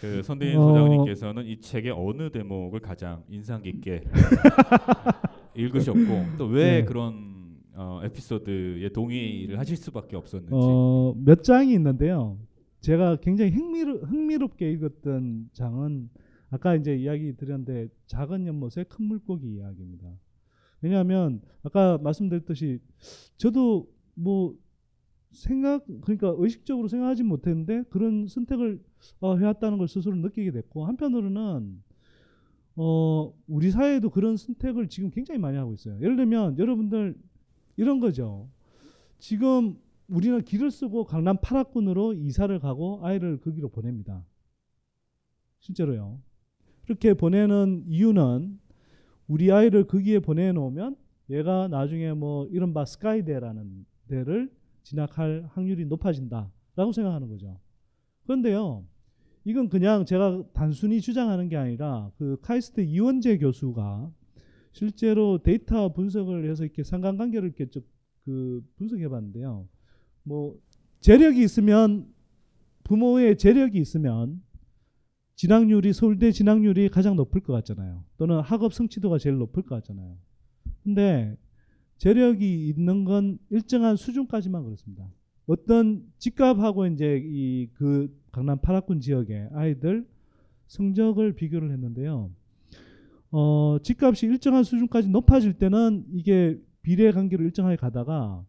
그 0.01 0.21
선대인 0.21 0.57
어, 0.57 0.67
소장님께서는 0.67 1.45
이 1.45 1.61
책의 1.61 1.93
어느 1.95 2.29
대목을 2.29 2.81
가장 2.81 3.23
인상 3.29 3.63
깊게 3.63 4.03
읽으셨고 5.55 6.37
또왜 6.37 6.81
네. 6.81 6.85
그런 6.85 7.57
어, 7.73 8.01
에피소드에 8.03 8.89
동의를 8.89 9.57
하실 9.57 9.77
수밖에 9.77 10.17
없었는지. 10.17 10.53
어, 10.53 11.15
몇 11.17 11.41
장이 11.41 11.73
있는데요. 11.73 12.37
제가 12.81 13.17
굉장히 13.21 13.51
흥미로, 13.51 13.99
흥미롭게 13.99 14.69
읽었던 14.73 15.49
장은 15.53 16.09
아까 16.49 16.75
이제 16.75 16.95
이야기 16.95 17.35
드렸는데 17.35 17.87
작은 18.07 18.45
연못의 18.45 18.85
큰 18.89 19.05
물고기 19.05 19.55
이야기입니다. 19.55 20.07
왜냐하면 20.81 21.41
아까 21.63 21.97
말씀드렸듯이 21.97 22.79
저도 23.37 23.87
뭐 24.13 24.55
생각 25.31 25.85
그러니까 26.01 26.33
의식적으로 26.37 26.87
생각하지 26.87 27.23
못했는데 27.23 27.83
그런 27.89 28.27
선택을 28.27 28.83
어, 29.19 29.35
해왔다는 29.37 29.77
걸 29.77 29.87
스스로 29.87 30.15
느끼게 30.15 30.51
됐고 30.51 30.85
한편으로는 30.85 31.83
어, 32.75 33.33
우리 33.47 33.71
사회에도 33.71 34.09
그런 34.09 34.37
선택을 34.37 34.87
지금 34.87 35.09
굉장히 35.09 35.39
많이 35.39 35.57
하고 35.57 35.73
있어요. 35.73 35.99
예를 35.99 36.15
들면 36.15 36.59
여러분들 36.59 37.15
이런 37.75 37.99
거죠. 37.99 38.49
지금 39.19 39.77
우리는 40.07 40.41
길을 40.43 40.71
쓰고 40.71 41.05
강남 41.05 41.37
8학군으로 41.37 42.17
이사를 42.17 42.57
가고 42.59 42.99
아이를 43.03 43.39
거기로 43.39 43.69
보냅니다. 43.69 44.25
실제로요. 45.59 46.21
그렇게 46.83 47.13
보내는 47.13 47.83
이유는 47.87 48.59
우리 49.27 49.51
아이를 49.51 49.85
거기에 49.85 50.19
보내놓으면 50.19 50.95
얘가 51.29 51.67
나중에 51.67 52.13
뭐 52.13 52.47
이른바 52.47 52.85
스카이대라는 52.85 53.85
데를 54.07 54.49
진학할 54.87 55.49
확률이 55.51 55.85
높아진다라고 55.85 56.93
생각하는 56.93 57.27
거죠. 57.27 57.59
그런데요, 58.23 58.85
이건 59.43 59.67
그냥 59.67 60.05
제가 60.05 60.43
단순히 60.53 61.01
주장하는 61.01 61.49
게 61.49 61.57
아니라 61.57 62.09
그 62.17 62.37
카이스트 62.41 62.81
이원재 62.81 63.37
교수가 63.39 64.11
실제로 64.71 65.43
데이터 65.43 65.91
분석을 65.91 66.49
해서 66.49 66.63
이렇게 66.63 66.83
상관관계를 66.83 67.49
이렇게 67.49 67.69
쭉그 67.69 68.65
분석해 68.77 69.09
봤는데요. 69.09 69.67
뭐 70.23 70.57
재력이 71.01 71.43
있으면 71.43 72.07
부모의 72.83 73.37
재력이 73.37 73.77
있으면 73.79 74.41
진학률이 75.35 75.91
서울대 75.91 76.31
진학률이 76.31 76.89
가장 76.89 77.15
높을 77.17 77.41
것 77.41 77.51
같잖아요. 77.53 78.05
또는 78.17 78.39
학업 78.39 78.73
성취도가 78.73 79.17
제일 79.17 79.35
높을 79.37 79.63
것 79.63 79.75
같잖아요. 79.75 80.17
근데 80.83 81.37
재력이 81.97 82.69
있는 82.69 83.03
건 83.03 83.39
일정한 83.49 83.95
수준까지만 83.95 84.63
그렇습니다. 84.63 85.09
어떤 85.47 86.03
집값하고 86.17 86.87
이제 86.87 87.21
이 87.23 87.67
그 87.73 88.15
강남 88.31 88.59
8학군 88.59 89.01
지역의 89.01 89.49
아이들 89.53 90.07
성적을 90.67 91.33
비교를 91.33 91.71
했는데요. 91.71 92.29
어, 93.31 93.77
집값이 93.81 94.27
일정한 94.27 94.63
수준까지 94.63 95.09
높아질 95.09 95.53
때는 95.53 96.05
이게 96.13 96.59
비례 96.83 97.11
관계로 97.11 97.43
일정하게 97.43 97.77
가다가 97.77 98.45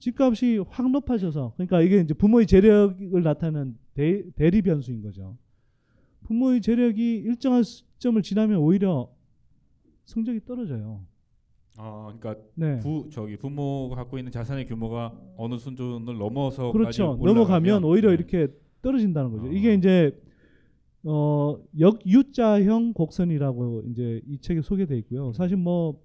집값이 0.00 0.58
확 0.68 0.90
높아져서 0.90 1.52
그러니까 1.54 1.80
이게 1.82 2.00
이제 2.00 2.14
부모의 2.14 2.46
재력을 2.46 3.22
나타내는 3.22 3.76
대, 3.94 4.24
대리 4.32 4.60
변수인 4.60 5.02
거죠. 5.02 5.36
부모의 6.24 6.60
재력이 6.60 7.18
일정한 7.18 7.62
시점을 7.62 8.20
지나면 8.22 8.58
오히려 8.58 9.08
성적이 10.04 10.40
떨어져요. 10.44 11.04
아, 11.76 12.14
그러니까 12.18 12.44
네. 12.54 12.78
부 12.80 13.08
저기 13.10 13.36
부모가 13.36 13.96
갖고 13.96 14.18
있는 14.18 14.30
자산의 14.30 14.66
규모가 14.66 15.18
어느 15.36 15.56
수준을 15.56 16.18
넘어서 16.18 16.70
그렇죠. 16.72 17.18
넘어가면 17.22 17.84
오히려 17.84 18.12
이렇게 18.12 18.48
떨어진다는 18.82 19.30
거죠. 19.30 19.50
이게 19.52 19.74
이제 19.74 20.18
어 21.04 21.56
역유자형 21.78 22.92
곡선이라고 22.92 23.84
이제 23.90 24.20
이 24.26 24.38
책에 24.38 24.60
소개돼 24.60 24.96
있고요. 24.98 25.32
사실 25.32 25.56
뭐 25.56 26.00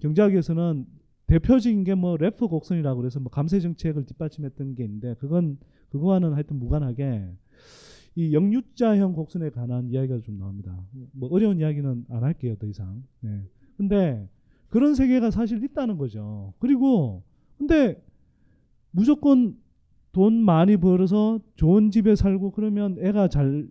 경제학에서는 0.00 0.86
대표적인 1.26 1.84
게뭐 1.84 2.16
래프 2.16 2.48
곡선이라고 2.48 3.00
그래서 3.00 3.20
뭐 3.20 3.30
감세 3.30 3.60
정책을 3.60 4.06
뒷받침했던 4.06 4.74
게 4.76 4.84
있는데 4.84 5.14
그건 5.18 5.58
그거와는 5.90 6.32
하여튼 6.32 6.58
무관하게 6.58 7.28
이 8.14 8.32
역유자형 8.32 9.12
곡선에 9.12 9.50
관한 9.50 9.90
이야기가 9.90 10.20
좀 10.20 10.38
나옵니다. 10.38 10.80
뭐 11.12 11.28
어려운 11.30 11.58
이야기는 11.58 12.06
안 12.08 12.24
할게요 12.24 12.56
더 12.58 12.66
이상. 12.66 13.02
네. 13.20 13.42
근데 13.76 14.28
그런 14.68 14.94
세계가 14.94 15.30
사실 15.30 15.62
있다는 15.62 15.96
거죠. 15.98 16.52
그리고 16.58 17.22
근데 17.58 18.02
무조건 18.90 19.56
돈 20.12 20.34
많이 20.34 20.76
벌어서 20.76 21.40
좋은 21.56 21.90
집에 21.90 22.14
살고 22.16 22.52
그러면 22.52 22.96
애가 23.00 23.28
잘 23.28 23.68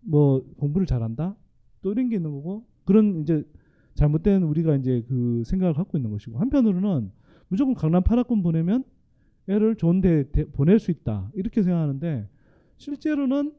뭐 0.00 0.44
공부를 0.56 0.88
잘한다 0.88 1.36
또 1.82 1.92
이런 1.92 2.08
게 2.08 2.16
있는 2.16 2.32
거고 2.32 2.66
그런 2.84 3.20
이제 3.22 3.44
잘못된 3.94 4.42
우리가 4.42 4.74
이제 4.74 5.04
그 5.06 5.44
생각을 5.46 5.72
갖고 5.72 5.96
있는 5.96 6.10
것이고 6.10 6.36
한편으로는 6.38 7.12
무조건 7.46 7.74
강남 7.74 8.02
8학군 8.02 8.42
보내면 8.42 8.82
애를 9.48 9.76
좋은 9.76 10.00
데 10.00 10.28
데- 10.32 10.46
보낼 10.46 10.80
수 10.80 10.90
있다 10.90 11.30
이렇게 11.34 11.62
생각하는데 11.62 12.28
실제로는 12.76 13.52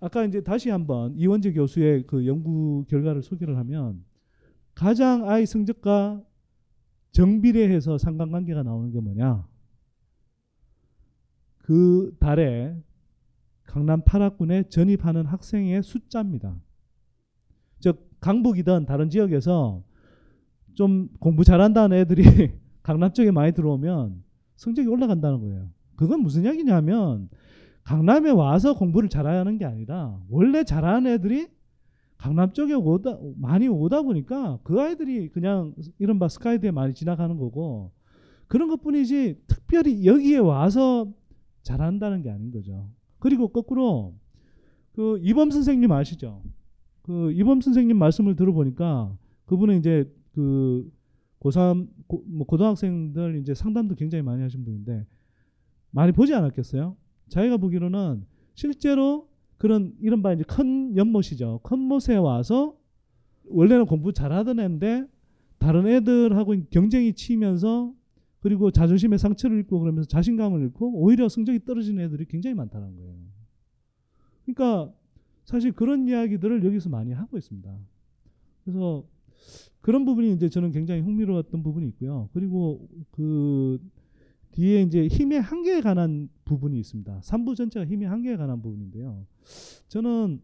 아까 0.00 0.24
이제 0.24 0.40
다시 0.40 0.70
한번 0.70 1.14
이원재 1.14 1.52
교수의 1.52 2.04
그 2.06 2.26
연구 2.26 2.86
결과를 2.88 3.22
소개를 3.22 3.58
하면 3.58 4.02
가장 4.76 5.28
아이 5.28 5.46
성적과 5.46 6.22
정비례해서 7.10 7.96
상관관계가 7.96 8.62
나오는 8.62 8.90
게 8.90 9.00
뭐냐? 9.00 9.48
그 11.56 12.14
달에 12.20 12.76
강남 13.64 14.02
8학군에 14.02 14.70
전입하는 14.70 15.24
학생의 15.24 15.82
숫자입니다. 15.82 16.54
즉 17.80 18.10
강북이든 18.20 18.84
다른 18.84 19.08
지역에서 19.08 19.82
좀 20.74 21.08
공부 21.20 21.42
잘한다는 21.42 21.96
애들이 21.96 22.22
강남 22.84 23.12
쪽에 23.14 23.30
많이 23.30 23.52
들어오면 23.52 24.22
성적이 24.56 24.88
올라간다는 24.88 25.40
거예요. 25.40 25.70
그건 25.96 26.20
무슨 26.20 26.44
이야기냐면 26.44 27.30
강남에 27.82 28.30
와서 28.30 28.74
공부를 28.74 29.08
잘하는 29.08 29.56
게 29.56 29.64
아니라 29.64 30.20
원래 30.28 30.64
잘하는 30.64 31.12
애들이 31.12 31.55
강남 32.16 32.52
쪽에 32.52 32.74
오다 32.74 33.18
많이 33.36 33.68
오다 33.68 34.02
보니까 34.02 34.58
그 34.62 34.80
아이들이 34.80 35.28
그냥 35.28 35.74
이른바 35.98 36.28
스카이드에 36.28 36.70
많이 36.70 36.94
지나가는 36.94 37.36
거고 37.36 37.92
그런 38.48 38.68
것뿐이지 38.68 39.42
특별히 39.46 40.06
여기에 40.06 40.38
와서 40.38 41.12
잘한다는 41.62 42.22
게 42.22 42.30
아닌 42.30 42.50
거죠. 42.50 42.88
그리고 43.18 43.48
거꾸로 43.48 44.14
그 44.92 45.18
이범 45.20 45.50
선생님 45.50 45.90
아시죠? 45.92 46.42
그 47.02 47.32
이범 47.32 47.60
선생님 47.60 47.98
말씀을 47.98 48.36
들어보니까 48.36 49.16
그분은 49.44 49.78
이제 49.78 50.10
그 50.32 50.90
고3 51.40 51.88
고, 52.06 52.24
뭐 52.26 52.46
고등학생들 52.46 53.40
이제 53.40 53.54
상담도 53.54 53.94
굉장히 53.94 54.22
많이 54.22 54.42
하신 54.42 54.64
분인데 54.64 55.06
많이 55.90 56.12
보지 56.12 56.34
않았겠어요? 56.34 56.96
자기가 57.28 57.56
보기로는 57.58 58.24
실제로 58.54 59.28
그런 59.58 59.94
이른바 60.00 60.32
이제 60.32 60.44
큰 60.46 60.96
연못이죠. 60.96 61.60
큰 61.62 61.78
못에 61.78 62.16
와서 62.16 62.76
원래는 63.48 63.86
공부 63.86 64.12
잘하던 64.12 64.60
애인데 64.60 65.06
다른 65.58 65.86
애들하고 65.86 66.54
경쟁이 66.70 67.14
치면서 67.14 67.94
그리고 68.40 68.70
자존심에 68.70 69.18
상처를 69.18 69.58
입고 69.60 69.80
그러면서 69.80 70.08
자신감을 70.08 70.60
잃고 70.62 71.00
오히려 71.00 71.28
성적이 71.28 71.64
떨어지는 71.64 72.04
애들이 72.04 72.26
굉장히 72.26 72.54
많다는 72.54 72.96
거예요. 72.96 73.14
그러니까 74.44 74.92
사실 75.44 75.72
그런 75.72 76.06
이야기들을 76.06 76.64
여기서 76.64 76.90
많이 76.90 77.12
하고 77.12 77.36
있습니다. 77.38 77.76
그래서 78.64 79.04
그런 79.80 80.04
부분이 80.04 80.32
이제 80.32 80.48
저는 80.48 80.72
굉장히 80.72 81.00
흥미로웠던 81.00 81.62
부분이 81.62 81.88
있고요. 81.88 82.28
그리고 82.32 82.88
그 83.10 83.78
뒤에 84.52 84.82
이제 84.82 85.06
힘의 85.06 85.40
한계에 85.40 85.80
관한 85.80 86.28
부분이 86.44 86.78
있습니다. 86.78 87.20
3부 87.20 87.56
전체가 87.56 87.86
힘의 87.86 88.08
한계에 88.08 88.36
관한 88.36 88.62
부분인데요. 88.62 89.26
저는 89.88 90.40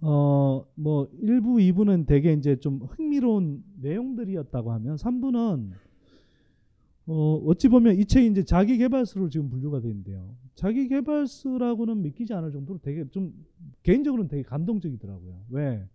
어 0.00 0.52
뭐 0.74 1.08
1부, 1.22 1.72
2부는 1.72 2.06
되게 2.06 2.32
이제 2.32 2.56
좀 2.56 2.80
흥미로운 2.82 3.62
내용들이었다고 3.80 4.72
하면 4.72 4.96
3부는 4.96 5.70
어 7.06 7.42
어찌 7.46 7.68
보면 7.68 7.96
이 7.96 8.04
책이 8.04 8.28
이제 8.28 8.44
자기 8.44 8.78
개발서로 8.78 9.28
지금 9.28 9.48
분류가 9.48 9.80
되어 9.80 9.90
있는데요. 9.90 10.36
자기 10.54 10.88
개발서라고는 10.88 12.02
믿기지 12.02 12.32
않을 12.34 12.52
정도로 12.52 12.78
되게 12.80 13.08
좀 13.10 13.32
개인적으로는 13.82 14.28
되게 14.28 14.42
감동적이더라고요. 14.42 15.44
왜? 15.50 15.88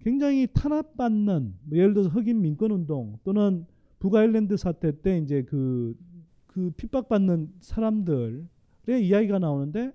굉장히 0.00 0.48
탄압받는 0.52 1.54
뭐 1.64 1.78
예를 1.78 1.94
들어서 1.94 2.10
흑인 2.10 2.40
민권 2.40 2.72
운동 2.72 3.18
또는 3.24 3.64
북아일랜드 4.00 4.56
사태 4.56 5.00
때 5.00 5.18
이제 5.18 5.42
그, 5.42 5.96
그 6.46 6.70
핍박받는 6.76 7.52
사람들의 7.60 8.46
이야기가 9.00 9.38
나오는데 9.38 9.92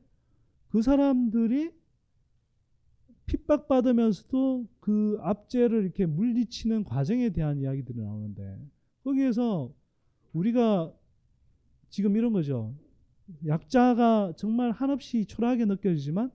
그 0.69 0.81
사람들이 0.81 1.71
핍박받으면서도 3.25 4.67
그 4.79 5.17
압제를 5.21 5.83
이렇게 5.83 6.05
물리치는 6.05 6.83
과정에 6.83 7.29
대한 7.29 7.59
이야기들이 7.59 7.99
나오는데 7.99 8.59
거기에서 9.03 9.71
우리가 10.33 10.93
지금 11.89 12.15
이런 12.15 12.33
거죠. 12.33 12.75
약자가 13.45 14.33
정말 14.35 14.71
한없이 14.71 15.25
초라하게 15.25 15.65
느껴지지만 15.65 16.31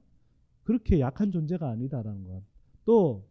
그렇게 0.62 1.00
약한 1.00 1.30
존재가 1.30 1.68
아니다라는 1.68 2.24
것. 2.24 2.42
또 2.84 3.26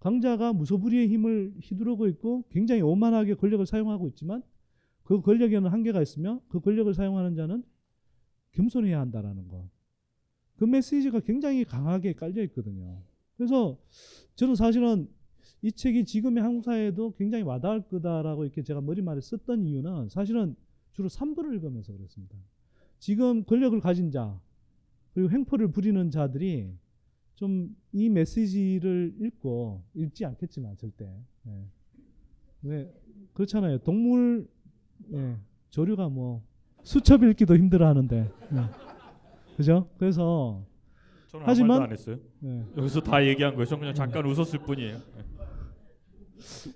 강자가 0.00 0.52
무소불위의 0.52 1.08
힘을 1.08 1.54
휘두르고 1.62 2.08
있고 2.08 2.44
굉장히 2.50 2.82
오만하게 2.82 3.34
권력을 3.34 3.64
사용하고 3.64 4.08
있지만 4.08 4.42
그 5.02 5.20
권력에는 5.20 5.70
한계가 5.70 6.02
있으며 6.02 6.40
그 6.48 6.60
권력을 6.60 6.92
사용하는 6.92 7.34
자는 7.34 7.64
겸손해야 8.52 9.00
한다라는 9.00 9.48
것. 9.48 9.73
그 10.56 10.64
메시지가 10.64 11.20
굉장히 11.20 11.64
강하게 11.64 12.12
깔려 12.12 12.42
있거든요. 12.44 13.02
그래서 13.36 13.78
저는 14.36 14.54
사실은 14.54 15.08
이 15.62 15.72
책이 15.72 16.04
지금의 16.04 16.42
한국 16.42 16.64
사회에도 16.64 17.14
굉장히 17.14 17.42
와닿을 17.44 17.82
거다라고 17.88 18.44
이렇게 18.44 18.62
제가 18.62 18.80
머리말에 18.80 19.20
썼던 19.20 19.64
이유는 19.64 20.08
사실은 20.08 20.54
주로 20.92 21.08
3부를 21.08 21.54
읽으면서 21.54 21.92
그랬습니다. 21.92 22.36
지금 22.98 23.44
권력을 23.44 23.78
가진 23.80 24.10
자 24.10 24.40
그리고 25.12 25.30
횡포를 25.30 25.72
부리는 25.72 26.10
자들이 26.10 26.72
좀 27.34 27.74
이 27.94 28.08
메시지를 28.08 29.14
읽고 29.20 29.84
읽지 29.94 30.24
않겠지만 30.24 30.76
절대 30.76 31.08
예. 31.46 31.64
왜 32.62 32.92
그렇잖아요. 33.32 33.78
동물 33.78 34.48
예, 35.12 35.36
조류가 35.70 36.08
뭐 36.08 36.42
수첩 36.82 37.22
읽기도 37.22 37.56
힘들어하는데 37.56 38.16
예. 38.16 38.93
그죠? 39.56 39.88
그래서 39.98 40.64
저는 41.28 41.46
하지만 41.46 41.82
안 41.82 41.92
했어요. 41.92 42.18
예. 42.44 42.64
여기서 42.76 43.00
다 43.00 43.24
얘기한 43.24 43.54
거예요. 43.54 43.66
저 43.66 43.78
그냥 43.78 43.94
잠깐 43.94 44.26
웃었을 44.26 44.60
뿐이에요. 44.60 44.98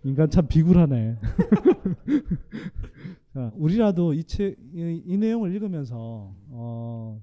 인간 0.04 0.30
참 0.30 0.46
비굴하네. 0.46 1.18
자, 3.34 3.52
우리라도 3.54 4.14
이 4.14 4.24
책, 4.24 4.56
이, 4.72 5.02
이 5.04 5.16
내용을 5.16 5.52
읽으면서 5.54 6.34
어, 6.48 7.22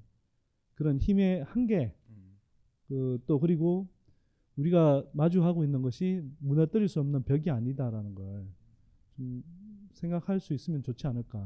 그런 0.74 0.98
힘의 0.98 1.44
한계, 1.44 1.94
그, 2.88 3.18
또 3.26 3.40
그리고 3.40 3.88
우리가 4.56 5.04
마주하고 5.12 5.64
있는 5.64 5.82
것이 5.82 6.22
무너뜨릴 6.38 6.88
수 6.88 7.00
없는 7.00 7.24
벽이 7.24 7.50
아니다라는 7.50 8.14
걸 8.14 8.46
좀 9.16 9.42
생각할 9.92 10.40
수 10.40 10.52
있으면 10.52 10.82
좋지 10.82 11.06
않을까. 11.06 11.38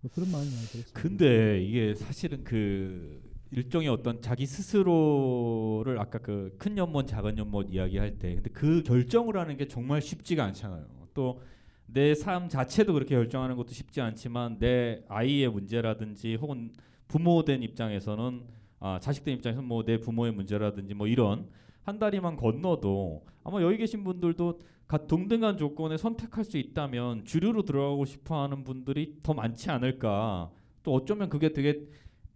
뭐 0.00 0.10
그런 0.12 0.30
마음이 0.30 0.46
많이 0.46 0.66
들었습니다. 0.66 1.00
근데 1.00 1.62
이게 1.64 1.94
사실은 1.94 2.44
그 2.44 3.22
일종의 3.52 3.88
어떤 3.88 4.20
자기 4.20 4.44
스스로를 4.46 5.98
아까 5.98 6.18
그 6.18 6.54
큰 6.58 6.76
연못 6.76 7.06
작은 7.06 7.38
연못 7.38 7.72
이야기할 7.72 8.18
때 8.18 8.34
근데 8.34 8.50
그 8.50 8.82
결정을 8.82 9.36
하는 9.36 9.56
게 9.56 9.68
정말 9.68 10.02
쉽지가 10.02 10.44
않잖아요. 10.44 10.86
또 11.14 11.40
내 11.88 12.14
삶 12.14 12.48
자체도 12.48 12.92
그렇게 12.94 13.14
결정하는 13.14 13.56
것도 13.56 13.68
쉽지 13.72 14.00
않지만 14.00 14.58
내 14.58 15.02
아이의 15.08 15.48
문제라든지 15.50 16.34
혹은 16.34 16.72
부모된 17.08 17.62
입장에서는 17.62 18.42
아, 18.80 18.98
자식된 19.00 19.36
입장에서는 19.36 19.66
뭐내 19.68 20.00
부모의 20.00 20.32
문제라든지 20.32 20.94
뭐 20.94 21.06
이런 21.06 21.48
한 21.82 21.98
다리만 22.00 22.36
건너도 22.36 23.24
아마 23.44 23.62
여기 23.62 23.76
계신 23.78 24.02
분들도 24.02 24.58
가 24.88 25.06
동등한 25.06 25.56
조건에 25.58 25.96
선택할 25.96 26.44
수 26.44 26.58
있다면 26.58 27.24
주류로 27.24 27.62
들어가고 27.62 28.04
싶어 28.04 28.42
하는 28.42 28.64
분들이 28.64 29.16
더 29.22 29.32
많지 29.34 29.70
않을까. 29.70 30.50
또 30.82 30.92
어쩌면 30.94 31.28
그게 31.28 31.52
되게 31.52 31.86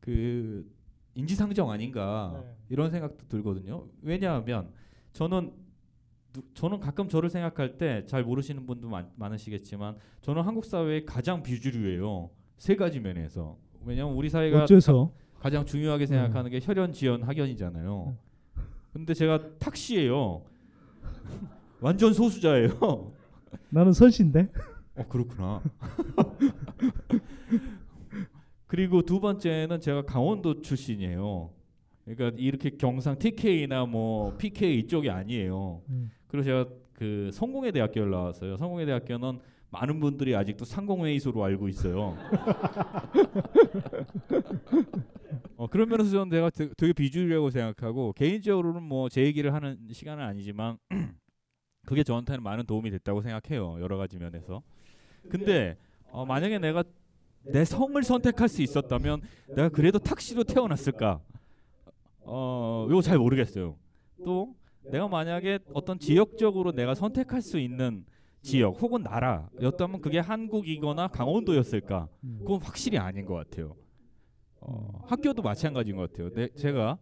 그 0.01 0.65
인지상정 1.15 1.71
아닌가 1.71 2.43
이런 2.69 2.91
생각도 2.91 3.27
들거든요. 3.29 3.87
왜냐하면 4.03 4.69
저는 5.13 5.53
누- 6.33 6.43
저는 6.55 6.79
가끔 6.81 7.09
저를 7.09 7.29
생각할 7.29 7.77
때 7.79 8.07
잘 8.07 8.23
모르시는 8.23 8.65
분도 8.67 8.89
많, 8.89 9.11
많으시겠지만 9.17 9.97
저는 10.21 10.43
한국 10.43 10.65
사회의 10.65 11.05
가장 11.05 11.43
비주류예요. 11.43 12.31
세 12.57 12.77
가지 12.77 13.01
면에서. 13.01 13.57
왜냐하면 13.85 14.15
우리 14.17 14.29
사회가 14.31 14.65
어째서? 14.65 15.13
가, 15.41 15.51
장 15.51 15.65
중요하게 15.65 16.07
생각하는 16.07 16.51
게 16.51 16.61
혈연, 16.63 16.93
지연, 16.93 17.23
학연이잖아요. 17.23 18.17
근데 18.93 19.15
제가 19.15 19.59
탁시예요. 19.59 20.45
완전 21.81 22.13
소수자예요. 22.13 23.13
나는 23.71 23.93
선신데. 23.93 24.49
어 24.97 25.07
그렇구나. 25.09 25.63
그리고 28.71 29.03
두 29.03 29.19
번째는 29.19 29.81
제가 29.81 30.03
강원도 30.03 30.63
출신이에요. 30.63 31.51
그러니까 32.05 32.39
이렇게 32.41 32.71
경상 32.71 33.19
TK나 33.19 33.85
뭐 33.87 34.37
PK 34.37 34.79
이쪽이 34.79 35.11
아니에요. 35.11 35.83
음. 35.89 36.09
그래서 36.29 36.47
제가 36.47 36.67
그 36.93 37.31
성공회 37.33 37.73
대학교를 37.73 38.13
나왔어요. 38.13 38.57
성공회 38.57 38.87
대학교는 38.87 39.41
많은 39.71 39.99
분들이 39.99 40.37
아직도 40.37 40.65
상공회의소로 40.65 41.43
알고 41.43 41.69
있어요. 41.69 42.17
어, 45.57 45.67
그런 45.67 45.89
면에서 45.89 46.11
저는 46.11 46.29
내가 46.29 46.49
되- 46.51 46.71
되게 46.77 46.93
비주류라고 46.93 47.51
생각하고 47.51 48.13
개인적으로는 48.13 48.85
뭐 48.85 49.09
제 49.09 49.25
얘기를 49.25 49.53
하는 49.53 49.79
시간은 49.91 50.23
아니지만 50.25 50.79
그게 51.87 52.05
저한테는 52.05 52.41
많은 52.45 52.67
도움이 52.67 52.89
됐다고 52.93 53.21
생각해요. 53.21 53.81
여러 53.81 53.97
가지 53.97 54.17
면에서. 54.19 54.63
근데 55.29 55.77
어, 56.13 56.25
만약에 56.25 56.61
내가 56.61 56.85
내 57.45 57.65
성을 57.65 58.01
선택할 58.03 58.49
수 58.49 58.63
있었다면 58.63 59.23
내가 59.49 59.69
그래도 59.69 59.99
탁시로 59.99 60.45
태어났을까? 60.45 61.21
어, 62.21 62.87
이거 62.91 63.03
잘 63.03 63.19
모르겠어요. 63.19 63.77
또 64.25 64.55
내가 64.83 65.09
만약에 65.09 65.59
어떤 65.73 65.99
지역적으로 65.99 66.73
내가 66.73 66.95
선택할 66.95 67.43
수 67.43 67.59
있는 67.59 68.05
지역 68.43 68.81
혹은 68.81 69.03
나라였다면 69.03 70.01
그게 70.01 70.19
한국이거나 70.19 71.09
강원도였을까? 71.09 72.09
그건 72.39 72.61
확실히 72.63 72.99
아닌 72.99 73.25
것 73.27 73.35
같아요. 73.35 73.77
어, 74.61 75.03
학교도 75.07 75.43
마찬가지인 75.43 75.97
것 75.97 76.11
같아요. 76.11 76.31
내, 76.33 76.49
제가 76.49 76.99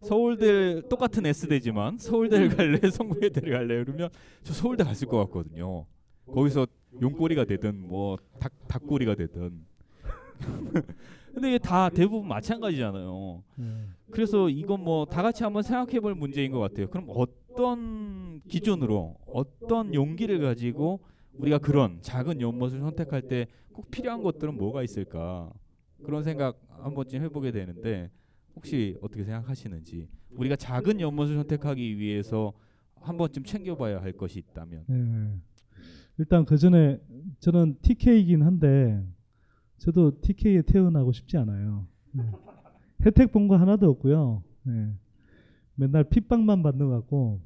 서울대 0.00 0.82
똑같은 0.88 1.24
S대지만 1.26 1.96
서울대를 1.98 2.48
갈래 2.56 2.78
성공회대를 2.90 3.52
갈래 3.52 3.84
그러면 3.84 4.10
저 4.42 4.52
서울대 4.52 4.84
갔을 4.84 5.06
것 5.06 5.18
같거든요. 5.26 5.86
거기서 6.26 6.66
용꼬리가 7.00 7.44
되든 7.44 7.86
뭐 7.88 8.16
닭, 8.38 8.52
닭꼬리가 8.68 9.14
되든 9.14 9.64
근데 11.34 11.48
이게 11.48 11.58
다 11.58 11.88
대부분 11.88 12.28
마찬가지잖아요. 12.28 13.42
그래서 14.10 14.48
이건 14.50 14.84
뭐 14.84 15.04
다 15.06 15.22
같이 15.22 15.42
한번 15.42 15.62
생각해 15.62 16.00
볼 16.00 16.14
문제인 16.14 16.52
것 16.52 16.58
같아요. 16.60 16.88
그럼 16.88 17.06
어떤 17.08 18.40
기준으로 18.48 19.16
어떤 19.26 19.94
용기를 19.94 20.40
가지고 20.40 21.00
우리가 21.34 21.58
그런 21.58 21.98
작은 22.02 22.40
연못을 22.40 22.80
선택할 22.80 23.22
때 23.22 23.46
꼭 23.72 23.90
필요한 23.90 24.22
것들은 24.22 24.54
뭐가 24.58 24.82
있을까? 24.82 25.50
그런 26.04 26.22
생각 26.22 26.60
한 26.68 26.92
번쯤 26.94 27.22
해보게 27.22 27.52
되는데 27.52 28.10
혹시 28.54 28.98
어떻게 29.00 29.24
생각하시는지 29.24 30.08
우리가 30.32 30.56
작은 30.56 31.00
연못을 31.00 31.36
선택하기 31.36 31.98
위해서 31.98 32.52
한 33.00 33.16
번쯤 33.16 33.44
챙겨봐야 33.44 34.02
할 34.02 34.12
것이 34.12 34.38
있다면 34.40 34.84
네. 34.88 35.38
일단 36.18 36.44
그 36.44 36.58
전에 36.58 37.00
저는 37.40 37.78
TK이긴 37.80 38.42
한데 38.42 39.02
저도 39.82 40.20
TK에 40.20 40.62
태어나고 40.62 41.10
싶지 41.12 41.36
않아요. 41.38 41.86
네. 42.12 42.22
혜택 43.04 43.32
본 43.32 43.48
거 43.48 43.56
하나도 43.56 43.90
없고요. 43.90 44.44
예. 44.68 44.92
맨날 45.74 46.04
핍박만 46.04 46.62
받는 46.62 46.88
것 46.88 46.94
같고 47.00 47.40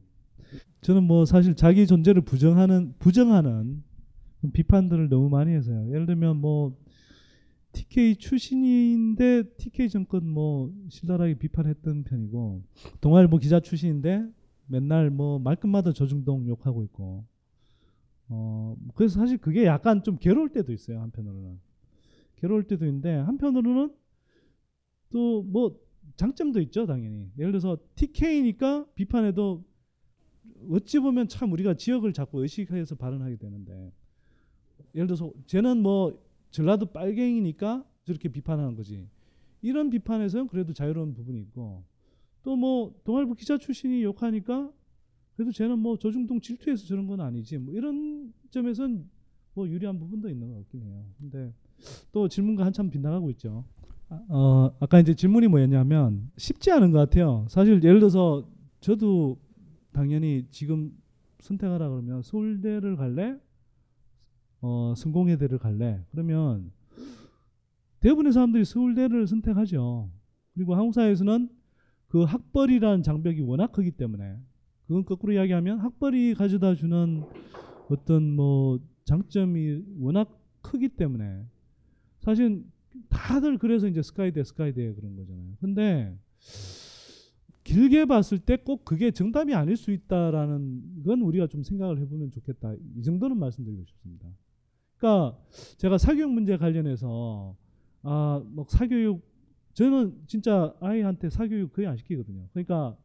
저는 0.82 1.04
뭐 1.04 1.24
사실 1.24 1.54
자기 1.54 1.86
존재를 1.86 2.20
부정하는 2.22 2.94
부정하는 2.98 3.82
비판들을 4.52 5.08
너무 5.08 5.30
많이 5.30 5.52
해서요. 5.52 5.88
예를 5.88 6.04
들면 6.04 6.36
뭐 6.36 6.76
TK 7.72 8.16
출신인데 8.16 9.54
TK 9.56 9.88
정권 9.88 10.28
뭐 10.28 10.70
신랄하게 10.90 11.34
비판했던 11.38 12.04
편이고 12.04 12.62
동아일보 13.00 13.38
기자 13.38 13.60
출신인데 13.60 14.28
맨날 14.66 15.08
뭐 15.08 15.38
말끝마다 15.38 15.92
조중동 15.92 16.46
욕하고 16.48 16.82
있고 16.84 17.24
어 18.28 18.76
그래서 18.94 19.18
사실 19.20 19.38
그게 19.38 19.64
약간 19.64 20.02
좀 20.02 20.18
괴로울 20.18 20.50
때도 20.50 20.72
있어요 20.74 21.00
한편으로는 21.00 21.58
괴로울 22.36 22.64
때도 22.64 22.86
있는데 22.86 23.14
한편으로는 23.16 23.94
또 25.10 25.42
뭐 25.42 25.78
장점도 26.16 26.60
있죠 26.62 26.86
당연히. 26.86 27.30
예를 27.38 27.52
들어서 27.52 27.76
TK니까 27.96 28.86
비판해도 28.94 29.64
어찌 30.70 30.98
보면 31.00 31.28
참 31.28 31.52
우리가 31.52 31.74
지역을 31.74 32.12
자꾸 32.12 32.42
의식해서 32.42 32.94
발언하게 32.94 33.36
되는데 33.36 33.92
예를 34.94 35.06
들어서 35.06 35.32
쟤는 35.46 35.82
뭐 35.82 36.22
전라도 36.50 36.86
빨갱이니까 36.86 37.84
저렇게 38.04 38.28
비판하는 38.30 38.76
거지. 38.76 39.08
이런 39.62 39.90
비판에서는 39.90 40.46
그래도 40.48 40.72
자유로운 40.72 41.12
부분이 41.14 41.40
있고 41.40 41.84
또 42.42 42.56
뭐 42.56 42.94
동아일보 43.04 43.34
기자 43.34 43.58
출신이 43.58 44.02
욕하니까 44.04 44.72
그래도 45.34 45.50
쟤는 45.52 45.78
뭐 45.80 45.98
조중동 45.98 46.40
질투해서 46.40 46.86
저런 46.86 47.06
건 47.06 47.20
아니지. 47.20 47.58
뭐 47.58 47.74
이런 47.74 48.32
점에선 48.50 49.10
뭐 49.54 49.68
유리한 49.68 49.98
부분도 49.98 50.30
있는 50.30 50.48
것 50.48 50.58
같긴 50.60 50.82
해요. 50.82 51.04
근데 51.18 51.52
또 52.12 52.28
질문과 52.28 52.64
한참 52.64 52.90
빗나가고 52.90 53.30
있죠. 53.30 53.64
아, 54.08 54.22
어, 54.28 54.76
아까 54.80 55.00
이제 55.00 55.14
질문이 55.14 55.48
뭐였냐면 55.48 56.30
쉽지 56.36 56.70
않은 56.70 56.92
것 56.92 56.98
같아요. 56.98 57.46
사실 57.48 57.82
예를 57.82 57.98
들어서 58.00 58.48
저도 58.80 59.38
당연히 59.92 60.46
지금 60.50 60.92
선택하라 61.40 61.88
그러면 61.88 62.22
서울대를 62.22 62.96
갈래? 62.96 63.36
어, 64.60 64.94
성공회대를 64.96 65.58
갈래? 65.58 66.04
그러면 66.10 66.70
대부분의 68.00 68.32
사람들이 68.32 68.64
서울대를 68.64 69.26
선택하죠. 69.26 70.10
그리고 70.54 70.74
한국 70.74 70.94
사회에서는 70.94 71.48
그 72.08 72.22
학벌이라는 72.22 73.02
장벽이 73.02 73.40
워낙 73.40 73.72
크기 73.72 73.90
때문에 73.90 74.38
그건 74.86 75.04
거꾸로 75.04 75.32
이야기하면 75.32 75.80
학벌이 75.80 76.34
가져다 76.34 76.74
주는 76.74 77.24
어떤 77.90 78.34
뭐 78.34 78.78
장점이 79.04 79.82
워낙 79.98 80.40
크기 80.62 80.88
때문에 80.88 81.44
사실 82.26 82.64
다들 83.08 83.56
그래서 83.56 83.86
이제 83.86 84.02
스카이대 84.02 84.42
스카이대 84.42 84.94
그런 84.94 85.14
거잖아요. 85.14 85.52
근데 85.60 86.18
길게 87.62 88.06
봤을 88.06 88.40
때 88.40 88.56
꼭 88.56 88.84
그게 88.84 89.12
정답이 89.12 89.54
아닐 89.54 89.76
수 89.76 89.92
있다라는 89.92 91.04
건 91.04 91.22
우리가 91.22 91.46
좀 91.46 91.62
생각을 91.62 92.00
해보면 92.00 92.32
좋겠다. 92.32 92.74
이 92.96 93.02
정도는 93.04 93.38
말씀드리고 93.38 93.84
싶습니다. 93.84 94.26
그러니까 94.96 95.38
제가 95.76 95.98
사교육 95.98 96.32
문제 96.32 96.56
관련해서 96.56 97.56
아뭐 98.02 98.66
사교육 98.68 99.22
저는 99.74 100.22
진짜 100.26 100.74
아이한테 100.80 101.30
사교육 101.30 101.74
거의 101.74 101.86
안 101.86 101.96
시키거든요. 101.96 102.48
그러니까 102.52 102.96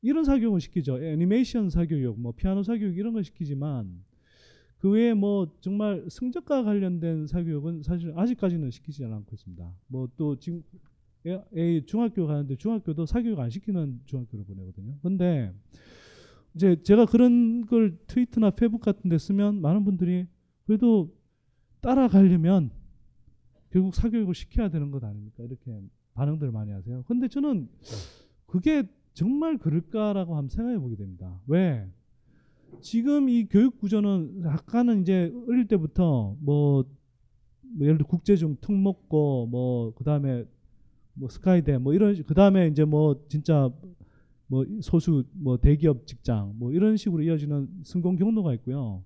이런 0.00 0.24
사교육은 0.24 0.60
시키죠. 0.60 1.02
애니메이션 1.02 1.68
사교육, 1.68 2.18
뭐 2.18 2.32
피아노 2.32 2.62
사교육 2.62 2.96
이런 2.96 3.12
걸 3.12 3.22
시키지만 3.22 4.02
그 4.78 4.90
외에 4.90 5.14
뭐 5.14 5.50
정말 5.60 6.04
성적과 6.08 6.62
관련된 6.62 7.26
사교육은 7.26 7.82
사실 7.82 8.12
아직까지는 8.16 8.70
시키지 8.70 9.04
않고 9.04 9.34
있습니다. 9.34 9.72
뭐 9.88 10.08
또 10.16 10.38
지금 10.38 10.62
애, 11.26 11.42
애 11.56 11.84
중학교 11.84 12.26
가는데 12.26 12.56
중학교도 12.56 13.06
사교육 13.06 13.38
안 13.40 13.50
시키는 13.50 14.00
중학교를 14.04 14.44
보내거든요. 14.44 14.96
근데 15.02 15.52
이제 16.54 16.80
제가 16.82 17.06
그런 17.06 17.66
걸 17.66 17.98
트위터나 18.06 18.50
페북 18.50 18.80
같은 18.80 19.10
데 19.10 19.18
쓰면 19.18 19.60
많은 19.60 19.84
분들이 19.84 20.26
그래도 20.66 21.12
따라가려면 21.80 22.70
결국 23.70 23.94
사교육을 23.94 24.34
시켜야 24.34 24.68
되는 24.68 24.90
것 24.90 25.02
아닙니까? 25.04 25.42
이렇게 25.42 25.80
반응들 26.14 26.50
많이 26.50 26.70
하세요. 26.72 27.02
근데 27.06 27.28
저는 27.28 27.68
그게 28.46 28.84
정말 29.12 29.58
그럴까라고 29.58 30.36
한번 30.36 30.48
생각해 30.48 30.78
보게 30.78 30.96
됩니다. 30.96 31.40
왜? 31.46 31.90
지금 32.80 33.28
이 33.28 33.46
교육 33.46 33.78
구조는 33.78 34.42
아까는 34.46 35.02
이제 35.02 35.32
어릴 35.48 35.66
때부터 35.66 36.36
뭐, 36.40 36.84
뭐 37.62 37.86
예를 37.86 37.98
들어 37.98 38.06
국제중 38.06 38.56
특목고 38.60 39.46
뭐 39.46 39.94
그다음에 39.94 40.44
뭐 41.14 41.28
스카이대 41.28 41.78
뭐 41.78 41.94
이런 41.94 42.22
그다음에 42.24 42.68
이제 42.68 42.84
뭐 42.84 43.24
진짜 43.28 43.70
뭐 44.46 44.64
소수 44.80 45.24
뭐 45.32 45.56
대기업 45.58 46.06
직장 46.06 46.54
뭐 46.56 46.72
이런 46.72 46.96
식으로 46.96 47.22
이어지는 47.22 47.68
성공 47.84 48.16
경로가 48.16 48.54
있고요. 48.54 49.04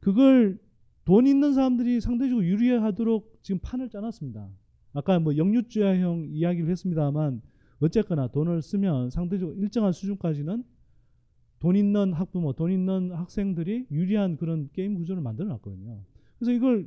그걸 0.00 0.58
돈 1.04 1.26
있는 1.26 1.54
사람들이 1.54 2.00
상대적으로 2.00 2.46
유리하도록 2.46 3.38
지금 3.42 3.58
판을 3.60 3.88
짜놨습니다. 3.88 4.48
아까 4.92 5.18
뭐 5.18 5.36
영유주야형 5.36 6.28
이야기를 6.30 6.70
했습니다만 6.70 7.42
어쨌거나 7.80 8.28
돈을 8.28 8.62
쓰면 8.62 9.10
상대적으로 9.10 9.56
일정한 9.56 9.92
수준까지는 9.92 10.64
돈 11.60 11.76
있는 11.76 12.12
학부모, 12.12 12.52
돈 12.52 12.70
있는 12.72 13.12
학생들이 13.12 13.86
유리한 13.90 14.36
그런 14.36 14.68
게임 14.72 14.94
구조를 14.94 15.22
만들어 15.22 15.48
놨거든요. 15.48 16.00
그래서 16.38 16.52
이걸 16.52 16.86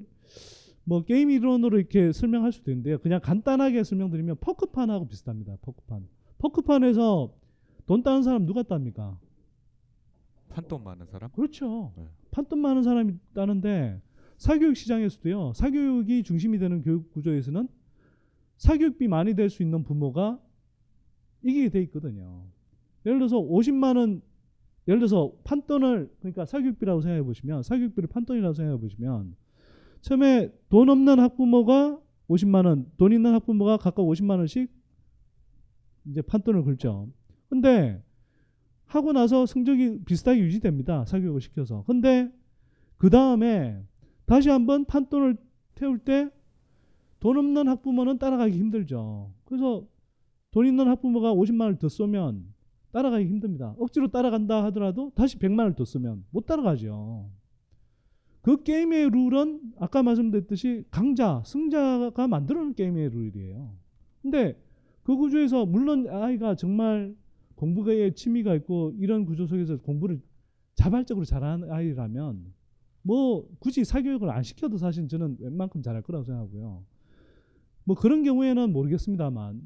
뭐 0.84 1.04
게임 1.04 1.30
이론으로 1.30 1.78
이렇게 1.78 2.12
설명할 2.12 2.52
수도 2.52 2.72
있는데요. 2.72 2.98
그냥 3.00 3.20
간단하게 3.22 3.84
설명드리면 3.84 4.38
포크판하고 4.40 5.08
비슷합니다. 5.08 5.58
포크판. 5.62 6.08
포크판에서 6.38 7.34
돈 7.86 8.04
따는 8.04 8.24
사람 8.24 8.46
누가 8.46 8.64
땁니까? 8.64 9.18
판돈 10.50 10.84
많은 10.84 11.06
사람? 11.06 11.30
그렇죠. 11.32 11.94
네. 11.98 12.08
판돈 12.32 12.60
많은 12.60 12.84
사람이 12.84 13.14
따는데 13.34 14.02
사교육 14.38 14.76
시장에서도요. 14.76 15.54
사교육이 15.54 16.24
중심이 16.24 16.58
되는 16.58 16.82
교육 16.82 17.12
구조에서는 17.12 17.68
사교육비 18.58 19.08
많이 19.08 19.36
될 19.36 19.50
수 19.50 19.64
있는 19.64 19.84
부모가 19.84 20.40
이기게 21.44 21.70
돼 21.70 21.82
있거든요. 21.84 22.44
예를 23.06 23.20
들어서 23.20 23.38
50만 23.38 23.98
원 23.98 24.22
예를 24.88 25.00
들어서 25.00 25.32
판돈을 25.44 26.12
그러니까 26.20 26.46
사교육비라고 26.46 27.02
생각해 27.02 27.24
보시면 27.24 27.64
사교육비를 27.64 28.08
판돈이라고 28.10 28.54
생각해 28.54 28.80
보시면 28.80 29.36
처음에 30.02 30.52
돈 30.70 30.90
없는 30.90 31.20
학부모가 31.20 32.00
50만 32.30 32.66
원, 32.66 32.88
돈 32.98 33.12
있는 33.12 33.34
학부모가 33.34 33.78
각각 33.78 34.04
50만 34.04 34.38
원씩 34.38 34.72
이제 36.06 36.22
판돈을 36.22 36.64
긁죠. 36.64 37.10
근데 37.50 38.04
하고 38.86 39.14
나서 39.14 39.46
성적이 39.46 40.00
비슷하게 40.06 40.40
유지됩니다. 40.40 41.06
사교육을 41.06 41.42
시켜서. 41.42 41.84
근데 41.86 42.32
그 42.98 43.10
다음에 43.10 43.84
다시 44.26 44.50
한번 44.50 44.86
판돈을 44.86 45.38
태울 45.76 46.00
때 46.00 46.30
돈 47.22 47.38
없는 47.38 47.68
학부모는 47.68 48.18
따라가기 48.18 48.58
힘들죠. 48.58 49.32
그래서 49.46 49.88
돈 50.50 50.66
있는 50.66 50.88
학부모가 50.88 51.34
50만 51.34 51.62
원을 51.62 51.78
더 51.78 51.88
쏘면 51.88 52.44
따라가기 52.92 53.26
힘듭니다. 53.26 53.76
억지로 53.78 54.10
따라간다 54.10 54.64
하더라도 54.66 55.12
다시 55.16 55.38
100만 55.38 55.60
원을 55.60 55.76
더 55.76 55.86
쓰면 55.86 56.26
못 56.32 56.46
따라가죠. 56.46 57.30
그 58.42 58.64
게임의 58.64 59.12
룰은 59.12 59.74
아까 59.78 60.02
말씀드렸듯이 60.04 60.84
강자, 60.90 61.44
승자가 61.46 62.28
만들어놓은 62.28 62.74
게임의 62.74 63.10
룰이에요. 63.10 63.72
근데 64.22 64.60
그 65.04 65.16
구조에서 65.16 65.66
물론 65.66 66.08
아이가 66.10 66.56
정말 66.56 67.16
공부에 67.56 68.12
취미가 68.12 68.56
있고 68.56 68.94
이런 68.98 69.26
구조 69.26 69.46
속에서 69.46 69.78
공부를 69.78 70.22
자발적으로 70.76 71.26
잘하는 71.26 71.72
아이라면 71.72 72.54
뭐 73.04 73.48
굳이 73.60 73.84
사교육을 73.84 74.30
안 74.30 74.44
시켜도 74.44 74.78
사실 74.78 75.08
저는 75.08 75.38
웬만큼 75.40 75.82
잘할 75.82 76.02
거라고 76.02 76.24
생각하고요. 76.24 76.84
뭐 77.84 77.96
그런 77.96 78.24
경우에는 78.24 78.72
모르겠습니다만 78.74 79.62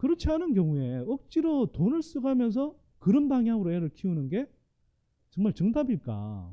그렇지 0.00 0.30
않은 0.30 0.54
경우에 0.54 1.04
억지로 1.06 1.66
돈을 1.72 2.02
쓰가면서 2.02 2.74
그런 2.98 3.28
방향으로 3.28 3.70
애를 3.70 3.90
키우는 3.90 4.30
게 4.30 4.46
정말 5.28 5.52
정답일까? 5.52 6.50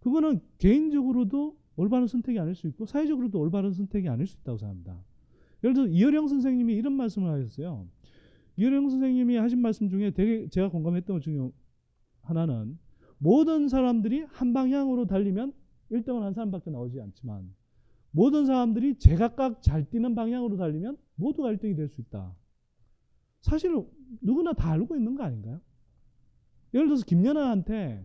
그거는 0.00 0.40
개인적으로도 0.58 1.56
올바른 1.76 2.08
선택이 2.08 2.40
아닐 2.40 2.56
수 2.56 2.66
있고 2.66 2.84
사회적으로도 2.84 3.38
올바른 3.38 3.72
선택이 3.72 4.08
아닐 4.08 4.26
수 4.26 4.38
있다고 4.40 4.58
생각합니다. 4.58 5.00
예를 5.62 5.74
들어 5.74 5.86
이어령 5.86 6.26
선생님이 6.26 6.74
이런 6.74 6.94
말씀을 6.94 7.30
하셨어요. 7.30 7.86
이어령 8.56 8.90
선생님이 8.90 9.36
하신 9.36 9.62
말씀 9.62 9.88
중에 9.88 10.10
되게 10.10 10.48
제가 10.48 10.68
공감했던 10.68 11.18
것 11.18 11.22
중에 11.22 11.48
하나는 12.22 12.76
모든 13.18 13.68
사람들이 13.68 14.24
한 14.30 14.52
방향으로 14.52 15.06
달리면 15.06 15.52
1등은 15.92 16.22
한 16.22 16.32
사람밖에 16.32 16.72
나오지 16.72 17.00
않지만 17.00 17.54
모든 18.10 18.46
사람들이 18.46 18.98
제각각 18.98 19.62
잘 19.62 19.88
뛰는 19.88 20.16
방향으로 20.16 20.56
달리면 20.56 20.96
모두가 21.16 21.50
1등이 21.52 21.76
될 21.76 21.88
수 21.88 22.00
있다. 22.00 22.34
사실 23.42 23.72
누구나 24.22 24.52
다 24.52 24.72
알고 24.72 24.96
있는 24.96 25.14
거 25.14 25.22
아닌가요? 25.24 25.60
예를 26.74 26.86
들어서 26.88 27.04
김연아한테 27.04 28.04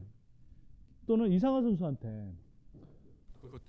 또는 1.08 1.32
이상화 1.32 1.62
선수한테 1.62 2.34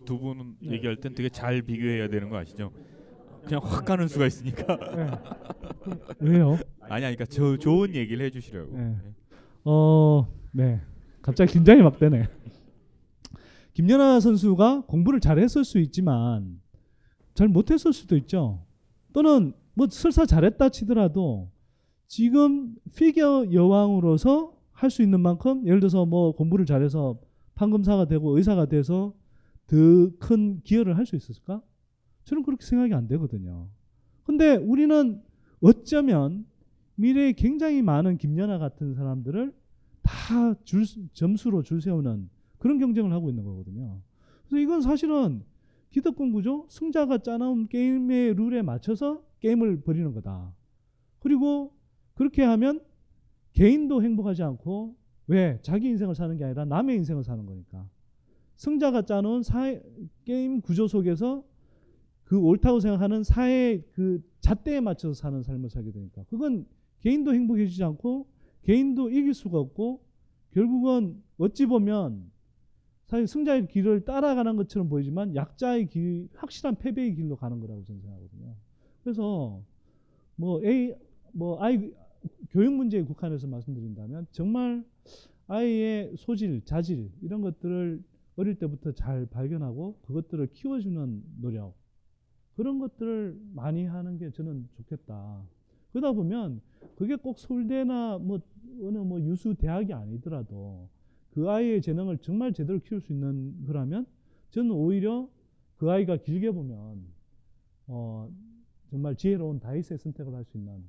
두 0.04 0.18
분은 0.18 0.56
네. 0.60 0.72
얘기할 0.72 0.96
땐 0.96 1.14
되게 1.14 1.28
잘 1.28 1.62
비교해야 1.62 2.08
되는 2.08 2.28
거 2.28 2.36
아시죠? 2.36 2.72
그냥 3.44 3.60
확 3.64 3.84
가는 3.84 4.06
수가 4.06 4.26
있으니까. 4.26 4.78
왜요? 6.20 6.58
아니 6.82 7.06
아니 7.06 7.16
그러니까 7.16 7.24
저 7.26 7.56
좋은 7.56 7.94
얘기를 7.94 8.24
해 8.24 8.30
주시려고. 8.30 8.76
네. 8.76 8.96
어, 9.64 10.28
네. 10.52 10.80
갑자기 11.22 11.52
긴장이 11.52 11.82
막 11.82 11.98
되네. 11.98 12.28
김연아 13.72 14.20
선수가 14.20 14.82
공부를 14.86 15.18
잘했을 15.20 15.64
수 15.64 15.78
있지만 15.80 16.60
잘 17.34 17.48
못했을 17.48 17.92
수도 17.92 18.16
있죠. 18.18 18.64
또는 19.12 19.52
뭐 19.74 19.86
설사 19.90 20.26
잘했다 20.26 20.68
치더라도 20.70 21.50
지금 22.06 22.74
피겨 22.96 23.46
여왕으로서 23.52 24.56
할 24.72 24.90
수 24.90 25.02
있는 25.02 25.20
만큼 25.20 25.64
예를 25.66 25.78
들어서 25.80 26.04
뭐 26.04 26.32
공부를 26.34 26.66
잘해서 26.66 27.18
판검사가 27.54 28.06
되고 28.06 28.36
의사가 28.36 28.66
돼서 28.66 29.14
더 29.68 29.76
큰 30.18 30.60
기여를 30.64 30.96
할 30.98 31.06
수 31.06 31.14
있었을까? 31.16 31.62
저는 32.24 32.42
그렇게 32.42 32.64
생각이 32.64 32.92
안 32.92 33.06
되거든요. 33.08 33.68
근데 34.24 34.56
우리는 34.56 35.22
어쩌면 35.60 36.44
미래에 36.96 37.32
굉장히 37.32 37.80
많은 37.82 38.18
김연아 38.18 38.58
같은 38.58 38.94
사람들을 38.94 39.52
다 40.02 40.54
줄, 40.64 40.84
점수로 41.12 41.62
줄 41.62 41.80
세우는 41.80 42.28
그런 42.58 42.78
경쟁을 42.78 43.12
하고 43.12 43.30
있는 43.30 43.44
거거든요. 43.44 44.00
그래서 44.48 44.62
이건 44.62 44.82
사실은 44.82 45.44
기득 45.92 46.16
공부죠. 46.16 46.66
승자가 46.68 47.18
짜놓은 47.18 47.68
게임의 47.68 48.34
룰에 48.34 48.62
맞춰서 48.62 49.22
게임을 49.40 49.82
벌이는 49.82 50.12
거다. 50.12 50.54
그리고 51.20 51.76
그렇게 52.14 52.42
하면 52.42 52.80
개인도 53.52 54.02
행복하지 54.02 54.42
않고 54.42 54.96
왜 55.26 55.58
자기 55.62 55.88
인생을 55.88 56.14
사는 56.14 56.36
게 56.36 56.44
아니라 56.44 56.64
남의 56.64 56.96
인생을 56.96 57.22
사는 57.22 57.44
거니까. 57.46 57.88
승자가 58.56 59.02
짜놓은 59.02 59.42
사회, 59.42 59.82
게임 60.24 60.60
구조 60.60 60.88
속에서 60.88 61.44
그 62.24 62.38
옳다고 62.38 62.80
생각하는 62.80 63.22
사회 63.22 63.82
그 63.92 64.22
잣대에 64.40 64.80
맞춰서 64.80 65.14
사는 65.14 65.42
삶을 65.42 65.68
살게 65.68 65.92
되니까 65.92 66.24
그건 66.30 66.66
개인도 67.00 67.34
행복해지지 67.34 67.84
않고 67.84 68.26
개인도 68.62 69.10
이길 69.10 69.34
수가 69.34 69.58
없고 69.58 70.02
결국은 70.52 71.22
어찌 71.36 71.66
보면 71.66 72.31
사실 73.12 73.26
승자의 73.26 73.68
길을 73.68 74.06
따라가는 74.06 74.56
것처럼 74.56 74.88
보이지만 74.88 75.36
약자의 75.36 75.90
길 75.90 76.30
확실한 76.32 76.76
패배의 76.76 77.14
길로 77.14 77.36
가는 77.36 77.60
거라고 77.60 77.84
저는 77.84 78.00
생각하거든요. 78.00 78.54
그래서 79.02 79.62
뭐 80.34 80.64
A 80.64 80.94
뭐 81.32 81.62
아이 81.62 81.92
교육 82.48 82.72
문제에 82.72 83.02
국한해서 83.02 83.48
말씀드린다면 83.48 84.28
정말 84.30 84.82
아이의 85.46 86.16
소질, 86.16 86.64
자질 86.64 87.10
이런 87.20 87.42
것들을 87.42 88.02
어릴 88.36 88.54
때부터 88.54 88.92
잘 88.92 89.26
발견하고 89.26 89.98
그것들을 90.06 90.46
키워주는 90.54 91.22
노력 91.42 91.74
그런 92.56 92.78
것들을 92.78 93.38
많이 93.52 93.84
하는 93.84 94.16
게 94.16 94.30
저는 94.30 94.70
좋겠다. 94.72 95.42
그러다 95.90 96.12
보면 96.12 96.62
그게 96.96 97.16
꼭 97.16 97.38
서울대나 97.38 98.20
뭐 98.22 98.40
어느 98.82 98.96
뭐 98.96 99.20
유수 99.20 99.54
대학이 99.54 99.92
아니더라도 99.92 100.88
그 101.34 101.48
아이의 101.50 101.80
재능을 101.82 102.18
정말 102.18 102.52
제대로 102.52 102.78
키울 102.78 103.00
수 103.00 103.12
있는 103.12 103.64
거라면 103.66 104.06
저는 104.50 104.70
오히려 104.70 105.28
그 105.76 105.90
아이가 105.90 106.16
길게 106.16 106.50
보면 106.50 107.02
어 107.86 108.28
정말 108.90 109.16
지혜로운 109.16 109.58
다이스의 109.60 109.98
선택을 109.98 110.34
할 110.34 110.44
수 110.44 110.56
있는 110.58 110.84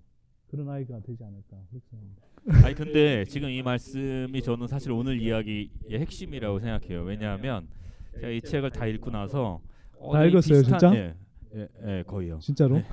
그런 0.48 0.70
아이가 0.70 1.00
되지 1.00 1.24
않을까 1.24 1.58
그렇게 1.70 1.88
생각합니다. 1.90 2.68
아니 2.68 2.76
근데 2.76 3.24
지금 3.26 3.50
이 3.50 3.62
말씀이 3.64 4.42
저는 4.42 4.68
사실 4.68 4.92
오늘 4.92 5.20
이야기의 5.20 5.70
핵심이라고 5.92 6.60
생각해요. 6.60 7.04
왜냐하면 7.04 7.68
제가 8.16 8.30
이 8.30 8.42
책을 8.42 8.70
다 8.70 8.86
읽고 8.86 9.10
나서 9.10 9.62
어, 9.98 10.12
다이 10.14 10.30
읽었어요, 10.30 10.62
진짜? 10.62 10.94
예, 10.94 11.16
예, 11.56 11.68
예, 11.86 12.04
거의요. 12.06 12.38
진짜로? 12.40 12.78
예, 12.78 12.86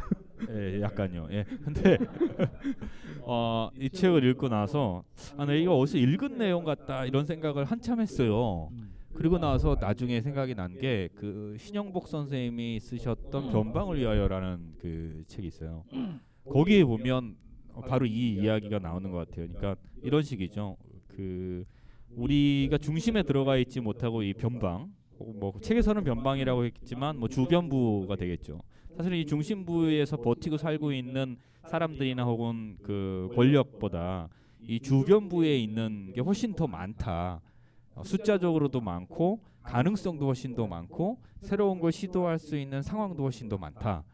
예, 0.50 0.80
약간요. 0.80 1.28
예. 1.32 1.44
근데 1.64 1.98
어, 3.22 3.70
이 3.78 3.88
책을 3.90 4.24
읽고 4.24 4.48
나서 4.48 5.04
아, 5.36 5.44
나 5.44 5.52
이거 5.52 5.76
어디서 5.76 5.98
읽은 5.98 6.38
내용 6.38 6.64
같다 6.64 7.04
이런 7.04 7.24
생각을 7.24 7.64
한참 7.64 8.00
했어요. 8.00 8.70
그리고 9.14 9.38
나서 9.38 9.76
나중에 9.80 10.20
생각이 10.20 10.54
난 10.54 10.74
게 10.78 11.08
그 11.14 11.56
신영복 11.58 12.08
선생님이 12.08 12.80
쓰셨던 12.80 13.50
변방을 13.50 13.98
위하여라는 13.98 14.74
그 14.78 15.24
책이 15.26 15.48
있어요. 15.48 15.84
거기에 16.48 16.84
보면 16.84 17.36
어, 17.74 17.80
바로 17.82 18.06
이 18.06 18.34
이야기가 18.34 18.78
나오는 18.78 19.10
것 19.10 19.28
같아요. 19.28 19.46
그러니까 19.48 19.76
이런 20.02 20.22
식이죠. 20.22 20.76
그 21.08 21.64
우리가 22.16 22.78
중심에 22.78 23.22
들어가 23.22 23.56
있지 23.56 23.80
못하고 23.80 24.22
이 24.22 24.32
변방, 24.32 24.90
뭐 25.18 25.52
책에서는 25.60 26.02
변방이라고 26.02 26.64
했지만 26.64 27.18
뭐 27.18 27.28
주변부가 27.28 28.16
되겠죠. 28.16 28.60
사실 29.00 29.14
이 29.14 29.24
중심부에서 29.24 30.18
버티고 30.18 30.58
살고 30.58 30.92
있는 30.92 31.38
사람들이나 31.66 32.22
혹은 32.24 32.76
그 32.82 33.30
권력보다 33.34 34.28
이 34.60 34.78
주변부에 34.78 35.56
있는 35.58 36.12
게 36.14 36.20
훨씬 36.20 36.52
더 36.52 36.66
많다. 36.66 37.40
어, 37.94 38.04
숫자적으로도 38.04 38.82
많고 38.82 39.40
가능성도 39.62 40.26
훨씬 40.26 40.54
더 40.54 40.66
많고 40.66 41.18
새로운 41.40 41.80
걸 41.80 41.92
시도할 41.92 42.38
수 42.38 42.58
있는 42.58 42.82
상황도 42.82 43.22
훨씬 43.22 43.48
더 43.48 43.56
많다. 43.56 44.04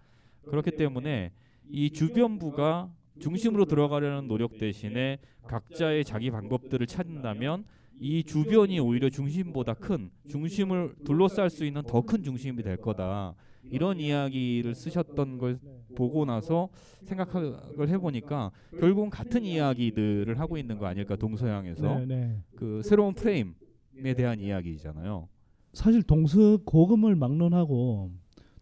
그렇기 0.46 0.70
때문에 0.70 1.32
이 1.68 1.90
주변부가 1.90 2.88
중심으로 3.18 3.64
들어가려는 3.64 4.28
노력 4.28 4.56
대신에 4.56 5.18
각자의 5.48 6.04
자기 6.04 6.30
방법들을 6.30 6.86
찾는다면 6.86 7.64
이 7.98 8.22
주변이 8.22 8.78
오히려 8.78 9.10
중심보다 9.10 9.74
큰 9.74 10.12
중심을 10.28 10.94
둘러쌀 11.04 11.50
수 11.50 11.64
있는 11.64 11.82
더 11.82 12.02
큰 12.02 12.22
중심이 12.22 12.62
될 12.62 12.76
거다. 12.76 13.34
이런 13.70 14.00
이야기를 14.00 14.74
쓰셨던 14.74 15.38
걸 15.38 15.58
보고 15.94 16.24
나서 16.24 16.68
생각을 17.04 17.88
해보니까 17.88 18.50
결국은 18.78 19.10
같은 19.10 19.44
이야기들을 19.44 20.38
하고 20.38 20.58
있는 20.58 20.78
거 20.78 20.86
아닐까 20.86 21.16
동서양에서 21.16 21.98
네, 22.00 22.06
네. 22.06 22.42
그 22.54 22.82
새로운 22.82 23.14
프레임에 23.14 24.14
대한 24.16 24.40
이야기잖아요. 24.40 25.28
사실 25.72 26.02
동서 26.02 26.58
고금을 26.64 27.16
막론하고 27.16 28.10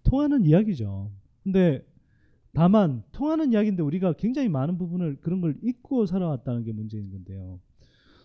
통하는 0.02 0.44
이야기죠. 0.44 1.10
근데 1.42 1.84
다만 2.52 3.02
통하는 3.12 3.52
이야기인데 3.52 3.82
우리가 3.82 4.14
굉장히 4.14 4.48
많은 4.48 4.78
부분을 4.78 5.16
그런 5.20 5.40
걸 5.40 5.56
잊고 5.62 6.06
살아왔다는 6.06 6.64
게 6.64 6.72
문제인 6.72 7.10
건데요. 7.10 7.60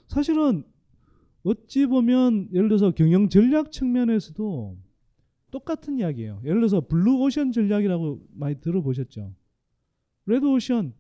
사실은 0.08 0.64
어찌 1.44 1.86
보면 1.86 2.50
예를 2.54 2.68
들어서 2.68 2.92
경영 2.92 3.30
전략 3.30 3.72
측면에서도 3.72 4.78
똑같은 5.52 5.98
이야기예요. 5.98 6.42
예를 6.44 6.60
들어서 6.60 6.82
블루 6.82 7.20
오션 7.22 7.52
전략이라고 7.52 8.28
많이 8.32 8.60
들어보셨죠. 8.60 9.34
레드 10.26 10.46
오션 10.46 10.94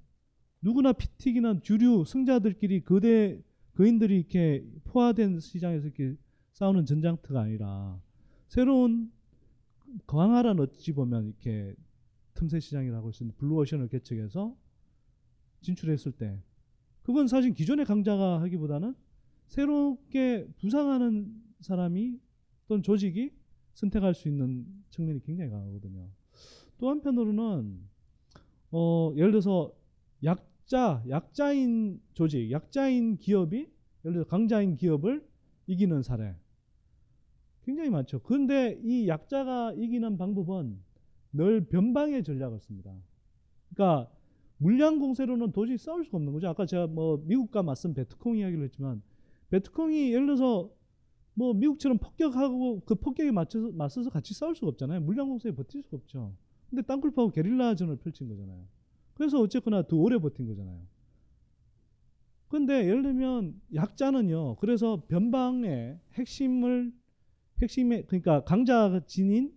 누구나 0.62 0.94
피 0.94 1.06
튀기는 1.06 1.60
주류 1.62 2.04
승자들끼리 2.06 2.84
거대 2.84 3.42
거인들이 3.76 4.18
이렇게 4.18 4.66
포화된 4.86 5.40
시장에서 5.40 5.88
이렇게 5.88 6.16
싸우는 6.54 6.86
전장터가 6.86 7.42
아니라 7.42 8.02
새로운 8.48 9.12
광활한 10.08 10.60
어찌 10.60 10.92
보면 10.92 11.28
이렇게 11.28 11.76
틈새 12.34 12.60
시장이라고 12.60 13.08
할 13.08 13.14
수 13.14 13.24
있는 13.24 13.36
블루 13.38 13.56
오션을 13.56 13.88
개척해서 13.88 14.56
진출했을 15.62 16.12
때 16.14 16.42
그건 17.04 17.28
사실 17.28 17.54
기존의 17.54 17.86
강자가 17.86 18.42
하기보다는 18.42 18.96
새롭게 19.48 20.48
부상하는 20.58 21.42
사람이 21.62 22.20
또는 22.68 22.84
조직이 22.84 23.32
선택할 23.74 24.14
수 24.14 24.28
있는 24.28 24.66
측면이 24.90 25.22
굉장히 25.24 25.50
강하거든요. 25.52 26.08
또 26.78 26.90
한편으로는 26.90 27.80
어, 28.72 29.14
예를 29.16 29.32
들어서 29.32 29.74
약자, 30.24 31.04
약자인 31.10 32.02
조직, 32.14 32.52
약자인 32.52 33.18
기업이 33.18 33.70
예를 34.06 34.14
들어 34.14 34.26
강자인 34.26 34.76
기업을 34.76 35.28
이기는 35.68 36.02
사례 36.04 36.36
굉장히 37.64 37.90
많죠. 37.90 38.22
그런데 38.24 38.80
이 38.84 39.08
약자가 39.08 39.74
이기는 39.74 40.18
방법은 40.18 40.80
늘 41.34 41.66
변방의 41.66 42.24
전략을 42.24 42.60
씁니다. 42.60 42.96
그러니까 43.74 44.12
물량 44.58 45.00
공세로는 45.00 45.52
도저히 45.52 45.78
싸울 45.78 46.04
수가 46.04 46.18
없는 46.18 46.34
거죠. 46.34 46.48
아까 46.48 46.66
제가 46.66 46.88
뭐 46.88 47.22
미국과 47.26 47.64
맞선 47.64 47.94
베트콩 47.94 48.38
이야기를 48.38 48.64
했지만 48.66 49.02
베트콩이 49.50 50.12
예를 50.12 50.26
들어서 50.26 50.72
뭐 51.40 51.54
미국처럼 51.54 52.00
폭격하고 52.00 52.82
그 52.82 52.96
폭격에 52.96 53.32
맞춰서 53.32 53.72
맞서서 53.72 54.10
같이 54.10 54.34
싸울 54.34 54.56
수가 54.56 54.68
없잖아요. 54.68 55.00
물량 55.00 55.30
공세에 55.30 55.54
버틸 55.54 55.82
수가 55.84 55.96
없죠. 55.96 56.36
근데 56.70 56.82
땅굴파고 56.82 57.32
게릴라전을 57.32 57.96
펼친 57.96 58.28
거잖아요. 58.28 58.66
그래서 59.14 59.40
어쨌거나 59.40 59.88
더 59.88 59.96
오래 59.96 60.18
버틴 60.18 60.48
거잖아요. 60.48 60.82
근데 62.50 62.86
예를 62.86 63.04
들면 63.04 63.62
약자는요. 63.74 64.58
그래서 64.58 65.06
변방의 65.08 66.02
핵심을 66.16 66.92
핵심의 67.62 68.08
그러니까 68.08 68.44
지닌 69.08 69.54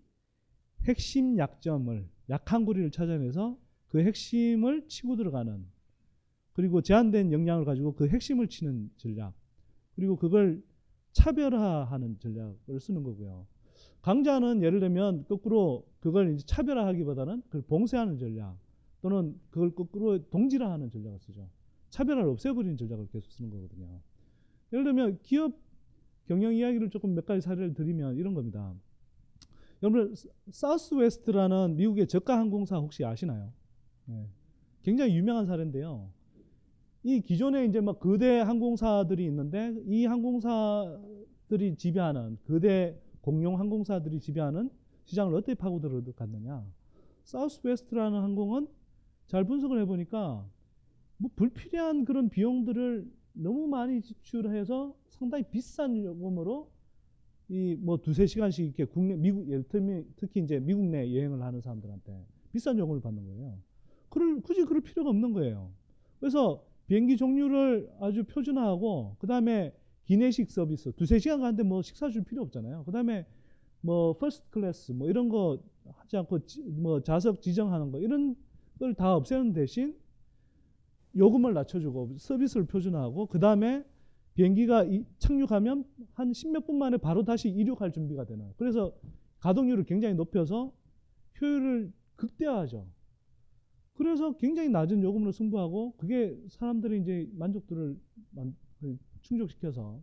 핵심 0.84 1.36
약점을 1.36 2.08
약한 2.30 2.64
고리를 2.64 2.92
찾아내서 2.92 3.58
그 3.88 4.04
핵심을 4.04 4.86
치고 4.86 5.16
들어가는 5.16 5.66
그리고 6.52 6.80
제한된 6.80 7.32
역량을 7.32 7.64
가지고 7.64 7.96
그 7.96 8.06
핵심을 8.06 8.46
치는 8.46 8.90
전략 8.98 9.34
그리고 9.96 10.14
그걸 10.16 10.62
차별화하는 11.12 12.18
전략을 12.18 12.80
쓰는 12.80 13.02
거고요. 13.02 13.46
강자는 14.02 14.62
예를 14.62 14.80
들면 14.80 15.26
거꾸로 15.26 15.86
그걸 16.00 16.34
이제 16.34 16.44
차별화하기보다는 16.46 17.42
그걸 17.42 17.62
봉쇄하는 17.62 18.18
전략 18.18 18.56
또는 19.00 19.38
그걸 19.50 19.74
거꾸로 19.74 20.18
동질화하는 20.30 20.90
전략을 20.90 21.18
쓰죠. 21.20 21.48
차별화를 21.90 22.28
없애버리는 22.30 22.76
전략을 22.76 23.08
계속 23.08 23.30
쓰는 23.30 23.50
거거든요. 23.50 24.00
예를 24.72 24.84
들면 24.84 25.18
기업 25.22 25.52
경영 26.26 26.54
이야기를 26.54 26.90
조금 26.90 27.14
몇 27.14 27.26
가지 27.26 27.40
사례를 27.40 27.74
드리면 27.74 28.16
이런 28.16 28.34
겁니다. 28.34 28.74
여러분 29.82 30.14
사우스 30.50 30.94
웨스트라는 30.94 31.76
미국의 31.76 32.06
저가 32.06 32.38
항공사 32.38 32.76
혹시 32.76 33.04
아시나요? 33.04 33.52
네. 34.06 34.28
굉장히 34.82 35.16
유명한 35.16 35.46
사례인데요. 35.46 36.10
이 37.04 37.20
기존에 37.20 37.64
이제 37.64 37.80
막 37.80 37.98
거대 37.98 38.38
항공사들이 38.38 39.24
있는데 39.26 39.74
이 39.86 40.04
항공사들이 40.06 41.76
지배하는 41.76 42.38
거대 42.44 43.00
공용 43.20 43.58
항공사들이 43.58 44.20
지배하는 44.20 44.70
시장을 45.04 45.34
어떻게 45.34 45.54
파고 45.54 45.80
들어갔느냐? 45.80 46.64
사우스 47.24 47.60
웨스트라는 47.64 48.20
항공은 48.20 48.68
잘 49.26 49.44
분석을 49.44 49.80
해보니까 49.82 50.46
뭐 51.16 51.30
불필요한 51.34 52.04
그런 52.04 52.28
비용들을 52.28 53.10
너무 53.34 53.66
많이 53.66 54.00
지출해서 54.00 54.94
상당히 55.10 55.44
비싼 55.50 55.96
요금으로 55.96 56.70
이 57.48 57.76
뭐 57.80 57.98
두세 57.98 58.26
시간씩 58.26 58.64
이렇게 58.64 58.84
국내 58.84 59.16
미국 59.16 59.48
예를 59.48 59.64
들면 59.64 60.06
특히 60.16 60.40
이제 60.40 60.58
미국 60.60 60.84
내 60.86 61.14
여행을 61.14 61.42
하는 61.42 61.60
사람들한테 61.60 62.24
비싼 62.52 62.78
요금을 62.78 63.00
받는 63.00 63.24
거예요. 63.26 63.58
그럴 64.08 64.40
굳이 64.40 64.64
그럴 64.64 64.80
필요가 64.80 65.10
없는 65.10 65.32
거예요. 65.32 65.70
그래서 66.20 66.64
비행기 66.86 67.16
종류를 67.16 67.90
아주 68.00 68.24
표준화하고 68.24 69.16
그다음에 69.18 69.72
기내식 70.04 70.50
서비스 70.50 70.92
두세 70.92 71.18
시간 71.18 71.40
가는데 71.40 71.62
뭐 71.62 71.80
식사 71.82 72.08
줄 72.10 72.24
필요 72.24 72.42
없잖아요. 72.42 72.84
그다음에 72.84 73.26
뭐 73.80 74.16
first 74.18 74.48
class 74.50 74.92
뭐 74.92 75.08
이런 75.08 75.28
거 75.28 75.58
하지 75.94 76.16
않고 76.16 76.46
지- 76.46 76.62
뭐 76.62 77.02
좌석 77.02 77.40
지정하는 77.40 77.90
거 77.92 77.98
이런 78.00 78.34
걸 78.78 78.94
다 78.94 79.14
없애는 79.14 79.52
대신 79.52 79.96
요금을 81.16 81.54
낮춰주고 81.54 82.16
서비스를 82.18 82.66
표준화하고 82.66 83.26
그 83.26 83.38
다음에 83.38 83.84
비행기가 84.34 84.84
이- 84.84 85.04
착륙하면 85.18 85.84
한 86.14 86.32
십몇 86.32 86.66
분 86.66 86.78
만에 86.78 86.96
바로 86.96 87.22
다시 87.24 87.48
이륙할 87.48 87.92
준비가 87.92 88.24
되는 88.24 88.50
그래서 88.56 88.92
가동률을 89.40 89.84
굉장히 89.84 90.14
높여서 90.14 90.72
효율을 91.40 91.92
극대화하죠. 92.16 92.86
그래서 94.02 94.36
굉장히 94.36 94.68
낮은 94.68 95.02
요금으로 95.02 95.32
승부하고 95.32 95.94
그게 95.96 96.36
사람들이 96.48 97.00
이제 97.00 97.28
만족도를 97.34 97.96
만- 98.30 98.54
그 98.80 98.98
충족시켜서 99.22 100.00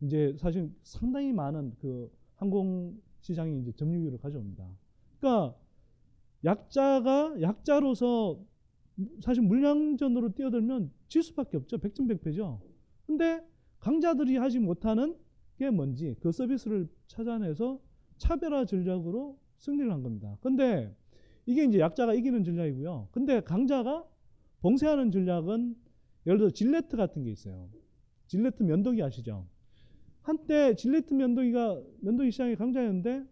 이제 0.00 0.34
사실 0.38 0.70
상당히 0.82 1.32
많은 1.32 1.74
그 1.78 2.10
항공 2.36 3.00
시장이 3.20 3.60
이제 3.60 3.72
점유율을 3.72 4.18
가져옵니다. 4.18 4.68
그러니까 5.18 5.56
약자가 6.44 7.40
약자로서 7.40 8.38
사실 9.20 9.42
물량전으로 9.42 10.34
뛰어들면 10.34 10.90
질 11.08 11.22
수밖에 11.22 11.56
없죠. 11.56 11.78
백전백패죠. 11.78 12.60
근데 13.06 13.44
강자들이 13.80 14.36
하지 14.36 14.58
못하는 14.58 15.16
게 15.56 15.70
뭔지 15.70 16.14
그 16.20 16.32
서비스를 16.32 16.88
찾아내서 17.06 17.80
차별화 18.18 18.64
전략으로 18.66 19.38
승리를 19.58 19.90
한 19.92 20.02
겁니다. 20.02 20.36
근데 20.40 20.94
이게 21.46 21.64
이제 21.64 21.78
약자가 21.78 22.14
이기는 22.14 22.44
전략이고요. 22.44 23.08
근데 23.12 23.40
강자가 23.40 24.04
봉쇄하는 24.60 25.10
전략은 25.10 25.76
예를 26.26 26.38
들어 26.38 26.50
질레트 26.50 26.96
같은 26.96 27.22
게 27.22 27.30
있어요. 27.30 27.68
질레트 28.26 28.62
면도기 28.62 29.02
아시죠? 29.02 29.46
한때 30.22 30.74
질레트 30.74 31.12
면도기가 31.12 31.82
면도기 32.00 32.30
시장의 32.30 32.56
강자였는데 32.56 33.24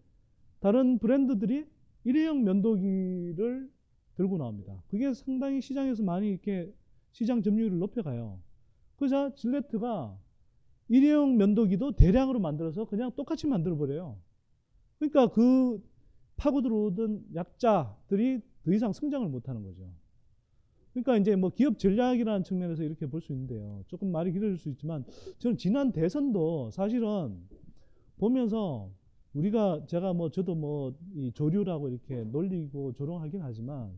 다른 0.60 0.98
브랜드들이 0.98 1.66
일회용 2.04 2.44
면도기를 2.44 3.70
들고 4.14 4.36
나옵니다. 4.36 4.82
그게 4.88 5.14
상당히 5.14 5.60
시장에서 5.62 6.02
많이 6.02 6.28
이렇게 6.28 6.70
시장 7.12 7.42
점유율을 7.42 7.78
높여가요. 7.78 8.40
그래서 8.96 9.34
질레트가 9.34 10.18
일회용 10.88 11.38
면도기도 11.38 11.92
대량으로 11.92 12.38
만들어서 12.40 12.84
그냥 12.84 13.10
똑같이 13.16 13.46
만들어 13.46 13.76
버려요. 13.76 14.18
그러니까 14.98 15.28
그 15.28 15.82
파고 16.36 16.62
들어오던 16.62 17.26
약자들이 17.34 18.40
더 18.64 18.72
이상 18.72 18.92
성장을 18.92 19.28
못 19.28 19.48
하는 19.48 19.62
거죠. 19.62 19.90
그러니까 20.92 21.16
이제 21.16 21.36
뭐 21.36 21.50
기업 21.50 21.78
전략이라는 21.78 22.44
측면에서 22.44 22.82
이렇게 22.82 23.06
볼 23.06 23.20
수 23.20 23.32
있는데요. 23.32 23.82
조금 23.88 24.12
말이 24.12 24.32
길어질 24.32 24.58
수 24.58 24.68
있지만 24.68 25.04
저는 25.38 25.56
지난 25.56 25.92
대선도 25.92 26.70
사실은 26.70 27.38
보면서 28.18 28.90
우리가 29.34 29.86
제가 29.86 30.12
뭐 30.12 30.30
저도 30.30 30.54
뭐이 30.54 31.32
조류라고 31.32 31.88
이렇게 31.88 32.24
놀리고 32.24 32.92
조롱하긴 32.92 33.40
하지만 33.40 33.90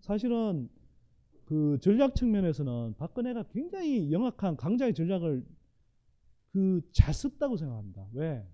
사실은 0.00 0.68
그 1.44 1.78
전략 1.80 2.14
측면에서는 2.16 2.94
박근혜가 2.98 3.44
굉장히 3.52 4.10
영악한 4.10 4.56
강자의 4.56 4.94
전략을 4.94 5.44
그 6.52 6.82
잘 6.92 7.14
썼다고 7.14 7.56
생각합니다. 7.56 8.06
왜? 8.12 8.44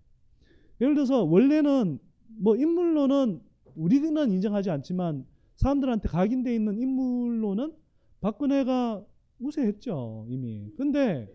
예를 0.81 0.95
들어서 0.95 1.25
원래는 1.25 1.99
뭐 2.37 2.57
인물로는 2.57 3.41
우리는 3.75 4.31
인정하지 4.31 4.71
않지만 4.71 5.27
사람들한테 5.57 6.09
각인돼 6.09 6.55
있는 6.55 6.79
인물로는 6.81 7.73
박근혜가 8.21 9.05
우세했죠 9.41 10.27
이미. 10.29 10.71
근데 10.77 11.29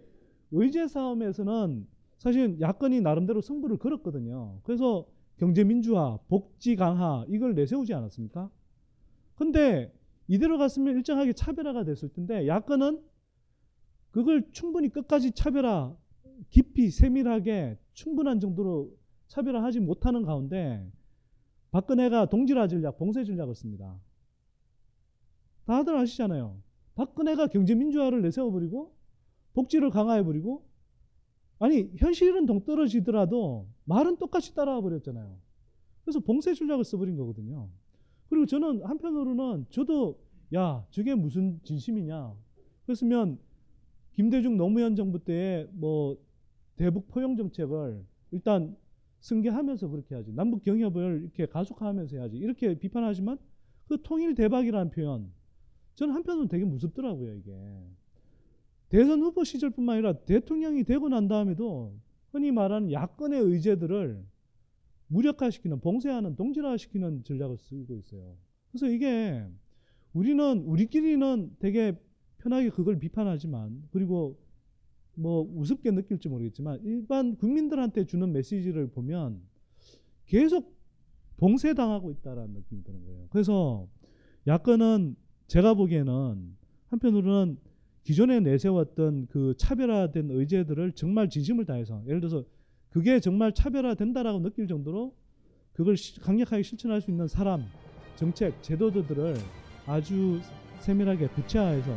의제 0.52 0.88
싸움에서는 0.88 1.88
사실 2.18 2.60
야권이 2.60 3.02
나름대로 3.02 3.42
승부를 3.42 3.78
걸었거든요. 3.78 4.60
그래서 4.64 5.06
경제 5.38 5.64
민주화, 5.64 6.20
복지 6.28 6.76
강화 6.76 7.26
이걸 7.28 7.56
내세우지 7.56 7.94
않았습니까? 7.94 8.50
근데 9.36 9.94
이대로 10.28 10.58
갔으면 10.58 10.96
일정하게 10.96 11.34
차별화가 11.34 11.84
됐을 11.84 12.10
텐데 12.10 12.48
야권은 12.48 13.02
그걸 14.12 14.48
충분히 14.52 14.90
끝까지 14.90 15.32
차별화 15.32 15.96
깊이 16.50 16.90
세밀하게 16.92 17.78
충분한 17.94 18.40
정도로 18.40 18.96
차별화하지 19.34 19.80
못하는 19.80 20.22
가운데 20.22 20.88
박근혜가 21.72 22.28
동질화 22.28 22.68
전략, 22.68 22.98
봉쇄 22.98 23.24
전략을 23.24 23.56
씁니다. 23.56 24.00
다들 25.66 25.98
아시잖아요. 25.98 26.62
박근혜가 26.94 27.48
경제 27.48 27.74
민주화를 27.74 28.22
내세워버리고 28.22 28.96
복지를 29.54 29.90
강화해버리고 29.90 30.64
아니 31.58 31.90
현실은 31.98 32.46
동떨어지더라도 32.46 33.68
말은 33.86 34.18
똑같이 34.18 34.54
따라와 34.54 34.82
버렸잖아요. 34.82 35.36
그래서 36.04 36.20
봉쇄 36.20 36.54
전략을 36.54 36.84
써버린 36.84 37.16
거거든요. 37.16 37.70
그리고 38.30 38.46
저는 38.46 38.84
한편으로는 38.84 39.66
저도 39.72 40.20
야 40.54 40.86
저게 40.92 41.16
무슨 41.16 41.60
진심이냐. 41.64 42.36
그랬으면 42.86 43.40
김대중 44.12 44.58
노무현 44.58 44.96
정부 44.96 45.18
때에 45.18 45.68
뭐 45.72 46.18
대북 46.76 47.08
포용 47.08 47.36
정책을 47.36 48.06
일단 48.32 48.76
승계하면서 49.24 49.88
그렇게 49.88 50.16
하지. 50.16 50.34
남북 50.34 50.64
경협을 50.64 51.22
이렇게 51.24 51.46
가속화하면서 51.46 52.18
해야지. 52.18 52.38
이렇게 52.38 52.78
비판하지만 52.78 53.38
그 53.88 54.02
통일 54.04 54.36
대박이라는 54.36 54.92
표현 54.92 55.32
저는 55.96 56.14
한편으로는 56.14 56.50
되게 56.50 56.66
무섭더라고요 56.66 57.36
이게. 57.36 57.52
대선 58.90 59.22
후보 59.22 59.44
시절뿐만 59.44 59.94
아니라 59.96 60.14
대통령이 60.14 60.84
되고 60.84 61.08
난 61.10 61.28
다음에도 61.28 61.96
흔히 62.32 62.52
말하는 62.52 62.92
야권의 62.92 63.40
의제들을 63.42 64.24
무력화시키는 65.08 65.80
봉쇄하는 65.80 66.36
동질화시키는 66.36 67.24
전략을 67.24 67.58
쓰고 67.58 67.96
있어요. 67.96 68.36
그래서 68.72 68.88
이게 68.88 69.48
우리는 70.12 70.64
우리끼리는 70.64 71.56
되게 71.60 71.98
편하게 72.40 72.70
그걸 72.70 73.00
비판하지만 73.00 73.84
그리고 73.92 74.38
뭐 75.16 75.48
우습게 75.56 75.92
느낄지 75.92 76.30
모르겠지만 76.30 76.80
일반 76.84 77.36
국민들한테 77.36 78.06
주는 78.06 78.32
메시지를 78.32 78.88
보면 78.88 79.42
계속 80.26 80.74
봉쇄당하고 81.38 82.12
있다라는 82.12 82.54
느낌이 82.54 82.84
드는 82.84 83.06
거예요. 83.06 83.28
그래서 83.30 83.88
야권은 84.48 85.16
제가 85.48 85.74
보기에는 85.74 86.56
한편으로는 86.88 87.58
기존에 88.04 88.40
내세웠던 88.40 89.28
그 89.28 89.54
차별화된 89.58 90.32
의제들을 90.32 90.92
정말 90.94 91.30
진심을 91.30 91.66
다해서 91.66 92.02
예를 92.08 92.20
들어서 92.20 92.44
그게 92.90 93.20
정말 93.20 93.54
차별화된다라고 93.54 94.40
느낄 94.40 94.68
정도로 94.68 95.16
그걸 95.74 95.98
시- 95.98 96.20
강력하게 96.20 96.64
실천할 96.64 97.02
수 97.02 97.10
있는 97.10 97.28
사람, 97.28 97.64
정책, 98.16 98.62
제도들을 98.62 99.36
아주 99.88 100.40
세밀하게 100.82 101.28
구체화해서 101.30 101.96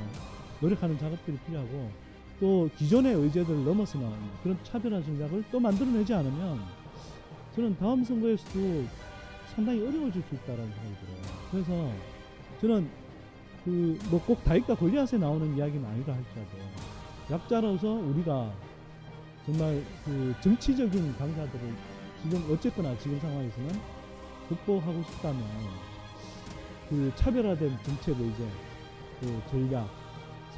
노력하는 0.63 0.97
작업들이 0.99 1.37
필요하고 1.47 2.06
또 2.41 2.69
기존의 2.77 3.15
의제들을 3.15 3.65
넘어서는 3.65 4.11
그런 4.43 4.59
차별화 4.63 5.03
전략을 5.03 5.45
또 5.51 5.59
만들어내지 5.61 6.13
않으면 6.15 6.61
저는 7.55 7.77
다음 7.79 8.05
선거에서도 8.05 8.85
상당히 9.55 9.81
어려워질 9.81 10.23
수 10.29 10.35
있다라는 10.35 10.71
생각이 10.71 10.95
들어요. 11.01 11.39
그래서 11.51 11.93
저는 12.61 12.89
그 13.65 13.99
뭐 14.11 14.21
꼭 14.21 14.45
다윗과 14.45 14.77
골리앗에 14.77 15.19
나오는 15.19 15.57
이야기는 15.57 15.85
아니라 15.85 16.15
할지라도 16.15 16.57
약자로서 17.31 17.89
우리가 17.89 18.53
정말 19.45 19.83
그 20.05 20.35
정치적인 20.43 21.17
강자들을 21.17 21.75
지금 22.23 22.53
어쨌거나 22.53 22.97
지금 22.99 23.19
상황에서는 23.19 23.81
극복하고 24.49 25.03
싶다면 25.03 25.43
그 26.89 27.11
차별화된 27.17 27.77
정책을 27.83 28.27
이제 28.27 28.49
그 29.21 29.43
전략, 29.51 29.89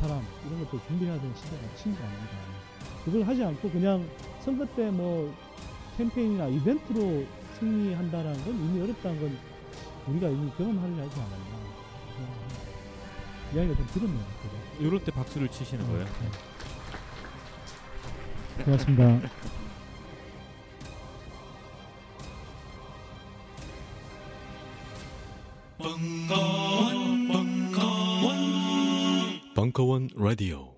사람 0.01 0.25
이런 0.47 0.65
것도 0.65 0.81
준비해야 0.87 1.17
되는 1.21 1.35
시대가 1.37 1.63
친거 1.77 2.03
아닙니다. 2.03 2.37
그걸 3.05 3.23
하지 3.23 3.45
않고 3.45 3.71
그냥 3.71 4.09
선거 4.45 4.65
때 4.77 4.91
뭐 4.91 5.35
캠페인이나 5.97 6.47
이벤트로 6.47 7.27
승리한다라는 7.59 8.45
건 8.45 8.55
이미 8.55 8.81
어렵다는 8.83 9.21
건 9.21 9.39
우리가 10.07 10.29
이미 10.29 10.51
경험하려 10.57 11.05
하지 11.05 11.21
않았나. 11.21 11.59
그냥 13.51 13.67
이야기가 13.67 13.77
좀 13.77 13.87
들었네요. 13.93 14.25
그죠? 14.43 14.57
이럴 14.87 15.03
때 15.03 15.11
박수를 15.11 15.49
치시는 15.49 15.87
거예요. 15.89 16.07
고맙습니다. 18.65 19.29
벙커원, 25.79 27.29
벙커 27.29 28.08
원, 29.59 29.73
벙커원 29.73 30.09
라디오. 30.15 30.78